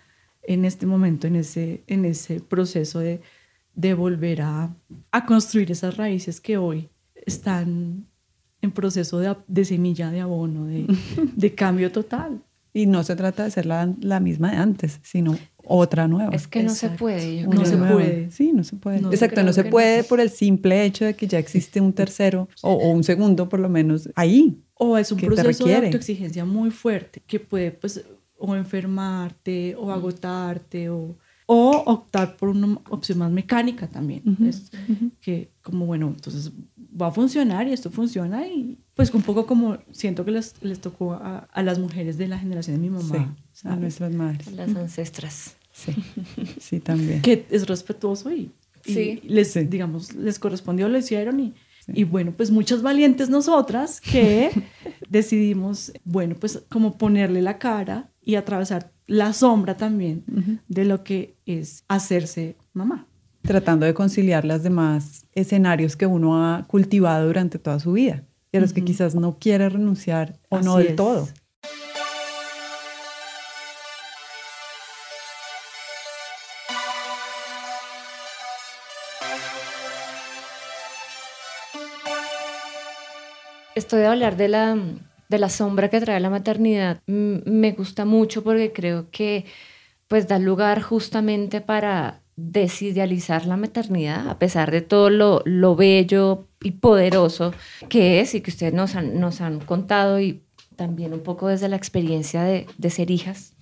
en 0.44 0.65
este 0.65 0.86
momento, 0.86 1.28
en 1.28 1.38
ese, 1.38 1.86
en 1.88 2.04
ese 2.04 2.41
proceso 2.41 3.00
de, 3.00 3.22
de 3.74 3.94
volver 3.94 4.41
a, 4.41 4.76
a, 5.12 5.26
construir 5.26 5.72
esas 5.72 5.96
raíces 5.96 6.41
que 6.41 6.58
hoy 6.58 6.89
están 7.26 8.06
en 8.62 8.72
proceso 8.72 9.18
de, 9.20 9.34
de 9.48 9.63
semilla, 9.63 10.12
de 10.12 10.20
abono, 10.20 10.65
de, 10.65 10.88
de, 11.36 11.56
cambio 11.56 11.89
total. 11.89 12.44
Y 12.74 12.86
no 12.86 13.02
se 13.04 13.15
trata 13.15 13.46
de 13.46 13.52
ser 13.52 13.65
la, 13.65 13.96
la, 14.02 14.20
misma 14.20 14.52
de 14.52 14.58
antes, 14.58 15.00
sino 15.04 15.38
otra 15.67 16.08
nueva. 16.08 16.34
Es 16.34 16.47
que 16.47 16.63
no 16.63 16.69
se 16.69 16.89
puede. 16.89 17.41
Yo 17.41 17.47
no 17.47 17.65
se 17.65 17.78
puede. 17.78 18.32
Sí, 18.32 18.51
no 18.54 18.63
se 18.63 18.75
puede. 18.75 18.99
Exacto, 18.99 19.43
no 19.43 19.54
se 19.54 19.65
puede 19.65 20.04
por 20.04 20.19
el 20.19 20.30
simple 20.30 20.86
hecho 20.86 21.06
de 21.06 21.15
que 21.15 21.28
ya 21.28 21.39
existe 21.39 21.82
un 21.82 21.93
tercero 21.93 22.47
o, 22.62 22.73
o 22.73 22.91
un 22.91 23.04
segundo 23.04 23.49
por 23.49 23.60
lo 23.60 23.69
menos 23.69 24.10
ahí. 24.15 24.58
O 24.75 24.97
es 24.97 25.12
un 25.12 25.19
proceso 25.19 25.65
de 25.65 25.75
autoexigencia 25.75 26.43
muy 26.43 26.69
fuerte 26.69 27.21
que 27.25 27.39
puede 27.39 27.71
pues 27.71 28.04
o 28.38 28.56
enfermarte 28.56 29.75
o 29.78 29.91
agotarte 29.91 30.89
o, 30.89 31.15
o 31.47 31.84
optar 31.86 32.38
por 32.38 32.49
una 32.49 32.79
opción 32.89 33.19
más 33.19 33.31
mecánica 33.31 33.88
también. 33.88 34.23
es, 34.47 34.71
Que 35.21 35.51
como, 35.62 35.86
bueno, 35.86 36.08
entonces 36.08 36.51
va 36.99 37.08
a 37.08 37.12
funcionar 37.12 37.67
y 37.67 37.73
esto 37.73 37.91
funciona 37.91 38.47
y 38.47 38.77
pues 38.95 39.13
un 39.13 39.21
poco 39.21 39.45
como 39.45 39.77
siento 39.91 40.23
que 40.25 40.31
les, 40.31 40.55
les 40.62 40.79
tocó 40.79 41.13
a, 41.13 41.39
a 41.51 41.63
las 41.63 41.77
mujeres 41.79 42.17
de 42.17 42.27
la 42.27 42.39
generación 42.39 42.77
de 42.77 42.81
mi 42.81 42.89
mamá. 42.89 43.36
a 43.63 43.75
nuestras 43.75 44.13
madres. 44.13 44.47
A 44.47 44.51
las 44.51 44.75
ancestras. 44.75 45.55
Sí, 45.71 45.93
sí 46.60 46.79
también. 46.79 47.21
Que 47.21 47.45
es 47.49 47.67
respetuoso 47.67 48.31
y, 48.31 48.51
y 48.86 49.19
les, 49.27 49.53
digamos, 49.69 50.13
les 50.15 50.39
correspondió, 50.39 50.88
lo 50.88 50.97
hicieron 50.97 51.39
y, 51.41 51.53
y 51.88 52.05
bueno, 52.05 52.34
pues 52.36 52.49
muchas 52.49 52.81
valientes 52.81 53.29
nosotras 53.29 53.99
que 53.99 54.49
decidimos, 55.10 55.91
bueno, 56.05 56.36
pues 56.39 56.63
como 56.69 56.97
ponerle 56.97 57.41
la 57.41 57.60
cara 57.60 58.10
y 58.26 58.36
atravesar 58.36 58.92
la 59.08 59.32
sombra 59.34 59.78
también 59.78 60.24
de 60.68 60.86
lo 60.86 61.04
que 61.04 61.36
es 61.46 61.84
hacerse 61.88 62.56
mamá. 62.74 63.06
Tratando 63.44 63.86
de 63.86 63.94
conciliar 63.94 64.44
los 64.44 64.64
demás 64.64 65.28
escenarios 65.34 65.96
que 65.96 66.08
uno 66.08 66.44
ha 66.44 66.66
cultivado 66.68 67.28
durante 67.28 67.60
toda 67.60 67.80
su 67.80 67.94
vida 67.94 68.24
y 68.52 68.58
a 68.58 68.62
los 68.62 68.74
que 68.74 68.84
quizás 68.84 69.14
no 69.14 69.38
quiere 69.38 69.70
renunciar 69.70 70.40
o 70.50 70.60
no 70.60 70.78
del 70.78 70.96
todo. 70.96 71.28
Estoy 83.76 84.00
de 84.00 84.08
hablar 84.08 84.38
de 84.38 84.48
la 84.48 84.78
de 85.30 85.40
la 85.40 85.50
sombra 85.50 85.90
que 85.90 86.02
trae 86.02 86.20
la 86.20 86.30
maternidad 86.30 87.02
me 87.08 87.72
gusta 87.72 88.06
mucho 88.06 88.44
porque 88.44 88.72
creo 88.72 89.10
que 89.10 89.46
pues 90.08 90.28
da 90.28 90.40
lugar 90.40 90.82
justamente 90.82 91.62
para 91.62 92.22
desidealizar 92.36 93.46
la 93.46 93.56
maternidad, 93.56 94.28
a 94.30 94.38
pesar 94.38 94.70
de 94.70 94.82
todo 94.82 95.10
lo, 95.10 95.42
lo 95.46 95.76
bello 95.76 96.48
y 96.62 96.72
poderoso 96.72 97.54
que 97.90 98.20
es 98.20 98.36
y 98.36 98.42
que 98.42 98.52
ustedes 98.52 98.74
nos 98.74 98.96
han, 98.96 99.20
nos 99.20 99.42
han 99.42 99.60
contado 99.60 100.20
y 100.20 100.44
también 100.76 101.14
un 101.14 101.22
poco 101.22 101.48
desde 101.48 101.70
la 101.70 101.78
experiencia 101.78 102.44
de, 102.44 102.68
de 102.78 102.90
ser 102.90 103.10
hijas 103.10 103.56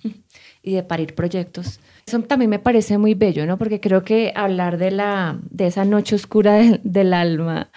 y 0.62 0.72
de 0.72 0.82
parir 0.82 1.14
proyectos. 1.14 1.78
Eso 2.06 2.20
también 2.22 2.50
me 2.50 2.58
parece 2.58 2.98
muy 2.98 3.14
bello, 3.14 3.46
¿no? 3.46 3.56
Porque 3.56 3.80
creo 3.80 4.02
que 4.02 4.32
hablar 4.34 4.76
de, 4.76 4.90
la, 4.90 5.38
de 5.50 5.68
esa 5.68 5.84
noche 5.84 6.16
oscura 6.16 6.60
del 6.82 7.14
alma 7.14 7.70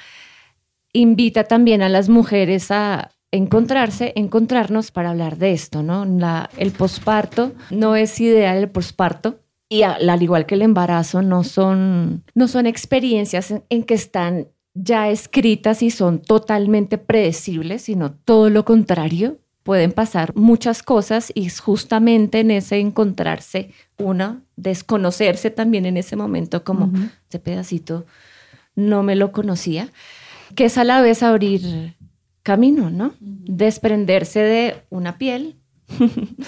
invita 0.94 1.44
también 1.44 1.84
a 1.84 1.90
las 1.90 2.10
mujeres 2.10 2.72
a, 2.72 3.12
encontrarse, 3.32 4.14
encontrarnos 4.16 4.92
para 4.92 5.10
hablar 5.10 5.38
de 5.38 5.52
esto, 5.52 5.84
¿no? 5.84 6.06
La, 6.06 6.50
el 6.58 6.72
posparto 6.72 7.54
no 7.70 7.96
es 7.96 8.20
ideal 8.20 8.58
el 8.58 8.70
posparto 8.70 9.40
y 9.70 9.82
al 9.82 10.24
igual 10.24 10.46
que 10.46 10.56
el 10.56 10.62
embarazo 10.62 11.22
no 11.22 11.44
son, 11.44 12.24
no 12.34 12.48
son 12.48 12.66
experiencias 12.68 13.54
en, 13.70 13.84
que 13.84 13.94
están 13.94 14.48
ya 14.74 15.10
escritas 15.10 15.84
y 15.84 15.92
son 15.92 16.22
totalmente 16.22 16.98
predecibles, 16.98 17.84
sino 17.84 18.12
todo 18.12 18.50
lo 18.50 18.64
contrario. 18.64 19.40
Pueden 19.64 19.92
pasar 19.92 20.34
muchas 20.36 20.82
cosas 20.82 21.34
y 21.36 21.48
es 21.48 21.60
justamente 21.60 22.40
en 22.40 22.52
ese 22.52 22.80
encontrarse, 22.80 23.72
una, 23.98 24.42
desconocerse 24.56 25.52
también 25.52 25.86
en 25.86 25.98
ese 25.98 26.16
momento 26.16 26.64
como 26.64 26.90
ese 27.28 27.40
pedacito 27.40 28.06
no 28.78 29.04
me 29.04 29.18
lo 29.18 29.34
conocía, 29.34 29.90
que 30.56 30.66
es 30.66 30.78
a 30.78 30.86
la 30.86 31.02
vez 31.02 31.24
abrir 31.24 31.97
camino, 32.48 32.90
¿no? 32.90 33.14
Desprenderse 33.20 34.40
de 34.40 34.76
una 34.90 35.18
piel 35.18 35.62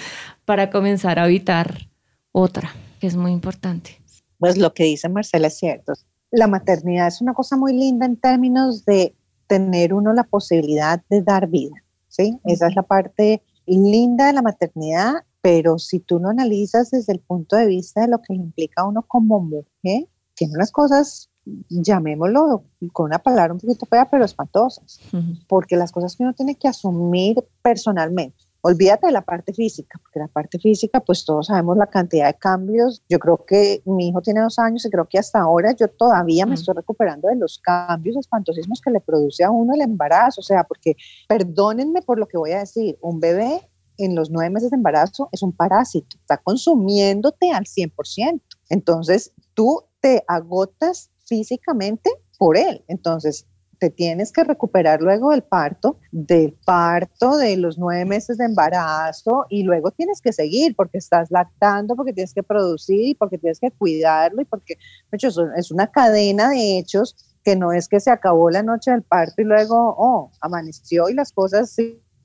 para 0.46 0.70
comenzar 0.70 1.18
a 1.18 1.24
habitar 1.24 1.90
otra, 2.32 2.70
que 3.00 3.06
es 3.06 3.16
muy 3.16 3.32
importante. 3.32 4.00
Pues 4.38 4.56
lo 4.56 4.72
que 4.72 4.84
dice 4.84 5.10
Marcela 5.10 5.48
es 5.48 5.58
cierto. 5.58 5.92
La 6.30 6.46
maternidad 6.46 7.06
es 7.08 7.20
una 7.20 7.34
cosa 7.34 7.58
muy 7.58 7.74
linda 7.74 8.06
en 8.06 8.16
términos 8.16 8.86
de 8.86 9.14
tener 9.46 9.92
uno 9.92 10.14
la 10.14 10.24
posibilidad 10.24 11.02
de 11.10 11.20
dar 11.20 11.48
vida, 11.48 11.76
¿sí? 12.08 12.40
Esa 12.44 12.68
es 12.68 12.74
la 12.74 12.84
parte 12.84 13.42
linda 13.66 14.28
de 14.28 14.32
la 14.32 14.40
maternidad 14.40 15.16
pero 15.42 15.78
si 15.78 16.00
tú 16.00 16.18
lo 16.18 16.28
analizas 16.28 16.90
desde 16.90 17.12
el 17.12 17.20
punto 17.20 17.56
de 17.56 17.66
vista 17.66 18.02
de 18.02 18.08
lo 18.08 18.20
que 18.20 18.34
le 18.34 18.40
implica 18.40 18.82
a 18.82 18.88
uno 18.88 19.02
como 19.02 19.40
mujer, 19.40 20.06
tiene 20.34 20.54
unas 20.54 20.70
cosas, 20.70 21.29
llamémoslo 21.44 22.64
con 22.92 23.06
una 23.06 23.18
palabra 23.18 23.54
un 23.54 23.60
poquito 23.60 23.86
fea, 23.86 24.08
pero 24.10 24.24
espantosas, 24.24 25.00
porque 25.48 25.76
las 25.76 25.92
cosas 25.92 26.16
que 26.16 26.22
uno 26.22 26.34
tiene 26.34 26.56
que 26.56 26.68
asumir 26.68 27.36
personalmente. 27.62 28.36
Olvídate 28.62 29.06
de 29.06 29.12
la 29.12 29.22
parte 29.22 29.54
física, 29.54 29.98
porque 30.02 30.18
la 30.18 30.28
parte 30.28 30.58
física, 30.58 31.00
pues 31.00 31.24
todos 31.24 31.46
sabemos 31.46 31.78
la 31.78 31.86
cantidad 31.86 32.26
de 32.26 32.38
cambios. 32.38 33.02
Yo 33.08 33.18
creo 33.18 33.42
que 33.46 33.82
mi 33.86 34.08
hijo 34.08 34.20
tiene 34.20 34.42
dos 34.42 34.58
años 34.58 34.84
y 34.84 34.90
creo 34.90 35.06
que 35.06 35.18
hasta 35.18 35.40
ahora 35.40 35.72
yo 35.72 35.88
todavía 35.88 36.44
me 36.44 36.56
estoy 36.56 36.74
recuperando 36.74 37.28
de 37.28 37.36
los 37.36 37.58
cambios 37.58 38.18
espantosísimos 38.18 38.82
que 38.82 38.90
le 38.90 39.00
produce 39.00 39.44
a 39.44 39.50
uno 39.50 39.72
el 39.72 39.80
embarazo. 39.80 40.42
O 40.42 40.44
sea, 40.44 40.64
porque 40.64 40.94
perdónenme 41.26 42.02
por 42.02 42.18
lo 42.18 42.28
que 42.28 42.36
voy 42.36 42.52
a 42.52 42.58
decir, 42.58 42.98
un 43.00 43.18
bebé 43.18 43.66
en 43.96 44.14
los 44.14 44.30
nueve 44.30 44.50
meses 44.50 44.70
de 44.70 44.76
embarazo 44.76 45.30
es 45.32 45.42
un 45.42 45.52
parásito, 45.52 46.16
está 46.18 46.36
consumiéndote 46.36 47.50
al 47.52 47.64
100%. 47.64 48.42
Entonces, 48.68 49.32
tú 49.54 49.84
te 50.00 50.22
agotas 50.28 51.10
físicamente 51.30 52.10
por 52.38 52.58
él. 52.58 52.84
Entonces, 52.88 53.46
te 53.78 53.88
tienes 53.88 54.30
que 54.30 54.44
recuperar 54.44 55.00
luego 55.00 55.30
del 55.30 55.42
parto, 55.42 55.96
del 56.12 56.52
parto, 56.66 57.38
de 57.38 57.56
los 57.56 57.78
nueve 57.78 58.04
meses 58.04 58.36
de 58.36 58.44
embarazo 58.44 59.46
y 59.48 59.62
luego 59.62 59.90
tienes 59.90 60.20
que 60.20 60.34
seguir 60.34 60.76
porque 60.76 60.98
estás 60.98 61.30
lactando, 61.30 61.96
porque 61.96 62.12
tienes 62.12 62.34
que 62.34 62.42
producir 62.42 63.08
y 63.08 63.14
porque 63.14 63.38
tienes 63.38 63.58
que 63.58 63.70
cuidarlo 63.70 64.42
y 64.42 64.44
porque 64.44 64.76
hecho, 65.12 65.28
es 65.56 65.70
una 65.70 65.86
cadena 65.86 66.50
de 66.50 66.78
hechos 66.78 67.16
que 67.42 67.56
no 67.56 67.72
es 67.72 67.88
que 67.88 68.00
se 68.00 68.10
acabó 68.10 68.50
la 68.50 68.62
noche 68.62 68.90
del 68.90 69.02
parto 69.02 69.40
y 69.40 69.44
luego, 69.44 69.94
oh, 69.96 70.30
amaneció 70.42 71.08
y 71.08 71.14
las 71.14 71.32
cosas 71.32 71.74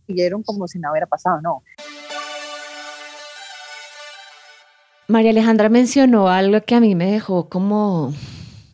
siguieron 0.05 0.43
como 0.43 0.67
si 0.67 0.79
nada 0.79 0.91
hubiera 0.91 1.07
pasado, 1.07 1.39
no. 1.41 1.63
María 5.07 5.29
Alejandra 5.29 5.69
mencionó 5.69 6.27
algo 6.27 6.59
que 6.65 6.75
a 6.75 6.81
mí 6.81 6.95
me 6.95 7.11
dejó 7.11 7.47
como 7.47 8.11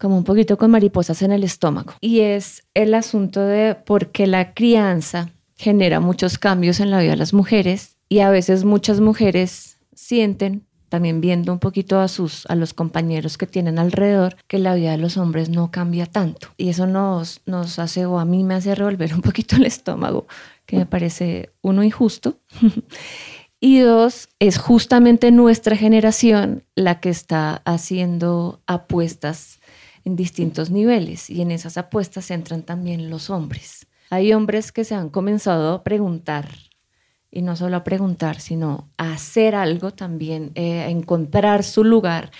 como 0.01 0.17
un 0.17 0.23
poquito 0.23 0.57
con 0.57 0.71
mariposas 0.71 1.21
en 1.21 1.31
el 1.31 1.43
estómago. 1.43 1.93
Y 2.01 2.21
es 2.21 2.63
el 2.73 2.95
asunto 2.95 3.41
de 3.41 3.75
por 3.75 4.11
qué 4.11 4.25
la 4.25 4.55
crianza 4.55 5.29
genera 5.55 5.99
muchos 5.99 6.39
cambios 6.39 6.79
en 6.79 6.89
la 6.89 6.99
vida 6.99 7.11
de 7.11 7.17
las 7.17 7.33
mujeres 7.33 7.97
y 8.09 8.19
a 8.19 8.31
veces 8.31 8.65
muchas 8.65 8.99
mujeres 8.99 9.77
sienten 9.93 10.65
también 10.89 11.21
viendo 11.21 11.53
un 11.53 11.59
poquito 11.59 11.99
a 11.99 12.07
sus 12.07 12.45
a 12.47 12.55
los 12.55 12.73
compañeros 12.73 13.37
que 13.37 13.45
tienen 13.45 13.77
alrededor 13.79 14.35
que 14.47 14.57
la 14.57 14.73
vida 14.73 14.91
de 14.91 14.97
los 14.97 15.15
hombres 15.17 15.49
no 15.49 15.71
cambia 15.71 16.05
tanto 16.05 16.49
y 16.57 16.67
eso 16.67 16.85
nos 16.87 17.41
nos 17.45 17.79
hace 17.79 18.05
o 18.05 18.19
a 18.19 18.25
mí 18.25 18.43
me 18.43 18.55
hace 18.55 18.75
revolver 18.75 19.13
un 19.13 19.21
poquito 19.21 19.55
el 19.55 19.65
estómago 19.65 20.27
que 20.65 20.77
me 20.77 20.85
parece 20.85 21.53
uno 21.61 21.83
injusto 21.83 22.39
y 23.61 23.79
dos 23.79 24.27
es 24.39 24.57
justamente 24.57 25.31
nuestra 25.31 25.77
generación 25.77 26.63
la 26.75 26.99
que 26.99 27.09
está 27.09 27.61
haciendo 27.63 28.61
apuestas 28.65 29.60
en 30.03 30.15
distintos 30.15 30.69
niveles 30.69 31.29
y 31.29 31.41
en 31.41 31.51
esas 31.51 31.77
apuestas 31.77 32.31
entran 32.31 32.63
también 32.63 33.09
los 33.09 33.29
hombres. 33.29 33.87
Hay 34.09 34.33
hombres 34.33 34.71
que 34.71 34.83
se 34.83 34.95
han 34.95 35.09
comenzado 35.09 35.73
a 35.73 35.83
preguntar, 35.83 36.49
y 37.31 37.41
no 37.41 37.55
solo 37.55 37.77
a 37.77 37.83
preguntar, 37.83 38.41
sino 38.41 38.89
a 38.97 39.13
hacer 39.13 39.55
algo 39.55 39.91
también, 39.91 40.51
eh, 40.55 40.81
a 40.81 40.89
encontrar 40.89 41.63
su 41.63 41.83
lugar 41.83 42.31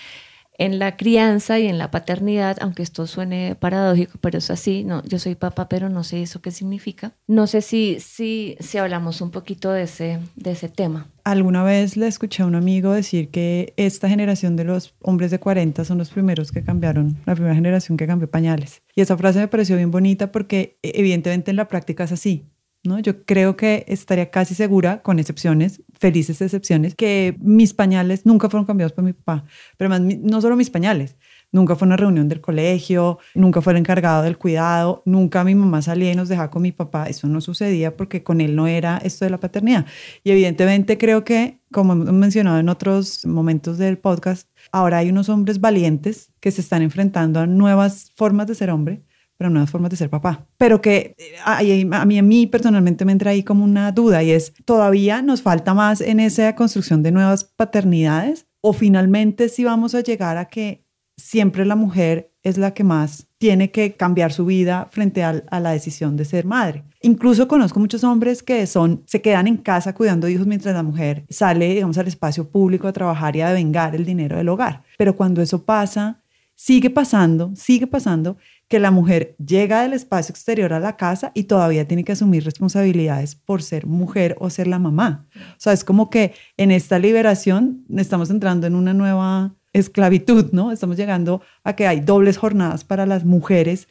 en 0.58 0.78
la 0.78 0.96
crianza 0.96 1.58
y 1.58 1.66
en 1.66 1.78
la 1.78 1.90
paternidad, 1.90 2.56
aunque 2.60 2.82
esto 2.82 3.06
suene 3.06 3.56
paradójico, 3.58 4.18
pero 4.20 4.38
es 4.38 4.50
así, 4.50 4.84
no, 4.84 5.02
yo 5.04 5.18
soy 5.18 5.34
papá, 5.34 5.68
pero 5.68 5.88
no 5.88 6.04
sé 6.04 6.22
eso 6.22 6.42
qué 6.42 6.50
significa. 6.50 7.12
No 7.26 7.46
sé 7.46 7.62
si, 7.62 7.98
si, 8.00 8.56
si 8.60 8.78
hablamos 8.78 9.20
un 9.20 9.30
poquito 9.30 9.72
de 9.72 9.82
ese, 9.82 10.18
de 10.36 10.52
ese 10.52 10.68
tema. 10.68 11.08
Alguna 11.24 11.62
vez 11.62 11.96
le 11.96 12.08
escuché 12.08 12.42
a 12.42 12.46
un 12.46 12.56
amigo 12.56 12.92
decir 12.92 13.30
que 13.30 13.74
esta 13.76 14.08
generación 14.08 14.56
de 14.56 14.64
los 14.64 14.94
hombres 15.00 15.30
de 15.30 15.38
40 15.38 15.84
son 15.84 15.98
los 15.98 16.10
primeros 16.10 16.50
que 16.50 16.64
cambiaron, 16.64 17.16
la 17.26 17.34
primera 17.34 17.54
generación 17.54 17.96
que 17.96 18.06
cambió 18.06 18.28
pañales. 18.30 18.82
Y 18.94 19.00
esa 19.00 19.16
frase 19.16 19.38
me 19.38 19.48
pareció 19.48 19.76
bien 19.76 19.90
bonita 19.90 20.32
porque 20.32 20.78
e, 20.82 20.92
evidentemente 20.96 21.50
en 21.50 21.56
la 21.56 21.68
práctica 21.68 22.04
es 22.04 22.12
así. 22.12 22.51
¿No? 22.84 22.98
Yo 22.98 23.24
creo 23.24 23.56
que 23.56 23.84
estaría 23.88 24.30
casi 24.30 24.54
segura, 24.54 25.02
con 25.02 25.18
excepciones, 25.18 25.82
felices 25.98 26.40
excepciones, 26.42 26.94
que 26.94 27.36
mis 27.40 27.74
pañales 27.74 28.26
nunca 28.26 28.50
fueron 28.50 28.66
cambiados 28.66 28.92
por 28.92 29.04
mi 29.04 29.12
papá. 29.12 29.44
Pero 29.76 29.92
además, 29.92 30.18
no 30.20 30.40
solo 30.40 30.56
mis 30.56 30.70
pañales, 30.70 31.16
nunca 31.52 31.76
fue 31.76 31.86
una 31.86 31.96
reunión 31.96 32.28
del 32.28 32.40
colegio, 32.40 33.18
nunca 33.34 33.60
fue 33.60 33.74
el 33.74 33.78
encargado 33.78 34.22
del 34.22 34.38
cuidado, 34.38 35.02
nunca 35.06 35.44
mi 35.44 35.54
mamá 35.54 35.82
salía 35.82 36.12
y 36.12 36.16
nos 36.16 36.28
dejaba 36.28 36.50
con 36.50 36.62
mi 36.62 36.72
papá. 36.72 37.06
Eso 37.06 37.28
no 37.28 37.40
sucedía 37.40 37.96
porque 37.96 38.24
con 38.24 38.40
él 38.40 38.56
no 38.56 38.66
era 38.66 38.98
esto 38.98 39.24
de 39.24 39.30
la 39.30 39.38
paternidad. 39.38 39.86
Y 40.24 40.32
evidentemente 40.32 40.98
creo 40.98 41.24
que, 41.24 41.60
como 41.70 41.92
hemos 41.92 42.12
mencionado 42.12 42.58
en 42.58 42.68
otros 42.68 43.24
momentos 43.26 43.78
del 43.78 43.98
podcast, 43.98 44.48
ahora 44.72 44.98
hay 44.98 45.10
unos 45.10 45.28
hombres 45.28 45.60
valientes 45.60 46.32
que 46.40 46.50
se 46.50 46.60
están 46.60 46.82
enfrentando 46.82 47.38
a 47.40 47.46
nuevas 47.46 48.12
formas 48.16 48.48
de 48.48 48.54
ser 48.56 48.70
hombre 48.70 49.04
pero 49.42 49.50
nuevas 49.50 49.70
formas 49.70 49.90
de 49.90 49.96
ser 49.96 50.08
papá. 50.08 50.46
Pero 50.56 50.80
que 50.80 51.16
eh, 51.18 51.34
a, 51.44 52.04
mí, 52.04 52.16
a 52.16 52.22
mí 52.22 52.46
personalmente 52.46 53.04
me 53.04 53.10
entra 53.10 53.32
ahí 53.32 53.42
como 53.42 53.64
una 53.64 53.90
duda 53.90 54.22
y 54.22 54.30
es, 54.30 54.52
¿todavía 54.64 55.20
nos 55.20 55.42
falta 55.42 55.74
más 55.74 56.00
en 56.00 56.20
esa 56.20 56.54
construcción 56.54 57.02
de 57.02 57.10
nuevas 57.10 57.42
paternidades? 57.42 58.46
¿O 58.60 58.72
finalmente 58.72 59.48
si 59.48 59.64
vamos 59.64 59.96
a 59.96 60.00
llegar 60.00 60.36
a 60.36 60.44
que 60.44 60.86
siempre 61.16 61.64
la 61.64 61.74
mujer 61.74 62.32
es 62.44 62.56
la 62.56 62.72
que 62.72 62.84
más 62.84 63.26
tiene 63.38 63.72
que 63.72 63.94
cambiar 63.94 64.32
su 64.32 64.46
vida 64.46 64.86
frente 64.92 65.24
a, 65.24 65.42
a, 65.50 65.58
la 65.58 65.72
decisión 65.72 66.16
de 66.16 66.24
ser 66.24 66.44
madre. 66.44 66.84
Incluso 67.00 67.48
conozco 67.48 67.80
muchos 67.80 68.04
hombres 68.04 68.44
que 68.44 68.64
son, 68.68 69.02
se 69.06 69.20
quedan 69.20 69.48
en 69.48 69.56
casa 69.56 69.92
cuidando 69.92 70.28
hijos 70.28 70.46
mientras 70.46 70.72
la 70.72 70.84
mujer 70.84 71.24
sale, 71.30 71.74
digamos, 71.74 71.98
al 71.98 72.06
espacio 72.06 72.48
público 72.48 72.86
a 72.86 72.92
trabajar 72.92 73.34
y 73.34 73.40
a 73.40 73.48
devengar 73.48 73.96
el 73.96 74.04
dinero 74.04 74.36
del 74.36 74.48
hogar. 74.48 74.84
Pero 74.98 75.16
cuando 75.16 75.42
eso 75.42 75.64
pasa, 75.64 76.22
sigue 76.54 76.90
pasando, 76.90 77.50
sigue 77.56 77.88
pasando 77.88 78.36
que 78.72 78.78
la 78.78 78.90
mujer 78.90 79.36
llega 79.36 79.82
del 79.82 79.92
espacio 79.92 80.32
exterior 80.32 80.72
a 80.72 80.80
la 80.80 80.96
casa 80.96 81.30
y 81.34 81.42
todavía 81.42 81.86
tiene 81.86 82.04
que 82.04 82.12
asumir 82.12 82.42
responsabilidades 82.42 83.34
por 83.34 83.62
ser 83.62 83.84
mujer 83.84 84.34
o 84.40 84.48
ser 84.48 84.66
la 84.66 84.78
mamá. 84.78 85.26
O 85.36 85.58
sea, 85.58 85.74
es 85.74 85.84
como 85.84 86.08
que 86.08 86.32
en 86.56 86.70
esta 86.70 86.98
liberación 86.98 87.84
estamos 87.94 88.30
entrando 88.30 88.66
en 88.66 88.74
una 88.74 88.94
nueva 88.94 89.54
esclavitud, 89.74 90.52
¿no? 90.52 90.72
Estamos 90.72 90.96
llegando 90.96 91.42
a 91.64 91.76
que 91.76 91.86
hay 91.86 92.00
dobles 92.00 92.38
jornadas 92.38 92.82
para 92.82 93.04
las 93.04 93.26
mujeres 93.26 93.88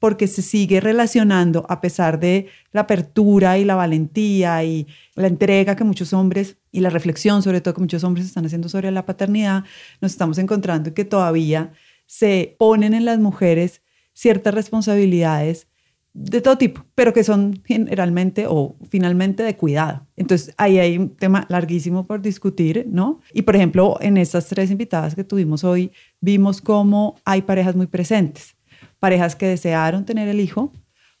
porque 0.00 0.26
se 0.26 0.42
sigue 0.42 0.80
relacionando 0.80 1.64
a 1.68 1.80
pesar 1.80 2.18
de 2.18 2.48
la 2.72 2.80
apertura 2.80 3.56
y 3.56 3.64
la 3.64 3.76
valentía 3.76 4.64
y 4.64 4.88
la 5.14 5.28
entrega 5.28 5.76
que 5.76 5.84
muchos 5.84 6.12
hombres 6.12 6.56
y 6.72 6.80
la 6.80 6.90
reflexión 6.90 7.40
sobre 7.44 7.60
todo 7.60 7.74
que 7.74 7.82
muchos 7.82 8.02
hombres 8.02 8.26
están 8.26 8.46
haciendo 8.46 8.68
sobre 8.68 8.90
la 8.90 9.06
paternidad, 9.06 9.62
nos 10.00 10.10
estamos 10.10 10.38
encontrando 10.38 10.92
que 10.92 11.04
todavía 11.04 11.70
se 12.06 12.56
ponen 12.58 12.94
en 12.94 13.04
las 13.04 13.20
mujeres 13.20 13.83
ciertas 14.14 14.54
responsabilidades 14.54 15.68
de 16.14 16.40
todo 16.40 16.56
tipo, 16.56 16.86
pero 16.94 17.12
que 17.12 17.24
son 17.24 17.60
generalmente 17.64 18.46
o 18.48 18.76
finalmente 18.88 19.42
de 19.42 19.56
cuidado. 19.56 20.06
Entonces, 20.16 20.54
ahí 20.56 20.78
hay 20.78 20.96
un 20.96 21.10
tema 21.10 21.44
larguísimo 21.48 22.06
por 22.06 22.22
discutir, 22.22 22.86
¿no? 22.88 23.20
Y 23.32 23.42
por 23.42 23.56
ejemplo, 23.56 23.98
en 24.00 24.16
estas 24.16 24.46
tres 24.46 24.70
invitadas 24.70 25.16
que 25.16 25.24
tuvimos 25.24 25.64
hoy, 25.64 25.90
vimos 26.20 26.60
cómo 26.60 27.16
hay 27.24 27.42
parejas 27.42 27.74
muy 27.74 27.88
presentes, 27.88 28.56
parejas 29.00 29.34
que 29.34 29.48
desearon 29.48 30.04
tener 30.04 30.28
el 30.28 30.38
hijo, 30.38 30.72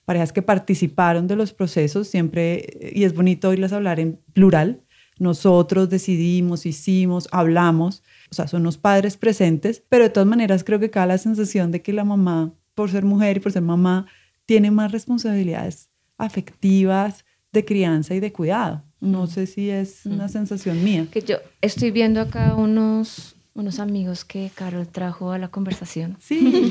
parejas 0.04 0.32
que 0.32 0.42
participaron 0.42 1.26
de 1.26 1.34
los 1.34 1.52
procesos, 1.52 2.06
siempre, 2.06 2.92
y 2.94 3.02
es 3.02 3.14
bonito 3.14 3.48
oírlas 3.48 3.72
hablar 3.72 3.98
en 3.98 4.20
plural, 4.32 4.80
nosotros 5.18 5.90
decidimos, 5.90 6.66
hicimos, 6.66 7.28
hablamos, 7.32 8.04
o 8.30 8.34
sea, 8.34 8.46
son 8.46 8.62
los 8.62 8.78
padres 8.78 9.16
presentes, 9.16 9.82
pero 9.88 10.04
de 10.04 10.10
todas 10.10 10.28
maneras 10.28 10.62
creo 10.62 10.78
que 10.78 10.90
cada 10.90 11.06
la 11.06 11.18
sensación 11.18 11.72
de 11.72 11.82
que 11.82 11.92
la 11.92 12.04
mamá 12.04 12.52
por 12.74 12.90
ser 12.90 13.04
mujer 13.04 13.36
y 13.36 13.40
por 13.40 13.52
ser 13.52 13.62
mamá, 13.62 14.06
tiene 14.46 14.70
más 14.70 14.92
responsabilidades 14.92 15.90
afectivas 16.18 17.24
de 17.52 17.64
crianza 17.64 18.14
y 18.14 18.20
de 18.20 18.32
cuidado. 18.32 18.82
No 19.00 19.26
sé 19.26 19.46
si 19.46 19.70
es 19.70 20.06
una 20.06 20.28
sensación 20.28 20.82
mía. 20.82 21.06
Que 21.10 21.22
yo 21.22 21.36
estoy 21.60 21.90
viendo 21.90 22.20
acá 22.20 22.54
unos, 22.54 23.36
unos 23.54 23.78
amigos 23.78 24.24
que 24.24 24.50
Carol 24.54 24.88
trajo 24.88 25.30
a 25.30 25.38
la 25.38 25.48
conversación. 25.48 26.16
Sí. 26.20 26.70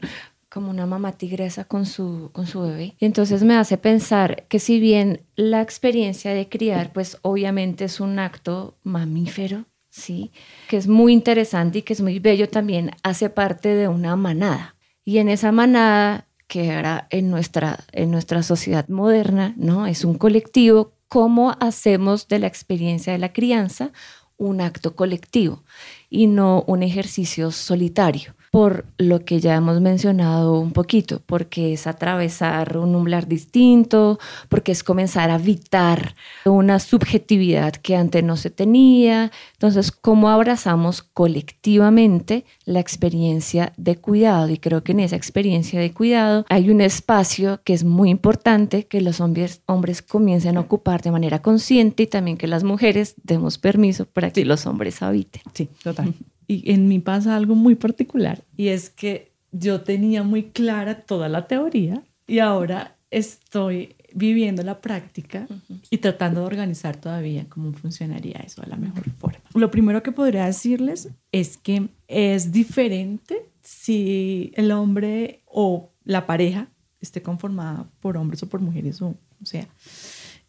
como 0.48 0.70
una 0.70 0.86
mamá 0.86 1.12
tigresa 1.12 1.64
con 1.64 1.86
su, 1.86 2.30
con 2.32 2.46
su 2.46 2.62
bebé. 2.62 2.94
Y 2.98 3.04
entonces 3.04 3.42
me 3.42 3.54
hace 3.54 3.76
pensar 3.76 4.44
que 4.48 4.58
si 4.58 4.80
bien 4.80 5.20
la 5.36 5.60
experiencia 5.60 6.32
de 6.32 6.48
criar, 6.48 6.92
pues 6.92 7.18
obviamente 7.22 7.84
es 7.84 8.00
un 8.00 8.18
acto 8.18 8.76
mamífero, 8.82 9.66
¿sí? 9.90 10.32
que 10.68 10.76
es 10.76 10.86
muy 10.86 11.12
interesante 11.12 11.78
y 11.78 11.82
que 11.82 11.92
es 11.92 12.00
muy 12.00 12.18
bello 12.18 12.48
también, 12.48 12.92
hace 13.02 13.30
parte 13.30 13.74
de 13.74 13.88
una 13.88 14.16
manada. 14.16 14.76
Y 15.04 15.18
en 15.18 15.28
esa 15.28 15.52
manada, 15.52 16.26
que 16.46 16.72
ahora 16.72 17.06
en 17.10 17.30
nuestra, 17.30 17.84
en 17.92 18.10
nuestra 18.10 18.42
sociedad 18.42 18.88
moderna, 18.88 19.54
¿no? 19.56 19.86
es 19.86 20.04
un 20.04 20.16
colectivo, 20.16 20.94
¿cómo 21.08 21.56
hacemos 21.60 22.28
de 22.28 22.38
la 22.38 22.46
experiencia 22.46 23.12
de 23.12 23.18
la 23.18 23.32
crianza 23.32 23.92
un 24.36 24.60
acto 24.60 24.94
colectivo 24.94 25.64
y 26.08 26.26
no 26.26 26.64
un 26.66 26.82
ejercicio 26.82 27.50
solitario? 27.50 28.34
Por 28.50 28.86
lo 28.96 29.24
que 29.24 29.40
ya 29.40 29.56
hemos 29.56 29.80
mencionado 29.80 30.58
un 30.58 30.72
poquito, 30.72 31.20
porque 31.26 31.72
es 31.72 31.86
atravesar 31.86 32.76
un 32.78 32.94
umbral 32.94 33.28
distinto, 33.28 34.18
porque 34.48 34.72
es 34.72 34.82
comenzar 34.82 35.30
a 35.30 35.34
habitar 35.34 36.14
una 36.44 36.78
subjetividad 36.78 37.72
que 37.74 37.96
antes 37.96 38.24
no 38.24 38.36
se 38.36 38.50
tenía. 38.50 39.30
Entonces, 39.52 39.92
¿cómo 39.92 40.30
abrazamos 40.30 41.02
colectivamente 41.02 42.44
la 42.64 42.80
experiencia 42.80 43.72
de 43.76 43.96
cuidado? 43.96 44.48
Y 44.48 44.58
creo 44.58 44.82
que 44.82 44.92
en 44.92 45.00
esa 45.00 45.16
experiencia 45.16 45.80
de 45.80 45.92
cuidado 45.92 46.44
hay 46.48 46.70
un 46.70 46.80
espacio 46.80 47.60
que 47.64 47.74
es 47.74 47.84
muy 47.84 48.10
importante 48.10 48.86
que 48.86 49.00
los 49.00 49.20
hombres, 49.20 49.62
hombres 49.66 50.02
comiencen 50.02 50.56
a 50.56 50.60
ocupar 50.60 51.02
de 51.02 51.10
manera 51.10 51.42
consciente 51.42 52.04
y 52.04 52.06
también 52.06 52.36
que 52.36 52.46
las 52.46 52.64
mujeres 52.64 53.14
demos 53.22 53.58
permiso 53.58 54.06
para 54.06 54.30
que 54.30 54.44
los 54.44 54.66
hombres 54.66 55.02
habiten. 55.02 55.42
Sí, 55.52 55.68
total. 55.82 56.14
Y 56.48 56.72
en 56.72 56.88
mí 56.88 56.98
pasa 56.98 57.36
algo 57.36 57.54
muy 57.54 57.74
particular 57.74 58.42
y 58.56 58.68
es 58.68 58.90
que 58.90 59.32
yo 59.52 59.82
tenía 59.82 60.22
muy 60.22 60.44
clara 60.44 61.02
toda 61.02 61.28
la 61.28 61.46
teoría 61.46 62.02
y 62.26 62.38
ahora 62.40 62.96
estoy 63.10 63.94
viviendo 64.14 64.62
la 64.62 64.80
práctica 64.80 65.46
y 65.90 65.98
tratando 65.98 66.40
de 66.40 66.46
organizar 66.46 66.96
todavía 66.96 67.46
cómo 67.48 67.72
funcionaría 67.72 68.38
eso 68.38 68.62
de 68.62 68.68
la 68.68 68.76
mejor 68.76 69.08
forma. 69.10 69.40
Lo 69.54 69.70
primero 69.70 70.02
que 70.02 70.12
podría 70.12 70.46
decirles 70.46 71.10
es 71.32 71.58
que 71.58 71.88
es 72.08 72.50
diferente 72.50 73.46
si 73.62 74.52
el 74.54 74.72
hombre 74.72 75.42
o 75.46 75.92
la 76.04 76.26
pareja 76.26 76.68
esté 77.00 77.22
conformada 77.22 77.90
por 78.00 78.16
hombres 78.16 78.42
o 78.42 78.48
por 78.48 78.60
mujeres 78.60 79.00
o, 79.02 79.08
o 79.08 79.44
sea, 79.44 79.68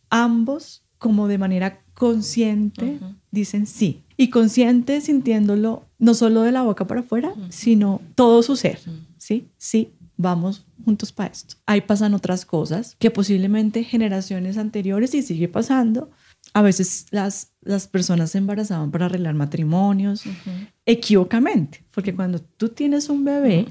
ambos 0.10 0.84
como 0.98 1.28
de 1.28 1.38
manera 1.38 1.82
consciente 2.00 2.98
dicen 3.30 3.68
sí. 3.68 4.04
Y 4.16 4.30
consciente 4.30 5.02
sintiéndolo 5.02 5.86
no 6.00 6.14
solo 6.14 6.44
de 6.44 6.54
la 6.54 6.62
boca 6.64 6.88
para 6.88 7.02
afuera, 7.02 7.34
sino 7.50 8.02
todo 8.16 8.42
su 8.42 8.56
ser. 8.56 8.80
Sí, 9.18 9.50
sí, 9.58 9.92
vamos 10.16 10.66
juntos 10.86 11.12
para 11.12 11.30
esto. 11.30 11.56
Ahí 11.66 11.82
pasan 11.82 12.14
otras 12.14 12.46
cosas 12.46 12.96
que 13.00 13.12
posiblemente 13.12 13.84
generaciones 13.84 14.58
anteriores 14.58 15.14
y 15.14 15.22
sigue 15.22 15.50
pasando. 15.50 16.10
A 16.54 16.62
veces 16.62 17.08
las, 17.12 17.52
las 17.62 17.88
personas 17.88 18.32
se 18.32 18.38
embarazaban 18.38 18.92
para 18.92 19.08
arreglar 19.08 19.36
matrimonios 19.36 20.24
equivocamente, 20.86 21.84
porque 21.94 22.16
cuando 22.16 22.40
tú 22.40 22.70
tienes 22.70 23.10
un 23.10 23.26
bebé, 23.26 23.68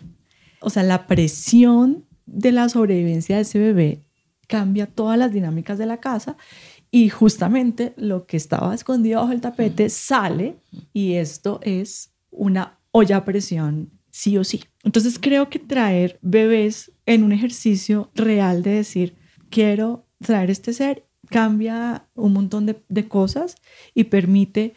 o 0.60 0.68
sea, 0.68 0.82
la 0.82 1.06
presión 1.06 2.04
de 2.26 2.52
la 2.52 2.68
sobrevivencia 2.68 3.36
de 3.36 3.42
ese 3.42 3.58
bebé 3.58 4.04
cambia 4.48 4.86
todas 4.86 5.18
las 5.18 5.32
dinámicas 5.32 5.78
de 5.78 5.86
la 5.86 5.98
casa 5.98 6.36
y 6.90 7.08
justamente 7.08 7.92
lo 7.96 8.26
que 8.26 8.36
estaba 8.36 8.74
escondido 8.74 9.20
bajo 9.20 9.32
el 9.32 9.40
tapete 9.40 9.90
sale 9.90 10.56
y 10.92 11.14
esto 11.14 11.60
es 11.62 12.12
una 12.30 12.78
olla 12.92 13.18
a 13.18 13.24
presión 13.24 13.90
sí 14.10 14.36
o 14.36 14.44
sí. 14.44 14.64
Entonces 14.82 15.18
creo 15.20 15.48
que 15.48 15.58
traer 15.58 16.18
bebés 16.22 16.92
en 17.06 17.22
un 17.22 17.32
ejercicio 17.32 18.10
real 18.14 18.62
de 18.62 18.70
decir, 18.70 19.16
quiero 19.50 20.06
traer 20.20 20.50
este 20.50 20.72
ser, 20.72 21.06
cambia 21.30 22.08
un 22.14 22.32
montón 22.32 22.66
de, 22.66 23.08
cosas 23.08 23.56
y 23.94 24.04
permite, 24.04 24.74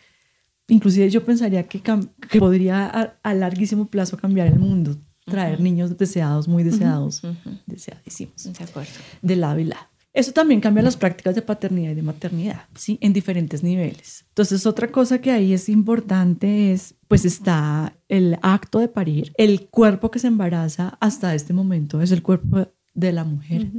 inclusive 0.68 1.10
yo 1.10 1.26
pensaría 1.26 1.68
que, 1.68 1.82
que 1.82 2.40
podría 2.40 3.18
a, 3.24 3.34
larguísimo 3.34 3.88
plazo 3.88 4.18
cambiar 4.18 4.48
el 4.48 4.60
mundo, 4.60 4.98
traer 5.26 5.60
niños 5.60 5.98
deseados, 5.98 6.48
muy 6.48 6.64
deseados, 6.64 7.22
deseadísimos, 7.66 8.44
de, 8.44 8.64
acuerdo. 8.64 8.92
de 9.22 9.36
lado 9.38 9.60
y 9.60 9.66
lado. 9.66 9.91
Eso 10.14 10.34
también 10.34 10.60
cambia 10.60 10.84
las 10.84 10.98
prácticas 10.98 11.36
de 11.36 11.42
paternidad 11.42 11.92
y 11.92 11.96
de 11.96 12.02
maternidad, 12.02 12.66
¿sí? 12.76 12.98
En 13.02 13.14
diferentes 13.14 13.64
niveles. 13.64 14.26
Entonces, 14.30 14.66
otra 14.66 14.92
cosa 14.92 15.22
que 15.22 15.32
ahí 15.32 15.54
es 15.54 15.70
importante 15.70 16.74
es, 16.74 16.96
pues 17.08 17.24
está 17.24 17.96
el 18.10 18.38
acto 18.42 18.80
de 18.80 18.90
parir. 18.90 19.32
El 19.38 19.68
cuerpo 19.70 20.12
que 20.12 20.20
se 20.20 20.28
embaraza 20.28 20.98
hasta 21.00 21.34
este 21.34 21.54
momento 21.54 22.02
es 22.02 22.12
el 22.12 22.24
cuerpo 22.24 22.68
de 22.94 23.12
la 23.14 23.24
mujer. 23.24 23.70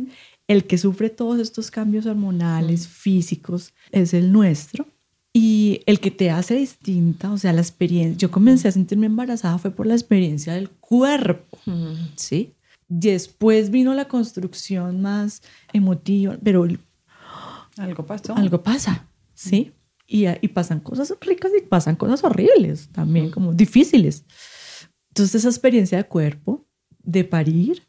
El 0.49 0.64
que 0.64 0.78
sufre 0.78 1.11
todos 1.11 1.39
estos 1.39 1.70
cambios 1.70 2.07
hormonales, 2.07 2.89
físicos, 2.89 3.74
es 3.91 4.14
el 4.14 4.33
nuestro. 4.33 4.87
Y 5.35 5.80
el 5.87 6.01
que 6.01 6.11
te 6.11 6.30
hace 6.30 6.55
distinta, 6.57 7.33
o 7.33 7.39
sea, 7.39 7.55
la 7.55 7.62
experiencia, 7.62 8.18
yo 8.18 8.30
comencé 8.30 8.68
a 8.68 8.72
sentirme 8.72 9.07
embarazada 9.07 9.57
fue 9.57 9.70
por 9.70 9.87
la 9.87 9.95
experiencia 9.95 10.53
del 10.53 10.68
cuerpo, 10.68 11.59
¿sí? 12.16 12.53
Después 12.95 13.70
vino 13.70 13.95
la 13.95 14.07
construcción 14.07 15.01
más 15.01 15.40
emotiva, 15.72 16.36
pero 16.43 16.66
algo 17.78 18.05
pasó. 18.05 18.36
Algo 18.36 18.62
pasa, 18.62 19.09
¿sí? 19.32 19.72
Y, 20.07 20.26
y 20.28 20.49
pasan 20.49 20.80
cosas 20.80 21.14
ricas 21.22 21.53
y 21.57 21.62
pasan 21.62 21.97
cosas 21.97 22.22
horribles 22.22 22.90
también, 22.93 23.30
como 23.30 23.55
difíciles. 23.55 24.26
Entonces 25.09 25.36
esa 25.36 25.49
experiencia 25.49 25.97
de 25.97 26.05
cuerpo, 26.05 26.66
de 27.03 27.24
parir, 27.24 27.82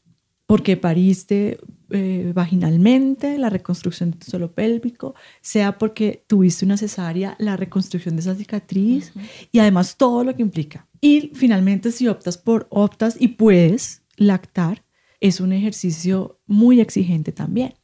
porque 0.45 0.77
pariste 0.77 1.59
eh, 1.89 2.31
vaginalmente, 2.33 3.37
la 3.37 3.49
reconstrucción 3.49 4.11
de 4.11 4.19
tu 4.19 4.31
suelo 4.31 4.53
pélvico, 4.53 5.15
sea 5.41 5.77
porque 5.77 6.23
tuviste 6.27 6.63
una 6.63 6.77
cesárea, 6.77 7.35
la 7.39 7.57
reconstrucción 7.57 8.15
de 8.15 8.21
esa 8.21 8.35
cicatriz 8.35 9.11
y 9.51 9.59
además 9.59 9.97
todo 9.97 10.23
lo 10.23 10.33
que 10.33 10.43
implica. 10.43 10.87
Y 11.01 11.31
finalmente 11.33 11.91
si 11.91 12.07
optas 12.07 12.37
por, 12.37 12.67
optas 12.69 13.17
y 13.19 13.29
puedes 13.29 14.01
lactar, 14.15 14.83
es 15.23 15.39
un 15.39 15.53
ejercicio 15.53 16.41
muy 16.45 16.81
exigente 16.81 17.31
también. 17.31 17.75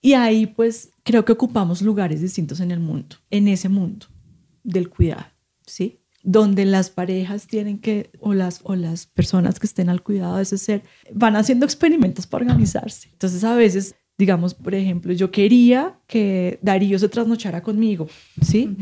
Y 0.00 0.14
ahí 0.14 0.46
pues 0.46 0.90
creo 1.04 1.24
que 1.24 1.30
ocupamos 1.30 1.80
lugares 1.80 2.20
distintos 2.20 2.58
en 2.58 2.72
el 2.72 2.80
mundo, 2.80 3.16
en 3.30 3.46
ese 3.46 3.68
mundo 3.68 4.06
del 4.64 4.90
cuidado, 4.90 5.26
¿sí? 5.64 6.00
Donde 6.24 6.64
las 6.64 6.90
parejas 6.90 7.46
tienen 7.46 7.78
que, 7.78 8.10
o 8.18 8.34
las, 8.34 8.62
o 8.64 8.74
las 8.74 9.06
personas 9.06 9.60
que 9.60 9.68
estén 9.68 9.88
al 9.88 10.02
cuidado 10.02 10.38
de 10.38 10.42
ese 10.42 10.58
ser, 10.58 10.82
van 11.14 11.36
haciendo 11.36 11.66
experimentos 11.66 12.26
para 12.26 12.44
organizarse. 12.44 13.10
Entonces 13.12 13.44
a 13.44 13.54
veces, 13.54 13.94
digamos, 14.18 14.52
por 14.52 14.74
ejemplo, 14.74 15.12
yo 15.12 15.30
quería 15.30 15.96
que 16.08 16.58
Darío 16.60 16.98
se 16.98 17.08
trasnochara 17.08 17.62
conmigo, 17.62 18.08
¿sí? 18.42 18.76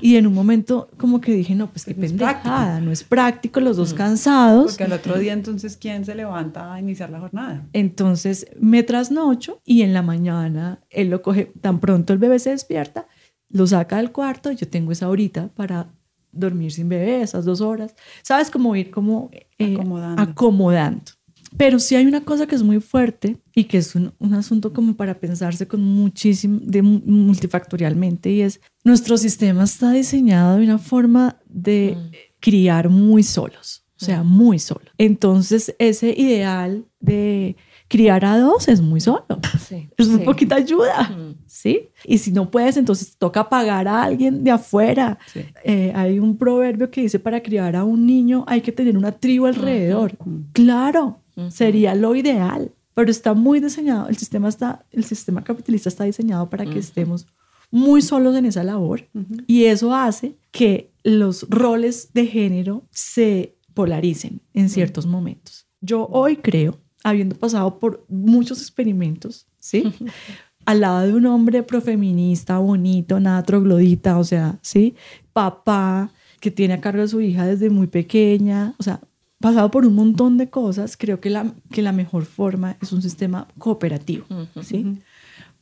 Y 0.00 0.16
en 0.16 0.26
un 0.26 0.34
momento 0.34 0.88
como 0.96 1.20
que 1.20 1.32
dije, 1.32 1.54
no, 1.54 1.68
pues 1.70 1.84
qué 1.84 1.94
pues 1.94 2.12
pendejada, 2.12 2.80
no 2.80 2.92
es 2.92 3.02
práctico, 3.02 3.60
los 3.60 3.76
dos 3.76 3.94
cansados. 3.94 4.72
Porque 4.72 4.84
al 4.84 4.92
otro 4.92 5.18
día 5.18 5.32
entonces, 5.32 5.76
¿quién 5.76 6.04
se 6.04 6.14
levanta 6.14 6.72
a 6.72 6.78
iniciar 6.78 7.10
la 7.10 7.18
jornada? 7.18 7.66
Entonces 7.72 8.46
me 8.60 8.84
trasnocho 8.84 9.60
y 9.64 9.82
en 9.82 9.92
la 9.92 10.02
mañana 10.02 10.80
él 10.90 11.10
lo 11.10 11.20
coge, 11.20 11.52
tan 11.60 11.80
pronto 11.80 12.12
el 12.12 12.20
bebé 12.20 12.38
se 12.38 12.50
despierta, 12.50 13.08
lo 13.48 13.66
saca 13.66 13.96
del 13.96 14.12
cuarto, 14.12 14.52
yo 14.52 14.68
tengo 14.68 14.92
esa 14.92 15.08
horita 15.08 15.48
para 15.48 15.88
dormir 16.30 16.70
sin 16.70 16.88
bebé, 16.88 17.22
esas 17.22 17.44
dos 17.44 17.60
horas. 17.60 17.96
¿Sabes? 18.22 18.50
Como 18.50 18.76
ir 18.76 18.90
como 18.90 19.30
eh, 19.58 19.74
acomodando. 19.74 20.22
acomodando. 20.22 21.12
Pero 21.56 21.78
sí 21.78 21.94
hay 21.94 22.06
una 22.06 22.22
cosa 22.22 22.46
que 22.46 22.54
es 22.54 22.62
muy 22.62 22.80
fuerte 22.80 23.38
y 23.54 23.64
que 23.64 23.78
es 23.78 23.94
un, 23.94 24.12
asunto 24.34 24.72
como 24.72 24.96
para 24.96 25.18
pensarse 25.18 25.66
con 25.66 25.80
muchísimo, 25.82 26.60
de, 26.62 26.82
multifactorialmente, 26.82 28.30
y 28.30 28.42
es 28.42 28.60
nuestro 28.84 29.16
sistema 29.16 29.64
está 29.64 29.90
diseñado 29.92 30.58
de 30.58 30.64
una 30.64 30.78
forma 30.78 31.38
de 31.48 31.96
mm. 31.96 32.14
criar 32.40 32.88
muy 32.88 33.22
solos, 33.22 33.84
o 34.00 34.04
sea, 34.04 34.22
mm. 34.22 34.26
muy 34.26 34.58
solo. 34.58 34.90
Entonces, 34.98 35.74
ese 35.78 36.14
ideal 36.16 36.84
de 37.00 37.56
criar 37.88 38.24
a 38.24 38.38
dos 38.38 38.68
es 38.68 38.80
muy 38.80 39.00
solo. 39.00 39.24
es 39.96 40.08
muy 40.08 40.24
poquita 40.24 40.56
ayuda, 40.56 41.04
mm. 41.04 41.34
¿sí? 41.46 41.88
Y 42.04 42.18
si 42.18 42.32
no 42.32 42.50
puedes, 42.50 42.76
entonces 42.76 43.16
toca 43.16 43.48
pagar 43.48 43.88
a 43.88 44.02
alguien 44.02 44.44
de 44.44 44.50
afuera. 44.50 45.18
Eh, 45.64 45.92
hay 45.94 46.18
un 46.18 46.36
proverbio 46.36 46.90
que 46.90 47.02
dice, 47.02 47.18
para 47.18 47.42
criar 47.42 47.76
a 47.76 47.84
un 47.84 48.06
niño 48.06 48.44
hay 48.46 48.60
que 48.60 48.72
tener 48.72 48.96
una 48.96 49.12
tribu 49.12 49.46
alrededor. 49.46 50.16
Claro, 50.52 51.22
Sería 51.50 51.94
lo 51.94 52.14
ideal, 52.14 52.72
pero 52.94 53.10
está 53.10 53.34
muy 53.34 53.60
diseñado, 53.60 54.08
el 54.08 54.16
sistema, 54.16 54.48
está, 54.48 54.86
el 54.90 55.04
sistema 55.04 55.44
capitalista 55.44 55.90
está 55.90 56.04
diseñado 56.04 56.48
para 56.48 56.64
que 56.64 56.78
estemos 56.78 57.26
muy 57.70 58.00
solos 58.00 58.34
en 58.36 58.46
esa 58.46 58.64
labor 58.64 59.06
y 59.46 59.64
eso 59.64 59.94
hace 59.94 60.36
que 60.50 60.92
los 61.02 61.46
roles 61.50 62.12
de 62.14 62.26
género 62.26 62.84
se 62.90 63.56
polaricen 63.74 64.40
en 64.54 64.70
ciertos 64.70 65.06
momentos. 65.06 65.66
Yo 65.80 66.06
hoy 66.10 66.36
creo, 66.36 66.78
habiendo 67.04 67.36
pasado 67.36 67.78
por 67.78 68.04
muchos 68.08 68.60
experimentos, 68.60 69.46
¿sí? 69.58 69.92
Al 70.64 70.80
lado 70.80 71.06
de 71.06 71.14
un 71.14 71.26
hombre 71.26 71.62
profeminista, 71.62 72.58
bonito, 72.58 73.20
nada 73.20 73.42
troglodita, 73.42 74.18
o 74.18 74.24
sea, 74.24 74.58
¿sí? 74.62 74.94
Papá 75.32 76.10
que 76.40 76.50
tiene 76.50 76.74
a 76.74 76.80
cargo 76.80 77.02
a 77.02 77.08
su 77.08 77.20
hija 77.20 77.46
desde 77.46 77.70
muy 77.70 77.86
pequeña, 77.86 78.74
o 78.78 78.82
sea, 78.82 79.00
pasado 79.40 79.70
por 79.70 79.86
un 79.86 79.94
montón 79.94 80.38
de 80.38 80.48
cosas, 80.48 80.96
creo 80.96 81.20
que 81.20 81.30
la, 81.30 81.54
que 81.70 81.82
la 81.82 81.92
mejor 81.92 82.24
forma 82.24 82.76
es 82.80 82.92
un 82.92 83.02
sistema 83.02 83.48
cooperativo, 83.58 84.26
¿sí? 84.62 84.98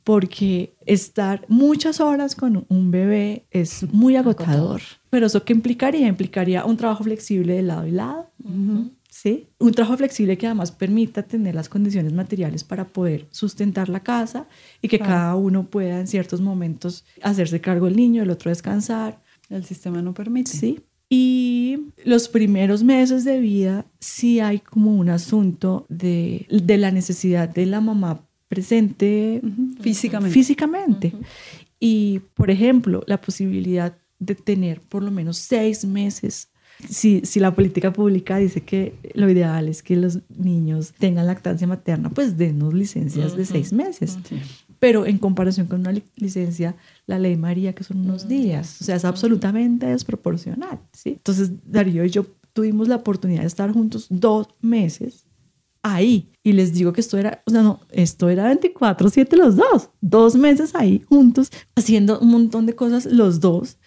Porque 0.05 0.75
estar 0.85 1.45
muchas 1.49 2.01
horas 2.01 2.35
con 2.37 2.67
un 2.69 2.91
bebé 2.91 3.47
es 3.51 3.91
muy 3.93 4.17
agotador. 4.17 4.83
Pero 5.11 5.27
eso 5.27 5.45
qué 5.45 5.55
implicaría? 5.55 6.07
Implicaría 6.07 6.65
un 6.65 6.77
trabajo 6.77 7.05
flexible 7.05 7.55
de 7.55 7.63
lado 7.63 7.87
y 7.87 7.91
lado, 7.91 8.31
¿sí? 9.09 9.49
Un 9.59 9.73
trabajo 9.73 9.97
flexible 9.97 10.37
que 10.37 10.47
además 10.47 10.73
permita 10.73 11.23
tener 11.23 11.55
las 11.55 11.69
condiciones 11.69 12.13
materiales 12.13 12.65
para 12.65 12.89
poder 12.89 13.27
sustentar 13.31 13.89
la 13.89 14.01
casa 14.01 14.47
y 14.83 14.89
que 14.89 14.99
cada 14.99 15.35
uno 15.37 15.69
pueda 15.69 15.99
en 15.99 16.07
ciertos 16.07 16.41
momentos 16.41 17.05
hacerse 17.23 17.61
cargo 17.61 17.87
del 17.87 17.97
niño, 17.97 18.23
el 18.23 18.31
otro 18.31 18.51
descansar. 18.51 19.23
El 19.49 19.65
sistema 19.65 20.01
no 20.03 20.15
permite. 20.15 20.51
Sí, 20.51 20.81
Y 21.17 21.93
los 22.05 22.29
primeros 22.29 22.83
meses 22.83 23.23
de 23.25 23.39
vida 23.39 23.87
sí 24.01 24.41
hay 24.41 24.59
como 24.59 24.93
un 24.97 25.11
asunto 25.11 25.87
de, 25.89 26.45
de 26.51 26.77
la 26.77 26.91
necesidad 26.91 27.49
de 27.49 27.67
la 27.67 27.81
mamá 27.81 28.27
presente 28.49 29.41
físicamente. 29.81 30.35
físicamente. 30.35 31.13
Y, 31.79 32.21
por 32.35 32.51
ejemplo, 32.51 33.05
la 33.07 33.21
posibilidad 33.21 33.97
de 34.19 34.35
tener 34.35 34.81
por 34.81 35.05
lo 35.05 35.13
menos 35.13 35.39
seis 35.39 35.85
meses 35.85 36.49
si, 36.89 37.21
si, 37.25 37.41
la 37.41 37.55
política 37.55 37.93
pública 37.93 38.39
dice 38.39 38.63
que 38.63 38.95
lo 39.15 39.31
ideal 39.31 39.69
es 39.69 39.83
que 39.83 39.97
los 39.97 40.19
niños 40.29 40.93
tengan 40.99 41.27
lactancia 41.27 41.67
materna, 41.67 42.11
pues 42.11 42.37
denos 42.37 42.75
licencias 42.75 43.37
de 43.37 43.45
seis 43.45 43.73
meses. 43.73 44.19
Pero 44.85 45.07
en 45.07 45.17
comparación 45.17 45.67
con 45.67 45.81
una 45.81 45.95
licencia, 46.15 46.77
la 47.07 47.19
ley 47.19 47.39
María, 47.39 47.75
que 47.75 47.83
son 47.83 48.01
unos 48.01 48.29
días, 48.29 48.83
o 48.83 48.85
sea, 48.85 48.97
es 48.97 49.07
absolutamente 49.07 49.87
desproporcional. 49.87 50.79
¿sí? 50.93 51.13
Entonces, 51.17 51.53
Darío 51.65 52.05
y 52.05 52.11
yo 52.11 52.27
tuvimos 52.53 52.87
la 52.87 52.97
oportunidad 52.97 53.41
de 53.41 53.47
estar 53.47 53.73
juntos 53.73 54.09
dos 54.11 54.49
meses 54.61 55.25
ahí. 55.83 56.29
Y 56.43 56.53
les 56.53 56.75
digo 56.75 56.93
que 56.93 57.01
esto 57.01 57.17
era, 57.17 57.43
o 57.47 57.51
sea, 57.51 57.63
no, 57.63 57.81
esto 57.93 58.29
era 58.29 58.45
24, 58.45 59.09
7 59.09 59.37
los 59.39 59.57
dos. 59.57 59.89
Dos 60.03 60.37
meses 60.37 60.75
ahí 60.75 61.03
juntos, 61.09 61.51
haciendo 61.75 62.21
un 62.21 62.29
montón 62.29 62.67
de 62.67 62.75
cosas 62.75 63.07
los 63.07 63.41
dos 63.41 63.79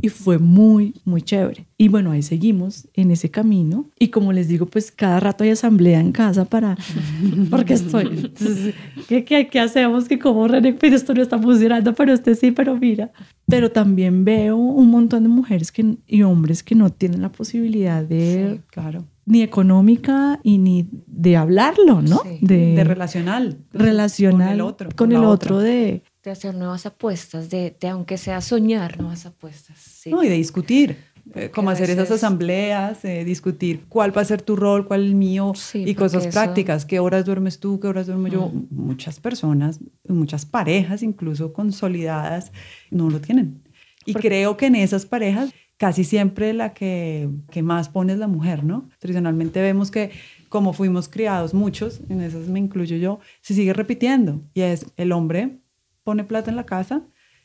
y 0.00 0.08
fue 0.08 0.38
muy, 0.38 0.94
muy 1.04 1.22
chévere. 1.22 1.66
Y 1.76 1.88
bueno, 1.88 2.12
ahí 2.12 2.22
seguimos 2.22 2.88
en 2.94 3.10
ese 3.10 3.30
camino 3.30 3.86
y 3.98 4.08
como 4.08 4.32
les 4.32 4.48
digo, 4.48 4.66
pues 4.66 4.92
cada 4.92 5.20
rato 5.20 5.44
hay 5.44 5.50
asamblea 5.50 6.00
en 6.00 6.12
casa 6.12 6.44
para, 6.44 6.76
porque 7.50 7.74
estoy, 7.74 8.06
entonces, 8.06 8.74
¿qué, 9.08 9.24
qué, 9.24 9.48
qué 9.48 9.60
hacemos? 9.60 10.08
Que 10.08 10.18
como 10.18 10.46
René, 10.48 10.74
pues 10.74 10.92
esto 10.92 11.14
no 11.14 11.22
está 11.22 11.38
funcionando, 11.38 11.94
pero 11.94 12.14
usted 12.14 12.36
sí, 12.36 12.52
pero 12.52 12.76
mira. 12.76 13.10
Pero 13.46 13.70
también 13.70 14.24
veo 14.24 14.56
un 14.56 14.88
montón 14.88 15.24
de 15.24 15.28
mujeres 15.28 15.72
que, 15.72 15.96
y 16.06 16.22
hombres 16.22 16.62
que 16.62 16.74
no 16.74 16.90
tienen 16.90 17.22
la 17.22 17.32
posibilidad 17.32 18.04
de... 18.04 18.54
Sí, 18.54 18.60
claro 18.70 19.04
ni 19.24 19.42
económica 19.42 20.40
y 20.42 20.58
ni 20.58 20.88
de 21.06 21.36
hablarlo, 21.36 22.02
¿no? 22.02 22.20
Sí, 22.24 22.38
de, 22.40 22.74
de, 22.74 22.84
relacional. 22.84 23.58
Relacional. 23.72 24.48
Con 24.48 24.54
el 24.54 24.60
otro. 24.60 24.90
Con 24.96 25.12
el 25.12 25.24
otro 25.24 25.58
de... 25.58 26.02
De 26.22 26.30
hacer 26.30 26.54
nuevas 26.54 26.86
apuestas, 26.86 27.50
de, 27.50 27.76
de 27.80 27.88
aunque 27.88 28.16
sea 28.16 28.40
soñar 28.40 28.98
nuevas 28.98 29.26
apuestas. 29.26 29.78
Sí. 29.78 30.10
No, 30.10 30.22
y 30.22 30.28
de 30.28 30.36
discutir. 30.36 31.12
Eh, 31.34 31.50
cómo 31.54 31.70
hacer 31.70 31.88
esas 31.88 32.10
asambleas, 32.10 33.04
eh, 33.04 33.24
discutir 33.24 33.84
cuál 33.88 34.16
va 34.16 34.22
a 34.22 34.24
ser 34.24 34.42
tu 34.42 34.56
rol, 34.56 34.86
cuál 34.86 35.04
el 35.04 35.14
mío 35.14 35.52
Sí, 35.54 35.84
y 35.86 35.94
cosas 35.94 36.24
porque 36.24 36.32
prácticas. 36.32 36.84
¿Qué 36.84 36.98
horas 36.98 37.24
duermes 37.24 37.60
tú? 37.60 37.78
¿Qué 37.78 37.86
horas 37.86 38.08
duermo 38.08 38.26
yo? 38.26 38.50
Muchas 38.70 39.20
personas, 39.20 39.78
muchas 40.08 40.44
parejas, 40.44 41.02
incluso 41.02 41.52
consolidadas, 41.52 42.50
no 42.90 43.08
lo 43.08 43.20
tienen. 43.20 43.62
Y 44.04 44.14
creo 44.14 44.56
que 44.56 44.66
en 44.66 44.74
esas 44.74 45.06
parejas 45.06 45.52
casi 45.76 46.04
siempre 46.04 46.52
la 46.52 46.74
que, 46.74 47.28
que 47.50 47.62
más 47.62 47.88
pone 47.88 48.12
es 48.12 48.18
la 48.18 48.28
mujer, 48.28 48.64
¿no? 48.64 48.88
Tradicionalmente 48.98 49.60
vemos 49.62 49.90
que 49.90 50.10
como 50.48 50.72
fuimos 50.72 51.08
criados 51.08 51.54
muchos, 51.54 52.00
en 52.08 52.20
esas 52.20 52.46
me 52.48 52.58
incluyo 52.58 52.96
yo, 52.96 53.20
se 53.40 53.54
sigue 53.54 53.72
repitiendo 53.72 54.42
y 54.54 54.60
es 54.60 54.86
el 54.96 55.12
hombre 55.12 55.61
pone 56.04 56.24
plata 56.24 56.50
en 56.50 56.56
la 56.56 56.66
casa 56.66 57.02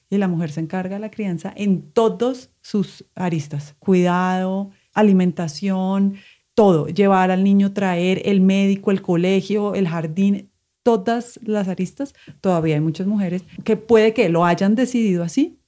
y 0.09 0.17
la 0.17 0.27
mujer 0.27 0.51
se 0.51 0.61
encarga 0.61 0.95
de 0.95 1.01
la 1.01 1.11
crianza 1.11 1.53
en 1.55 1.91
todos 1.91 2.51
sus 2.61 3.05
aristas, 3.15 3.75
cuidado, 3.79 4.71
alimentación, 4.93 6.15
todo, 6.53 6.87
llevar 6.87 7.29
al 7.31 7.43
niño, 7.43 7.73
traer 7.73 8.21
el 8.25 8.41
médico, 8.41 8.91
el 8.91 9.01
colegio, 9.01 9.75
el 9.75 9.87
jardín, 9.87 10.49
todas 10.81 11.39
las 11.43 11.67
aristas, 11.67 12.15
todavía 12.41 12.75
hay 12.75 12.81
muchas 12.81 13.07
mujeres 13.07 13.43
que 13.63 13.75
puede 13.75 14.13
que 14.13 14.29
lo 14.29 14.45
hayan 14.45 14.73
decidido 14.75 15.23
así, 15.23 15.59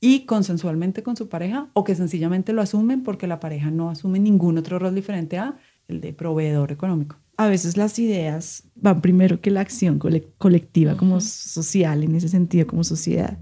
y 0.00 0.26
consensualmente 0.26 1.02
con 1.02 1.16
su 1.16 1.28
pareja 1.28 1.68
o 1.72 1.84
que 1.84 1.94
sencillamente 1.94 2.52
lo 2.52 2.62
asumen 2.62 3.02
porque 3.02 3.26
la 3.26 3.40
pareja 3.40 3.70
no 3.70 3.90
asume 3.90 4.18
ningún 4.18 4.58
otro 4.58 4.78
rol 4.78 4.94
diferente 4.94 5.38
a 5.38 5.56
el 5.88 6.00
de 6.00 6.12
proveedor 6.12 6.70
económico. 6.70 7.16
A 7.38 7.46
veces 7.46 7.76
las 7.76 7.98
ideas 7.98 8.64
van 8.74 9.00
primero 9.00 9.40
que 9.40 9.50
la 9.50 9.60
acción 9.60 9.98
cole 9.98 10.28
colectiva, 10.36 10.96
como 10.96 11.20
social, 11.20 12.04
en 12.04 12.16
ese 12.16 12.28
sentido, 12.28 12.66
como 12.66 12.84
sociedad. 12.84 13.38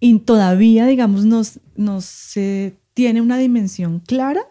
Y 0.00 0.18
todavía, 0.18 0.86
digamos, 0.86 1.24
nos, 1.24 1.60
nos 1.76 2.04
se 2.04 2.76
tiene 2.94 3.20
una 3.20 3.38
dimensión 3.38 4.00
clara 4.00 4.42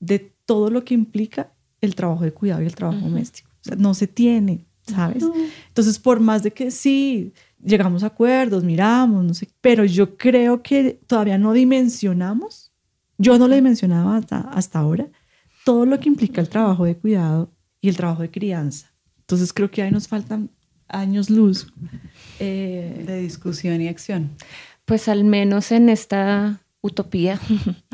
de 0.00 0.34
todo 0.46 0.70
lo 0.70 0.84
que 0.84 0.94
implica 0.94 1.52
el 1.80 1.94
trabajo 1.94 2.24
de 2.24 2.32
cuidado 2.32 2.62
y 2.62 2.66
el 2.66 2.74
trabajo 2.74 3.00
doméstico. 3.00 3.50
O 3.60 3.64
sea, 3.64 3.76
no 3.76 3.94
se 3.94 4.06
tiene, 4.06 4.64
¿sabes? 4.86 5.24
Entonces, 5.68 5.98
por 5.98 6.20
más 6.20 6.42
de 6.42 6.52
que 6.52 6.70
sí, 6.70 7.32
llegamos 7.62 8.02
a 8.02 8.06
acuerdos, 8.06 8.64
miramos, 8.64 9.24
no 9.24 9.34
sé, 9.34 9.48
pero 9.60 9.84
yo 9.84 10.16
creo 10.16 10.62
que 10.62 11.00
todavía 11.06 11.38
no 11.38 11.52
dimensionamos, 11.52 12.72
yo 13.18 13.38
no 13.38 13.48
lo 13.48 13.54
dimensionaba 13.54 14.16
hasta, 14.16 14.40
hasta 14.40 14.78
ahora, 14.78 15.08
todo 15.64 15.84
lo 15.84 15.98
que 15.98 16.08
implica 16.08 16.40
el 16.40 16.48
trabajo 16.48 16.84
de 16.84 16.96
cuidado 16.96 17.50
y 17.80 17.88
el 17.88 17.96
trabajo 17.96 18.22
de 18.22 18.30
crianza. 18.30 18.92
Entonces 19.20 19.52
creo 19.52 19.70
que 19.70 19.82
ahí 19.82 19.90
nos 19.90 20.08
faltan 20.08 20.50
años 20.88 21.30
luz. 21.30 21.72
Eh, 22.38 23.04
de 23.06 23.20
discusión 23.20 23.80
y 23.80 23.88
acción. 23.88 24.36
Pues 24.84 25.08
al 25.08 25.24
menos 25.24 25.72
en 25.72 25.88
esta 25.88 26.60
utopía 26.80 27.40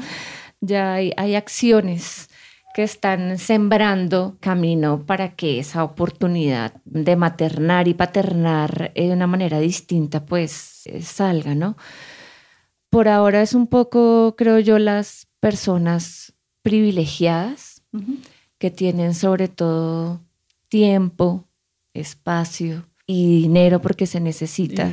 ya 0.61 0.95
hay, 0.95 1.13
hay 1.17 1.35
acciones 1.35 2.29
que 2.75 2.83
están 2.83 3.39
sembrando 3.39 4.37
camino 4.41 5.05
para 5.05 5.35
que 5.35 5.59
esa 5.59 5.85
oportunidad 5.85 6.75
de 6.85 7.17
maternar 7.17 7.87
y 7.87 7.95
paternar 7.95 8.93
de 8.95 9.13
una 9.13 9.27
manera 9.27 9.61
distinta 9.61 10.25
pues 10.25 10.85
salga, 11.03 11.55
¿no? 11.55 11.77
Por 12.89 13.09
ahora 13.09 13.43
es 13.43 13.55
un 13.55 13.67
poco, 13.67 14.35
creo 14.37 14.59
yo, 14.59 14.79
las 14.79 15.29
personas 15.41 16.35
privilegiadas 16.63 17.83
uh 17.93 17.99
-huh. 17.99 18.19
Que 18.63 18.71
tienen 18.71 19.13
sobre 19.13 19.49
todo 19.49 20.21
tiempo, 20.69 21.49
espacio 21.95 22.87
y 23.09 23.41
dinero 23.43 23.83
porque 23.83 24.07
se 24.07 24.21
necesita 24.21 24.93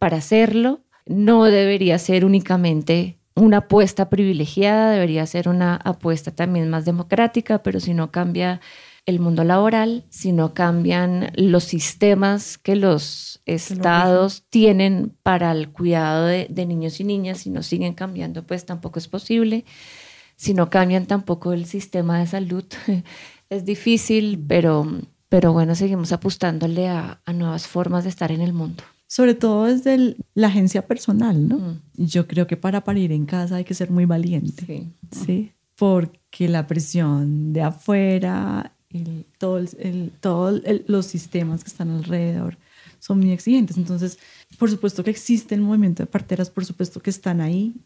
para 0.00 0.16
hacerlo. 0.16 0.80
No 1.06 1.44
debería 1.44 1.96
ser 2.00 2.24
únicamente 2.24 3.20
una 3.36 3.58
apuesta 3.58 4.10
privilegiada, 4.10 4.90
debería 4.90 5.24
ser 5.26 5.48
una 5.48 5.76
apuesta 5.76 6.32
también 6.32 6.68
más 6.70 6.86
democrática, 6.86 7.62
pero 7.62 7.78
si 7.78 7.94
no 7.94 8.10
cambia 8.10 8.60
el 9.06 9.20
mundo 9.20 9.44
laboral, 9.44 10.06
si 10.08 10.32
no 10.32 10.52
cambian 10.52 11.30
los 11.36 11.62
sistemas 11.62 12.58
que 12.58 12.74
los 12.74 13.42
estados 13.46 14.42
tienen 14.50 15.16
para 15.22 15.52
el 15.52 15.70
cuidado 15.70 16.26
de, 16.26 16.48
de, 16.50 16.66
niños 16.66 16.98
y 16.98 17.04
niñas, 17.04 17.38
si 17.38 17.50
no 17.50 17.62
siguen 17.62 17.94
cambiando, 17.94 18.44
pues 18.44 18.66
tampoco 18.66 18.98
es 18.98 19.06
posible. 19.06 19.64
Si 20.36 20.54
no 20.54 20.70
cambian 20.70 21.06
tampoco 21.06 21.52
el 21.52 21.66
sistema 21.66 22.18
de 22.18 22.26
salud, 22.26 22.64
es 23.50 23.64
difícil, 23.64 24.42
pero, 24.46 24.86
pero 25.28 25.52
bueno, 25.52 25.74
seguimos 25.74 26.12
apostándole 26.12 26.88
a, 26.88 27.20
a 27.24 27.32
nuevas 27.32 27.66
formas 27.66 28.04
de 28.04 28.10
estar 28.10 28.32
en 28.32 28.40
el 28.40 28.52
mundo 28.52 28.82
sobre 29.14 29.34
todo 29.34 29.66
desde 29.66 29.94
el, 29.94 30.16
la 30.34 30.48
agencia 30.48 30.88
personal, 30.88 31.46
¿no? 31.46 31.58
Mm. 31.58 31.80
Yo 31.98 32.26
creo 32.26 32.48
que 32.48 32.56
para 32.56 32.82
parir 32.82 33.12
en 33.12 33.26
casa 33.26 33.54
hay 33.54 33.64
que 33.64 33.74
ser 33.74 33.88
muy 33.92 34.06
valiente, 34.06 34.64
sí, 34.66 34.92
¿sí? 35.12 35.52
Porque 35.76 36.48
la 36.48 36.66
presión 36.66 37.52
de 37.52 37.62
afuera, 37.62 38.72
el, 38.90 39.24
todo 39.38 39.58
el, 39.58 39.68
el, 39.78 40.12
todo 40.20 40.60
los 40.88 41.06
sistemas 41.06 41.62
que 41.62 41.70
están 41.70 41.90
alrededor 41.90 42.58
son 42.98 43.20
muy 43.20 43.30
exigentes. 43.30 43.76
Entonces, 43.76 44.18
por 44.58 44.68
supuesto 44.68 45.04
que 45.04 45.10
existe 45.10 45.54
el 45.54 45.60
movimiento 45.60 46.02
de 46.02 46.08
parteras, 46.08 46.50
por 46.50 46.64
supuesto 46.64 46.98
que 47.00 47.10
están 47.10 47.40
ahí. 47.40 47.76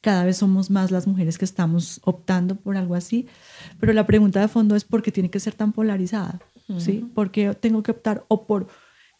Cada 0.00 0.24
vez 0.24 0.36
somos 0.36 0.70
más 0.70 0.90
las 0.90 1.06
mujeres 1.06 1.38
que 1.38 1.44
estamos 1.44 2.00
optando 2.04 2.54
por 2.54 2.76
algo 2.76 2.94
así. 2.94 3.26
Pero 3.80 3.92
la 3.92 4.06
pregunta 4.06 4.40
de 4.40 4.48
fondo 4.48 4.76
es 4.76 4.84
por 4.84 5.02
qué 5.02 5.10
tiene 5.10 5.30
que 5.30 5.40
ser 5.40 5.54
tan 5.54 5.72
polarizada, 5.72 6.40
mm. 6.68 6.78
¿sí? 6.78 7.04
¿Por 7.14 7.30
qué 7.30 7.54
tengo 7.54 7.82
que 7.82 7.90
optar 7.90 8.24
o 8.28 8.46
por 8.46 8.68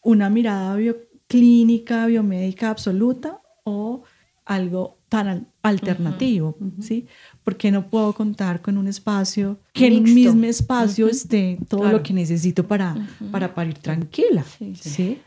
una 0.02 0.30
mirada 0.30 0.76
bio 0.76 0.96
clínica, 1.26 2.06
biomédica 2.06 2.70
absoluta 2.70 3.40
o 3.64 4.02
algo 4.44 4.98
tan 5.08 5.48
alternativo, 5.62 6.56
uh 6.58 6.64
-huh. 6.64 6.82
¿sí? 6.82 7.06
Porque 7.44 7.70
no 7.70 7.88
puedo 7.88 8.12
contar 8.14 8.60
con 8.62 8.78
un 8.78 8.86
espacio, 8.88 9.58
que 9.72 9.86
en 9.86 9.92
el 9.94 10.02
mismo 10.02 10.44
espacio 10.44 11.06
uh 11.06 11.08
-huh. 11.08 11.12
esté 11.12 11.58
todo 11.68 11.80
claro. 11.80 11.98
lo 11.98 12.02
que 12.02 12.12
necesito 12.14 12.66
para, 12.66 12.94
uh 12.94 12.98
-huh. 12.98 13.30
para 13.30 13.54
parir 13.54 13.74
tranquila, 13.74 14.44
sí, 14.58 14.74
sí. 14.74 14.90
¿sí? 14.90 15.18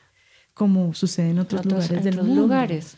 Como 0.53 0.93
sucede 0.93 1.29
en 1.31 1.39
otros, 1.39 1.61
otros 1.61 1.83
lugares 1.83 2.03
del 2.03 2.13
otros 2.13 2.27
mundo. 2.27 2.41
lugares. 2.41 2.97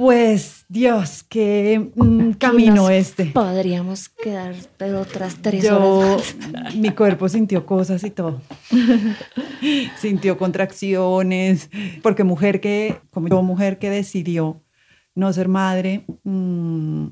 Pues 0.00 0.64
Dios, 0.66 1.24
qué 1.24 1.92
mm, 1.94 2.30
camino 2.38 2.88
este. 2.88 3.26
Podríamos 3.26 4.08
quedar 4.08 4.54
pero 4.78 5.02
otras 5.02 5.36
tres 5.42 5.62
Yo, 5.62 5.78
horas 5.78 6.36
más. 6.50 6.74
mi 6.74 6.88
cuerpo 6.88 7.28
sintió 7.28 7.66
cosas 7.66 8.02
y 8.04 8.10
todo. 8.10 8.40
sintió 9.98 10.38
contracciones, 10.38 11.68
porque 12.02 12.24
mujer 12.24 12.62
que, 12.62 12.98
como 13.10 13.28
yo, 13.28 13.42
mujer 13.42 13.78
que 13.78 13.90
decidió 13.90 14.64
no 15.14 15.30
ser 15.34 15.48
madre, 15.48 16.06
mmm, 16.24 17.08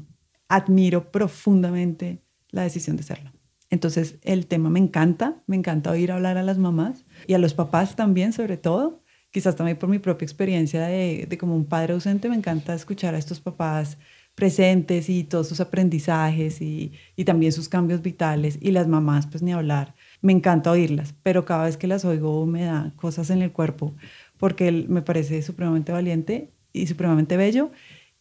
admiro 0.49 1.13
profundamente 1.13 2.23
la 2.53 2.63
decisión 2.63 2.97
de 2.97 3.03
serlo. 3.03 3.33
Entonces, 3.69 4.17
el 4.23 4.47
tema 4.47 4.71
me 4.71 4.79
encanta, 4.79 5.43
me 5.47 5.57
encanta 5.57 5.91
oír 5.91 6.11
hablar 6.11 6.39
a 6.39 6.43
las 6.43 6.57
mamás 6.57 7.05
y 7.27 7.35
a 7.35 7.39
los 7.39 7.53
papás 7.53 7.97
también, 7.97 8.33
sobre 8.33 8.57
todo. 8.57 9.03
Quizás 9.31 9.57
también 9.57 9.79
por 9.79 9.89
mi 9.89 9.99
propia 9.99 10.25
experiencia 10.25 10.83
de, 10.83 11.37
como 11.39 11.55
un 11.57 11.67
padre 11.67 11.95
ausente, 11.95 12.29
me 12.29 12.37
encanta 12.37 12.75
escuchar 12.75 13.15
a 13.15 13.19
estos 13.19 13.41
papás 13.41 13.99
presentes 14.35 15.09
y 15.09 15.25
todos 15.25 15.49
sus 15.49 15.61
aprendizajes 15.61 16.61
y, 16.63 16.93
y, 17.17 17.25
también 17.25 17.53
sus 17.53 17.69
cambios 17.69 18.03
vitales 18.03 18.59
y 18.61 18.71
las 18.71 18.87
mamás, 18.87 19.27
pues 19.27 19.43
ni 19.43 19.53
hablar. 19.53 19.95
Me 20.23 20.33
encanta 20.33 20.71
oírlas, 20.71 21.15
pero 21.23 21.45
cada 21.45 21.65
vez 21.65 21.77
que 21.77 21.89
las 21.89 22.05
oigo 22.05 22.47
me 22.47 22.65
da 22.65 22.93
cosas 22.97 23.31
en 23.31 23.43
el 23.43 23.53
cuerpo 23.53 23.95
porque 24.39 24.71
me 24.89 25.03
parece 25.03 25.43
supremamente 25.43 25.93
valiente 25.93 26.53
y 26.73 26.87
supremamente 26.87 27.37
bello. 27.37 27.71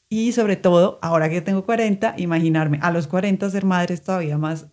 Y 0.10 0.32
sobre 0.32 0.56
todo, 0.56 1.00
ahora 1.02 1.30
que 1.30 1.42
tengo 1.42 1.66
40, 1.66 2.16
imaginarme 2.18 2.80
a 2.82 2.92
los 2.92 3.08
40 3.08 3.50
ser 3.50 3.66
madre 3.66 3.94
es 3.94 4.04
todavía 4.04 4.38
más, 4.38 4.68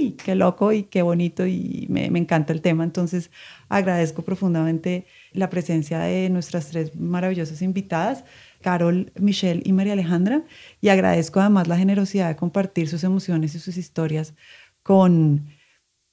¡ay, 0.00 0.12
qué 0.12 0.34
loco 0.34 0.72
y 0.72 0.84
qué 0.84 1.02
bonito! 1.02 1.46
Y 1.46 1.86
me, 1.88 2.10
me 2.10 2.18
encanta 2.18 2.52
el 2.52 2.62
tema. 2.62 2.84
Entonces, 2.84 3.30
agradezco 3.68 4.22
profundamente 4.22 5.06
la 5.32 5.50
presencia 5.50 6.00
de 6.00 6.30
nuestras 6.30 6.68
tres 6.68 6.96
maravillosas 6.96 7.62
invitadas. 7.62 8.24
Carol, 8.60 9.12
Michelle 9.18 9.62
y 9.64 9.72
María 9.72 9.94
Alejandra, 9.94 10.42
y 10.80 10.88
agradezco 10.88 11.40
además 11.40 11.66
la 11.66 11.78
generosidad 11.78 12.28
de 12.28 12.36
compartir 12.36 12.88
sus 12.88 13.04
emociones 13.04 13.54
y 13.54 13.58
sus 13.58 13.76
historias 13.76 14.34
con 14.82 15.46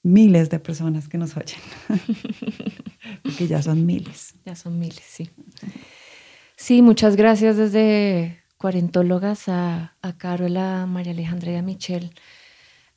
miles 0.03 0.49
de 0.49 0.59
personas 0.59 1.09
que 1.09 1.17
nos 1.17 1.35
oyen, 1.35 1.59
porque 3.23 3.47
ya 3.47 3.61
son 3.61 3.85
miles. 3.85 4.35
Ya 4.45 4.55
son 4.55 4.79
miles, 4.79 5.03
sí. 5.05 5.29
Sí, 6.55 6.81
muchas 6.81 7.17
gracias 7.17 7.57
desde 7.57 8.41
Cuarentólogas 8.57 9.49
a, 9.49 9.97
a 10.01 10.17
Carol, 10.17 10.55
a 10.57 10.85
María 10.85 11.11
Alejandra 11.11 11.51
y 11.51 11.55
a 11.55 11.61
Michelle 11.61 12.11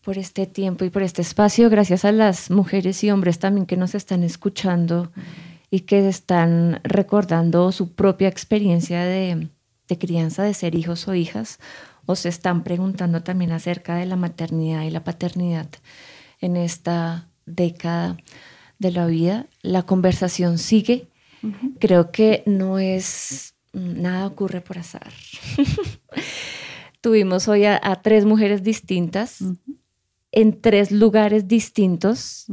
por 0.02 0.18
este 0.18 0.46
tiempo 0.46 0.84
y 0.84 0.90
por 0.90 1.02
este 1.02 1.22
espacio. 1.22 1.70
Gracias 1.70 2.04
a 2.04 2.12
las 2.12 2.50
mujeres 2.50 3.02
y 3.04 3.10
hombres 3.10 3.38
también 3.38 3.66
que 3.66 3.76
nos 3.76 3.94
están 3.94 4.22
escuchando 4.22 5.12
y 5.70 5.80
que 5.80 6.08
están 6.08 6.80
recordando 6.82 7.70
su 7.72 7.92
propia 7.94 8.28
experiencia 8.28 9.04
de, 9.04 9.48
crianza, 9.98 10.42
de 10.42 10.54
ser 10.54 10.74
hijos 10.74 11.06
o 11.06 11.14
hijas, 11.14 11.58
o 12.06 12.16
se 12.16 12.28
están 12.28 12.64
preguntando 12.64 13.22
también 13.22 13.52
acerca 13.52 13.96
de 13.96 14.06
la 14.06 14.16
maternidad 14.16 14.82
y 14.82 14.90
la 14.90 15.04
paternidad 15.04 15.68
en 16.40 16.56
esta 16.56 17.28
década 17.46 18.16
de 18.78 18.90
la 18.90 19.06
vida. 19.06 19.46
La 19.62 19.82
conversación 19.82 20.58
sigue. 20.58 21.08
Creo 21.78 22.10
que 22.10 22.42
no 22.46 22.78
es, 22.78 23.54
nada 23.72 24.26
ocurre 24.26 24.60
por 24.60 24.78
azar. 24.78 25.12
Tuvimos 27.00 27.48
hoy 27.48 27.64
a, 27.64 27.80
tres 28.02 28.24
mujeres 28.24 28.62
distintas 28.62 29.42
en 30.32 30.60
tres 30.60 30.90
lugares 30.90 31.48
distintos 31.48 32.46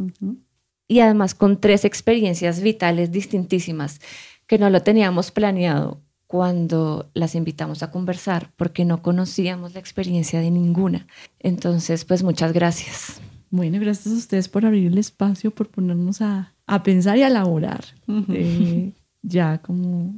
y 0.88 1.00
además 1.00 1.36
con 1.36 1.60
tres 1.60 1.86
experiencias 1.86 2.62
vitales 2.62 3.12
distintísimas 3.12 4.00
que 4.48 4.58
no 4.58 4.70
lo 4.70 4.82
teníamos 4.82 5.32
planeado 5.32 6.02
cuando 6.28 7.10
las 7.14 7.36
invitamos 7.36 7.84
a 7.84 7.92
conversar 7.92 8.52
porque 8.56 8.86
no 8.86 9.02
conocíamos 9.02 9.74
la 9.74 9.80
experiencia 9.80 10.42
de 10.42 10.52
ninguna. 10.52 11.08
Entonces, 11.40 12.04
pues 12.06 12.24
muchas 12.24 12.54
gracias. 12.54 13.22
Bueno, 13.50 13.80
gracias 13.80 14.14
a 14.14 14.18
ustedes 14.18 14.50
por 14.50 14.66
abrir 14.66 14.88
el 14.88 14.98
espacio, 14.98 15.52
por 15.52 15.70
ponernos 15.70 16.22
a, 16.22 16.54
a 16.66 16.84
pensar 16.84 17.18
y 17.18 17.24
a 17.24 17.28
elaborar 17.28 17.86
eh, 18.30 18.92
ya 19.22 19.60
como 19.60 20.14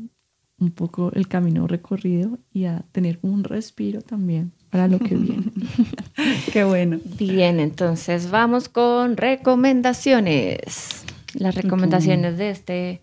un 0.60 0.72
poco 0.72 1.12
el 1.14 1.28
camino 1.28 1.68
recorrido 1.68 2.39
y 2.51 2.66
a 2.66 2.86
tener 2.91 3.20
un 3.22 3.43
respiro 3.43 4.01
también 4.01 4.51
para 4.70 4.88
lo 4.88 4.99
que 4.99 5.15
viene. 5.15 5.51
Qué 6.53 6.63
bueno. 6.63 6.99
Bien, 7.17 7.59
entonces 7.59 8.30
vamos 8.30 8.70
con 8.70 9.17
recomendaciones. 9.17 11.03
Las 11.34 11.55
recomendaciones 11.55 12.38
de 12.38 12.49
este 12.49 13.01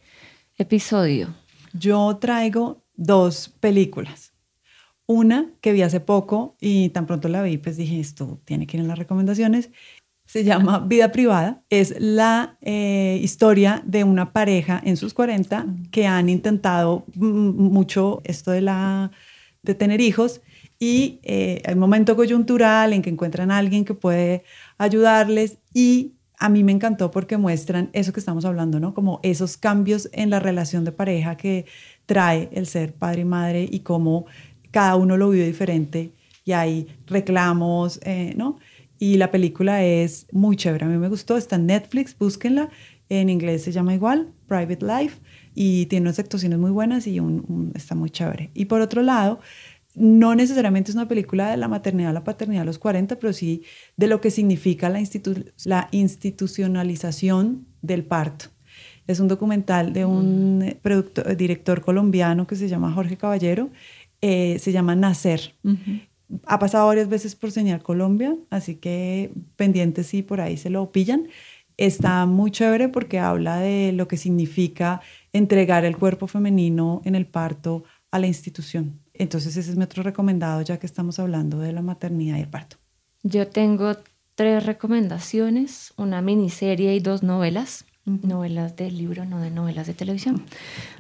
episodio. 0.58 1.34
Yo 1.72 2.16
traigo 2.20 2.82
dos 2.96 3.52
películas. 3.60 4.32
Una 5.06 5.50
que 5.60 5.72
vi 5.72 5.82
hace 5.82 6.00
poco 6.00 6.56
y 6.60 6.88
tan 6.88 7.06
pronto 7.06 7.28
la 7.28 7.42
vi, 7.42 7.58
pues 7.58 7.76
dije, 7.76 8.00
esto 8.00 8.40
tiene 8.44 8.66
que 8.66 8.76
ir 8.76 8.82
en 8.82 8.88
las 8.88 8.98
recomendaciones. 8.98 9.70
Se 10.24 10.42
llama 10.42 10.80
Vida 10.80 11.12
Privada. 11.12 11.62
Es 11.70 11.94
la 12.00 12.58
eh, 12.60 13.20
historia 13.22 13.82
de 13.86 14.02
una 14.02 14.32
pareja 14.32 14.80
en 14.84 14.96
sus 14.96 15.14
40 15.14 15.66
que 15.92 16.06
han 16.06 16.28
intentado 16.28 17.04
mucho 17.14 18.22
esto 18.24 18.50
de, 18.50 18.62
la, 18.62 19.12
de 19.62 19.74
tener 19.76 20.00
hijos 20.00 20.40
y 20.78 21.20
eh, 21.22 21.74
momento 21.74 22.16
coyuntural 22.16 22.92
en 22.92 23.02
que 23.02 23.10
encuentran 23.10 23.50
a 23.50 23.58
alguien 23.58 23.84
que 23.84 23.94
puede 23.94 24.44
ayudarles 24.78 25.58
y 25.72 26.12
a 26.38 26.48
mí 26.48 26.62
me 26.64 26.72
encantó 26.72 27.10
porque 27.10 27.38
muestran 27.38 27.88
eso 27.92 28.12
que 28.12 28.20
estamos 28.20 28.44
hablando, 28.44 28.78
¿no? 28.78 28.92
Como 28.92 29.20
esos 29.22 29.56
cambios 29.56 30.08
en 30.12 30.30
la 30.30 30.38
relación 30.38 30.84
de 30.84 30.92
pareja 30.92 31.36
que 31.36 31.64
trae 32.04 32.50
el 32.52 32.66
ser 32.66 32.94
padre 32.94 33.22
y 33.22 33.24
madre 33.24 33.68
y 33.70 33.80
cómo 33.80 34.26
cada 34.70 34.96
uno 34.96 35.16
lo 35.16 35.30
vive 35.30 35.46
diferente 35.46 36.12
y 36.44 36.52
hay 36.52 36.86
reclamos, 37.06 38.00
eh, 38.04 38.34
¿no? 38.36 38.58
Y 38.98 39.16
la 39.16 39.30
película 39.30 39.84
es 39.84 40.26
muy 40.32 40.56
chévere, 40.56 40.84
a 40.84 40.88
mí 40.88 40.96
me 40.98 41.08
gustó, 41.08 41.36
está 41.36 41.56
en 41.56 41.66
Netflix, 41.66 42.16
búsquenla, 42.18 42.70
en 43.08 43.28
inglés 43.28 43.62
se 43.62 43.72
llama 43.72 43.94
igual, 43.94 44.32
Private 44.46 44.84
Life, 44.84 45.20
y 45.54 45.86
tiene 45.86 46.04
unas 46.04 46.18
actuaciones 46.18 46.58
muy 46.58 46.70
buenas 46.70 47.06
y 47.06 47.20
está 47.74 47.94
muy 47.94 48.10
chévere. 48.10 48.50
Y 48.54 48.66
por 48.66 48.80
otro 48.80 49.02
lado, 49.02 49.40
no 49.96 50.34
necesariamente 50.34 50.90
es 50.90 50.94
una 50.94 51.08
película 51.08 51.50
de 51.50 51.56
la 51.56 51.68
maternidad 51.68 52.12
la 52.12 52.22
paternidad 52.22 52.62
a 52.62 52.66
los 52.66 52.78
40, 52.78 53.18
pero 53.18 53.32
sí 53.32 53.62
de 53.96 54.06
lo 54.06 54.20
que 54.20 54.30
significa 54.30 54.88
la, 54.88 55.02
la 55.64 55.88
institucionalización 55.90 57.66
del 57.82 58.04
parto. 58.04 58.46
Es 59.06 59.20
un 59.20 59.28
documental 59.28 59.92
de 59.92 60.04
un 60.04 60.58
mm. 60.58 61.36
director 61.36 61.80
colombiano 61.80 62.46
que 62.46 62.56
se 62.56 62.68
llama 62.68 62.92
Jorge 62.92 63.16
Caballero, 63.16 63.70
eh, 64.20 64.58
se 64.58 64.72
llama 64.72 64.94
Nacer. 64.94 65.54
Ha 66.44 66.58
pasado 66.58 66.86
varias 66.88 67.08
veces 67.08 67.36
por 67.36 67.52
Señal 67.52 67.82
Colombia, 67.82 68.36
así 68.50 68.74
que 68.74 69.32
pendientes 69.54 70.08
si 70.08 70.22
por 70.22 70.40
ahí 70.40 70.56
se 70.56 70.70
lo 70.70 70.90
pillan. 70.90 71.28
Está 71.76 72.26
muy 72.26 72.50
chévere 72.50 72.88
porque 72.88 73.18
habla 73.18 73.58
de 73.58 73.92
lo 73.92 74.08
que 74.08 74.16
significa 74.16 75.00
entregar 75.32 75.84
el 75.84 75.96
cuerpo 75.96 76.26
femenino 76.26 77.02
en 77.04 77.14
el 77.14 77.26
parto 77.26 77.84
a 78.10 78.18
la 78.18 78.26
institución. 78.26 79.00
Entonces 79.18 79.56
ese 79.56 79.70
es 79.70 79.76
mi 79.76 79.84
otro 79.84 80.02
recomendado 80.02 80.62
ya 80.62 80.78
que 80.78 80.86
estamos 80.86 81.18
hablando 81.18 81.58
de 81.58 81.72
la 81.72 81.82
maternidad 81.82 82.36
y 82.38 82.40
el 82.40 82.48
parto. 82.48 82.76
Yo 83.22 83.48
tengo 83.48 83.96
tres 84.34 84.64
recomendaciones, 84.64 85.92
una 85.96 86.22
miniserie 86.22 86.94
y 86.94 87.00
dos 87.00 87.22
novelas. 87.22 87.84
Novelas 88.04 88.76
de 88.76 88.88
libro, 88.92 89.24
no 89.24 89.40
de 89.40 89.50
novelas 89.50 89.88
de 89.88 89.94
televisión. 89.94 90.44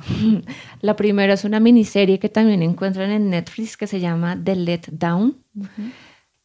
La 0.80 0.96
primera 0.96 1.34
es 1.34 1.44
una 1.44 1.60
miniserie 1.60 2.18
que 2.18 2.28
también 2.28 2.62
encuentran 2.64 3.12
en 3.12 3.30
Netflix 3.30 3.76
que 3.76 3.86
se 3.86 4.00
llama 4.00 4.36
The 4.42 4.56
Let 4.56 4.80
Down. 4.90 5.36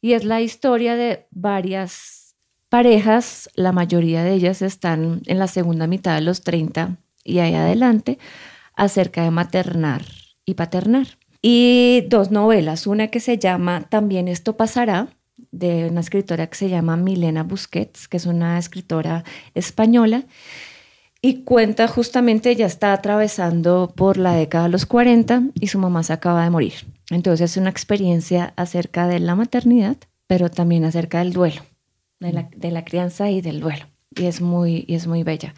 Y 0.01 0.13
es 0.13 0.23
la 0.23 0.39
historia 0.39 0.95
de 0.95 1.25
varias 1.31 2.35
parejas, 2.69 3.49
la 3.55 3.71
mayoría 3.71 4.23
de 4.23 4.33
ellas 4.33 4.61
están 4.61 5.21
en 5.25 5.39
la 5.39 5.47
segunda 5.47 5.87
mitad 5.87 6.13
de 6.15 6.21
los 6.21 6.41
30 6.41 6.97
y 7.23 7.39
ahí 7.39 7.55
adelante, 7.55 8.19
acerca 8.75 9.23
de 9.23 9.31
maternar 9.31 10.05
y 10.45 10.53
paternar 10.53 11.07
y 11.41 12.01
dos 12.07 12.31
novelas, 12.31 12.87
una 12.87 13.07
que 13.07 13.19
se 13.19 13.37
llama 13.37 13.87
También 13.89 14.27
esto 14.27 14.57
pasará, 14.57 15.07
de 15.51 15.87
una 15.89 16.01
escritora 16.01 16.47
que 16.47 16.55
se 16.55 16.69
llama 16.69 16.97
Milena 16.97 17.43
Busquets, 17.43 18.07
que 18.07 18.17
es 18.17 18.25
una 18.25 18.57
escritora 18.57 19.23
española, 19.53 20.25
y 21.21 21.43
cuenta 21.43 21.87
justamente, 21.87 22.49
ella 22.49 22.65
está 22.65 22.93
atravesando 22.93 23.93
por 23.95 24.17
la 24.17 24.33
década 24.33 24.65
de 24.65 24.71
los 24.71 24.85
40 24.87 25.43
y 25.59 25.67
su 25.67 25.77
mamá 25.77 26.01
se 26.01 26.13
acaba 26.13 26.43
de 26.43 26.49
morir. 26.49 26.73
Entonces 27.11 27.51
es 27.51 27.57
una 27.57 27.69
experiencia 27.69 28.53
acerca 28.55 29.07
de 29.07 29.19
la 29.19 29.35
maternidad, 29.35 29.97
pero 30.25 30.49
también 30.49 30.83
acerca 30.83 31.19
del 31.19 31.33
duelo, 31.33 31.61
de 32.19 32.33
la, 32.33 32.49
de 32.55 32.71
la 32.71 32.85
crianza 32.85 33.29
y 33.29 33.41
del 33.41 33.59
duelo. 33.59 33.85
Y 34.15 34.25
es, 34.25 34.41
muy, 34.41 34.83
y 34.87 34.95
es 34.95 35.05
muy 35.05 35.23
bella. 35.23 35.53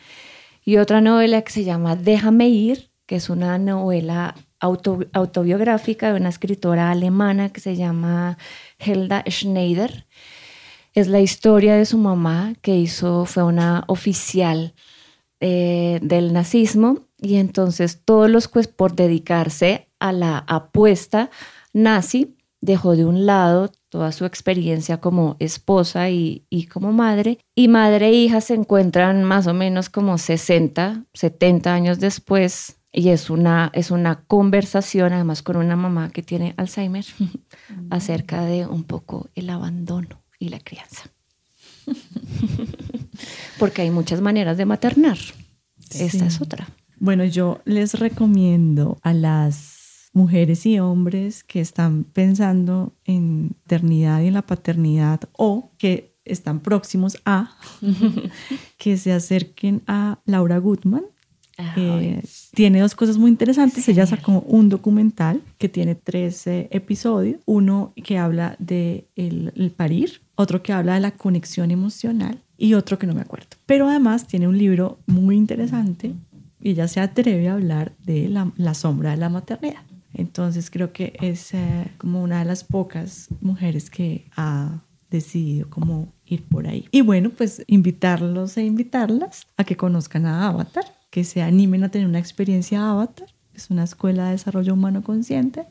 Y 0.66 0.78
otra 0.78 1.00
novela 1.00 1.42
que 1.42 1.52
se 1.52 1.64
llama 1.64 1.96
Déjame 1.96 2.50
ir, 2.50 2.90
que 3.06 3.16
es 3.16 3.30
una 3.30 3.58
novela 3.58 4.36
autobiográfica 4.64 6.12
de 6.12 6.20
una 6.20 6.30
escritora 6.30 6.90
alemana 6.90 7.50
que 7.50 7.60
se 7.60 7.76
llama 7.76 8.38
Helda 8.80 9.24
Schneider. 9.30 10.08
Es 10.94 11.08
la 11.08 11.20
historia 11.20 11.76
de 11.76 11.86
su 11.86 11.98
mamá 11.98 12.54
que 12.62 12.78
hizo, 12.78 13.26
fue 13.26 13.44
una 13.44 13.84
oficial 13.88 14.74
eh, 15.40 16.00
del 16.02 16.32
nazismo 16.32 17.00
y 17.18 17.36
entonces 17.36 18.02
todos 18.06 18.30
los 18.30 18.48
pues 18.48 18.68
por 18.68 18.96
dedicarse 18.96 19.90
a 20.00 20.12
la 20.14 20.38
apuesta 20.38 21.30
nazi 21.74 22.38
dejó 22.62 22.96
de 22.96 23.06
un 23.06 23.26
lado 23.26 23.72
toda 23.90 24.12
su 24.12 24.26
experiencia 24.26 25.02
como 25.02 25.36
esposa 25.40 26.10
y, 26.10 26.46
y, 26.50 26.68
como 26.68 26.94
madre. 26.94 27.40
Y 27.56 27.68
madre 27.68 28.08
e 28.08 28.14
hija 28.14 28.42
se 28.42 28.54
encuentran 28.54 29.24
más 29.24 29.46
o 29.48 29.54
menos 29.54 29.90
como 29.90 30.18
60, 30.18 31.06
70 31.14 31.74
años 31.74 32.00
después 32.00 32.78
y 32.94 33.10
es 33.10 33.32
una, 33.32 33.72
es 33.74 33.90
una 33.90 34.24
conversación, 34.26 35.14
además 35.14 35.42
con 35.42 35.58
una 35.58 35.76
mamá 35.76 36.12
que 36.12 36.22
tiene 36.22 36.54
Alzheimer, 36.58 37.06
acerca 37.90 38.46
de 38.46 38.68
un 38.68 38.84
poco 38.84 39.30
el 39.34 39.50
abandono 39.50 40.24
y 40.40 40.50
la 40.50 40.60
crianza. 40.60 41.10
Porque 43.60 43.82
hay 43.82 43.90
muchas 43.90 44.22
maneras 44.22 44.58
de 44.58 44.66
maternar. 44.66 45.18
Esta 45.90 46.26
es 46.26 46.40
otra. 46.40 46.68
Bueno, 46.98 47.26
yo 47.26 47.62
les 47.66 47.96
recomiendo 47.96 48.98
a 49.02 49.14
las 49.14 50.10
mujeres 50.14 50.66
y 50.66 50.80
hombres 50.80 51.44
que 51.44 51.60
están 51.60 52.04
pensando 52.04 52.94
en 53.04 53.56
maternidad 53.64 54.22
y 54.22 54.28
en 54.28 54.36
la 54.36 54.44
paternidad 54.44 55.22
o 55.34 55.72
que 55.78 56.16
están 56.26 56.60
próximos 56.60 57.18
a 57.26 57.58
que 58.78 58.98
se 58.98 59.12
acerquen 59.12 59.82
a 59.88 60.20
Laura 60.26 60.60
Goodman. 60.60 61.06
Eh, 61.76 62.24
tiene 62.54 62.82
dos 62.82 62.96
cosas 62.96 63.18
muy 63.18 63.32
interesantes. 63.32 63.88
Ella 63.90 64.06
sacó 64.06 64.42
un 64.48 64.70
documental 64.70 65.42
que 65.58 65.70
tiene 65.70 65.96
tres 65.96 66.44
episodios. 66.46 67.38
Uno 67.46 67.94
que 67.96 68.18
habla 68.18 68.56
de 68.60 69.08
el, 69.16 69.74
parir, 69.76 70.22
otro 70.36 70.62
que 70.62 70.74
habla 70.74 70.96
de 70.96 71.00
la 71.00 71.12
conexión 71.12 71.72
emocional 71.72 72.40
y 72.58 72.76
otro 72.76 73.00
que 73.00 73.08
no 73.08 73.14
me 73.14 73.22
acuerdo. 73.22 73.48
Pero 73.66 73.88
además 73.88 74.28
tiene 74.28 74.48
un 74.48 74.58
libro 74.58 75.00
muy 75.08 75.36
interesante 75.36 76.14
y 76.62 76.72
ella 76.72 76.88
se 76.88 77.00
atreve 77.00 77.50
a 77.50 77.54
hablar 77.54 77.94
de 78.06 78.30
la, 78.30 78.52
la 78.56 78.74
sombra 78.74 79.12
de 79.12 79.18
la 79.18 79.30
maternidad. 79.30 79.82
Entonces 80.14 80.70
creo 80.70 80.94
que 80.94 81.14
es 81.22 81.54
eh, 81.54 81.92
como 81.98 82.22
una 82.22 82.40
de 82.40 82.46
las 82.46 82.64
pocas 82.64 83.30
mujeres 83.42 83.90
que 83.90 84.28
ha 84.36 84.84
decidido 85.10 85.70
como 85.70 86.14
ir 86.26 86.44
por 86.44 86.68
ahí. 86.68 86.88
Y 86.92 87.02
bueno, 87.02 87.32
pues 87.32 87.64
invitarlos 87.68 88.58
e 88.58 88.64
invitarlas 88.64 89.48
a 89.58 89.64
que 89.64 89.76
conozcan 89.76 90.26
a 90.26 90.48
Avatar, 90.48 90.86
que 91.14 91.24
se 91.24 91.44
animen 91.44 91.84
a 91.84 91.90
tener 91.90 92.08
una 92.08 92.18
experiencia 92.18 92.90
Avatar. 92.90 93.28
Es 93.54 93.70
una 93.70 93.84
escuela 93.84 94.26
de 94.26 94.32
desarrollo 94.32 94.74
humano 94.74 95.04
consciente 95.04 95.68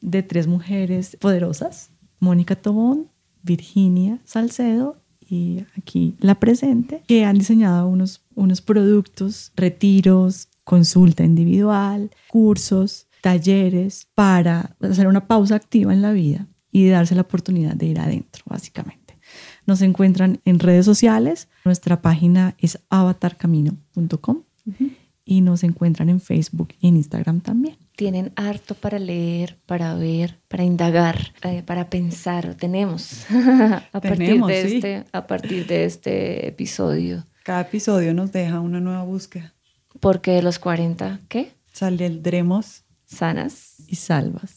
de 0.00 0.24
tres 0.24 0.48
mujeres 0.48 1.16
poderosas, 1.20 1.92
Mónica 2.18 2.56
Tobón, 2.56 3.08
Virginia 3.44 4.18
Salcedo 4.24 5.00
y 5.20 5.64
aquí 5.78 6.16
la 6.18 6.34
presente, 6.40 7.04
que 7.06 7.24
han 7.24 7.38
diseñado 7.38 7.86
unos, 7.86 8.24
unos 8.34 8.60
productos, 8.60 9.52
retiros, 9.54 10.48
consulta 10.64 11.22
individual, 11.22 12.10
cursos, 12.26 13.06
talleres 13.20 14.08
para 14.16 14.74
hacer 14.80 15.06
una 15.06 15.28
pausa 15.28 15.54
activa 15.54 15.92
en 15.92 16.02
la 16.02 16.10
vida 16.10 16.48
y 16.72 16.88
darse 16.88 17.14
la 17.14 17.22
oportunidad 17.22 17.76
de 17.76 17.86
ir 17.86 18.00
adentro, 18.00 18.42
básicamente. 18.46 19.16
Nos 19.64 19.80
encuentran 19.80 20.40
en 20.44 20.58
redes 20.58 20.84
sociales, 20.84 21.46
nuestra 21.64 22.02
página 22.02 22.56
es 22.58 22.80
avatarcamino.com 22.90 24.42
y 25.24 25.40
nos 25.40 25.62
encuentran 25.62 26.08
en 26.08 26.20
Facebook 26.20 26.74
y 26.80 26.88
en 26.88 26.96
Instagram 26.96 27.40
también. 27.40 27.76
Tienen 27.96 28.32
harto 28.36 28.74
para 28.74 28.98
leer, 28.98 29.58
para 29.66 29.94
ver, 29.94 30.40
para 30.48 30.64
indagar, 30.64 31.32
eh, 31.42 31.62
para 31.62 31.90
pensar. 31.90 32.54
Tenemos 32.54 33.26
a, 33.92 34.00
partir 34.00 34.42
de 34.42 34.76
este, 34.76 35.04
a 35.12 35.26
partir 35.26 35.66
de 35.66 35.84
este 35.84 36.48
episodio. 36.48 37.24
Cada 37.44 37.62
episodio 37.62 38.14
nos 38.14 38.32
deja 38.32 38.60
una 38.60 38.80
nueva 38.80 39.04
búsqueda. 39.04 39.54
Porque 40.00 40.32
de 40.32 40.42
los 40.42 40.58
40, 40.58 41.20
¿qué? 41.28 41.52
Saldremos 41.72 42.84
sanas 43.04 43.74
y 43.86 43.96
salvas. 43.96 44.56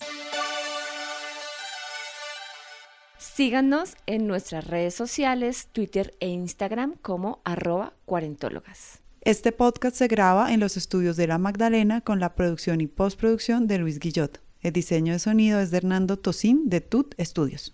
Síganos 3.18 3.98
en 4.06 4.28
nuestras 4.28 4.66
redes 4.66 4.94
sociales, 4.94 5.68
Twitter 5.74 6.16
e 6.22 6.30
Instagram 6.30 6.96
como 7.02 7.42
arroba 7.44 7.94
cuarentólogas. 8.06 9.05
Este 9.26 9.52
podcast 9.52 9.96
se 9.96 10.08
graba 10.08 10.54
en 10.54 10.60
los 10.60 10.78
estudios 10.78 11.18
de 11.18 11.26
La 11.26 11.40
Magdalena 11.40 12.02
con 12.02 12.20
la 12.20 12.36
producción 12.36 12.80
y 12.80 12.86
postproducción 12.86 13.66
de 13.66 13.80
Luis 13.80 13.98
Guillot. 13.98 14.40
El 14.62 14.74
diseño 14.74 15.14
de 15.14 15.20
sonido 15.20 15.60
es 15.60 15.72
de 15.72 15.78
Hernando 15.78 16.18
Tosín 16.18 16.70
de 16.70 16.80
Tut 16.80 17.16
Studios. 17.20 17.74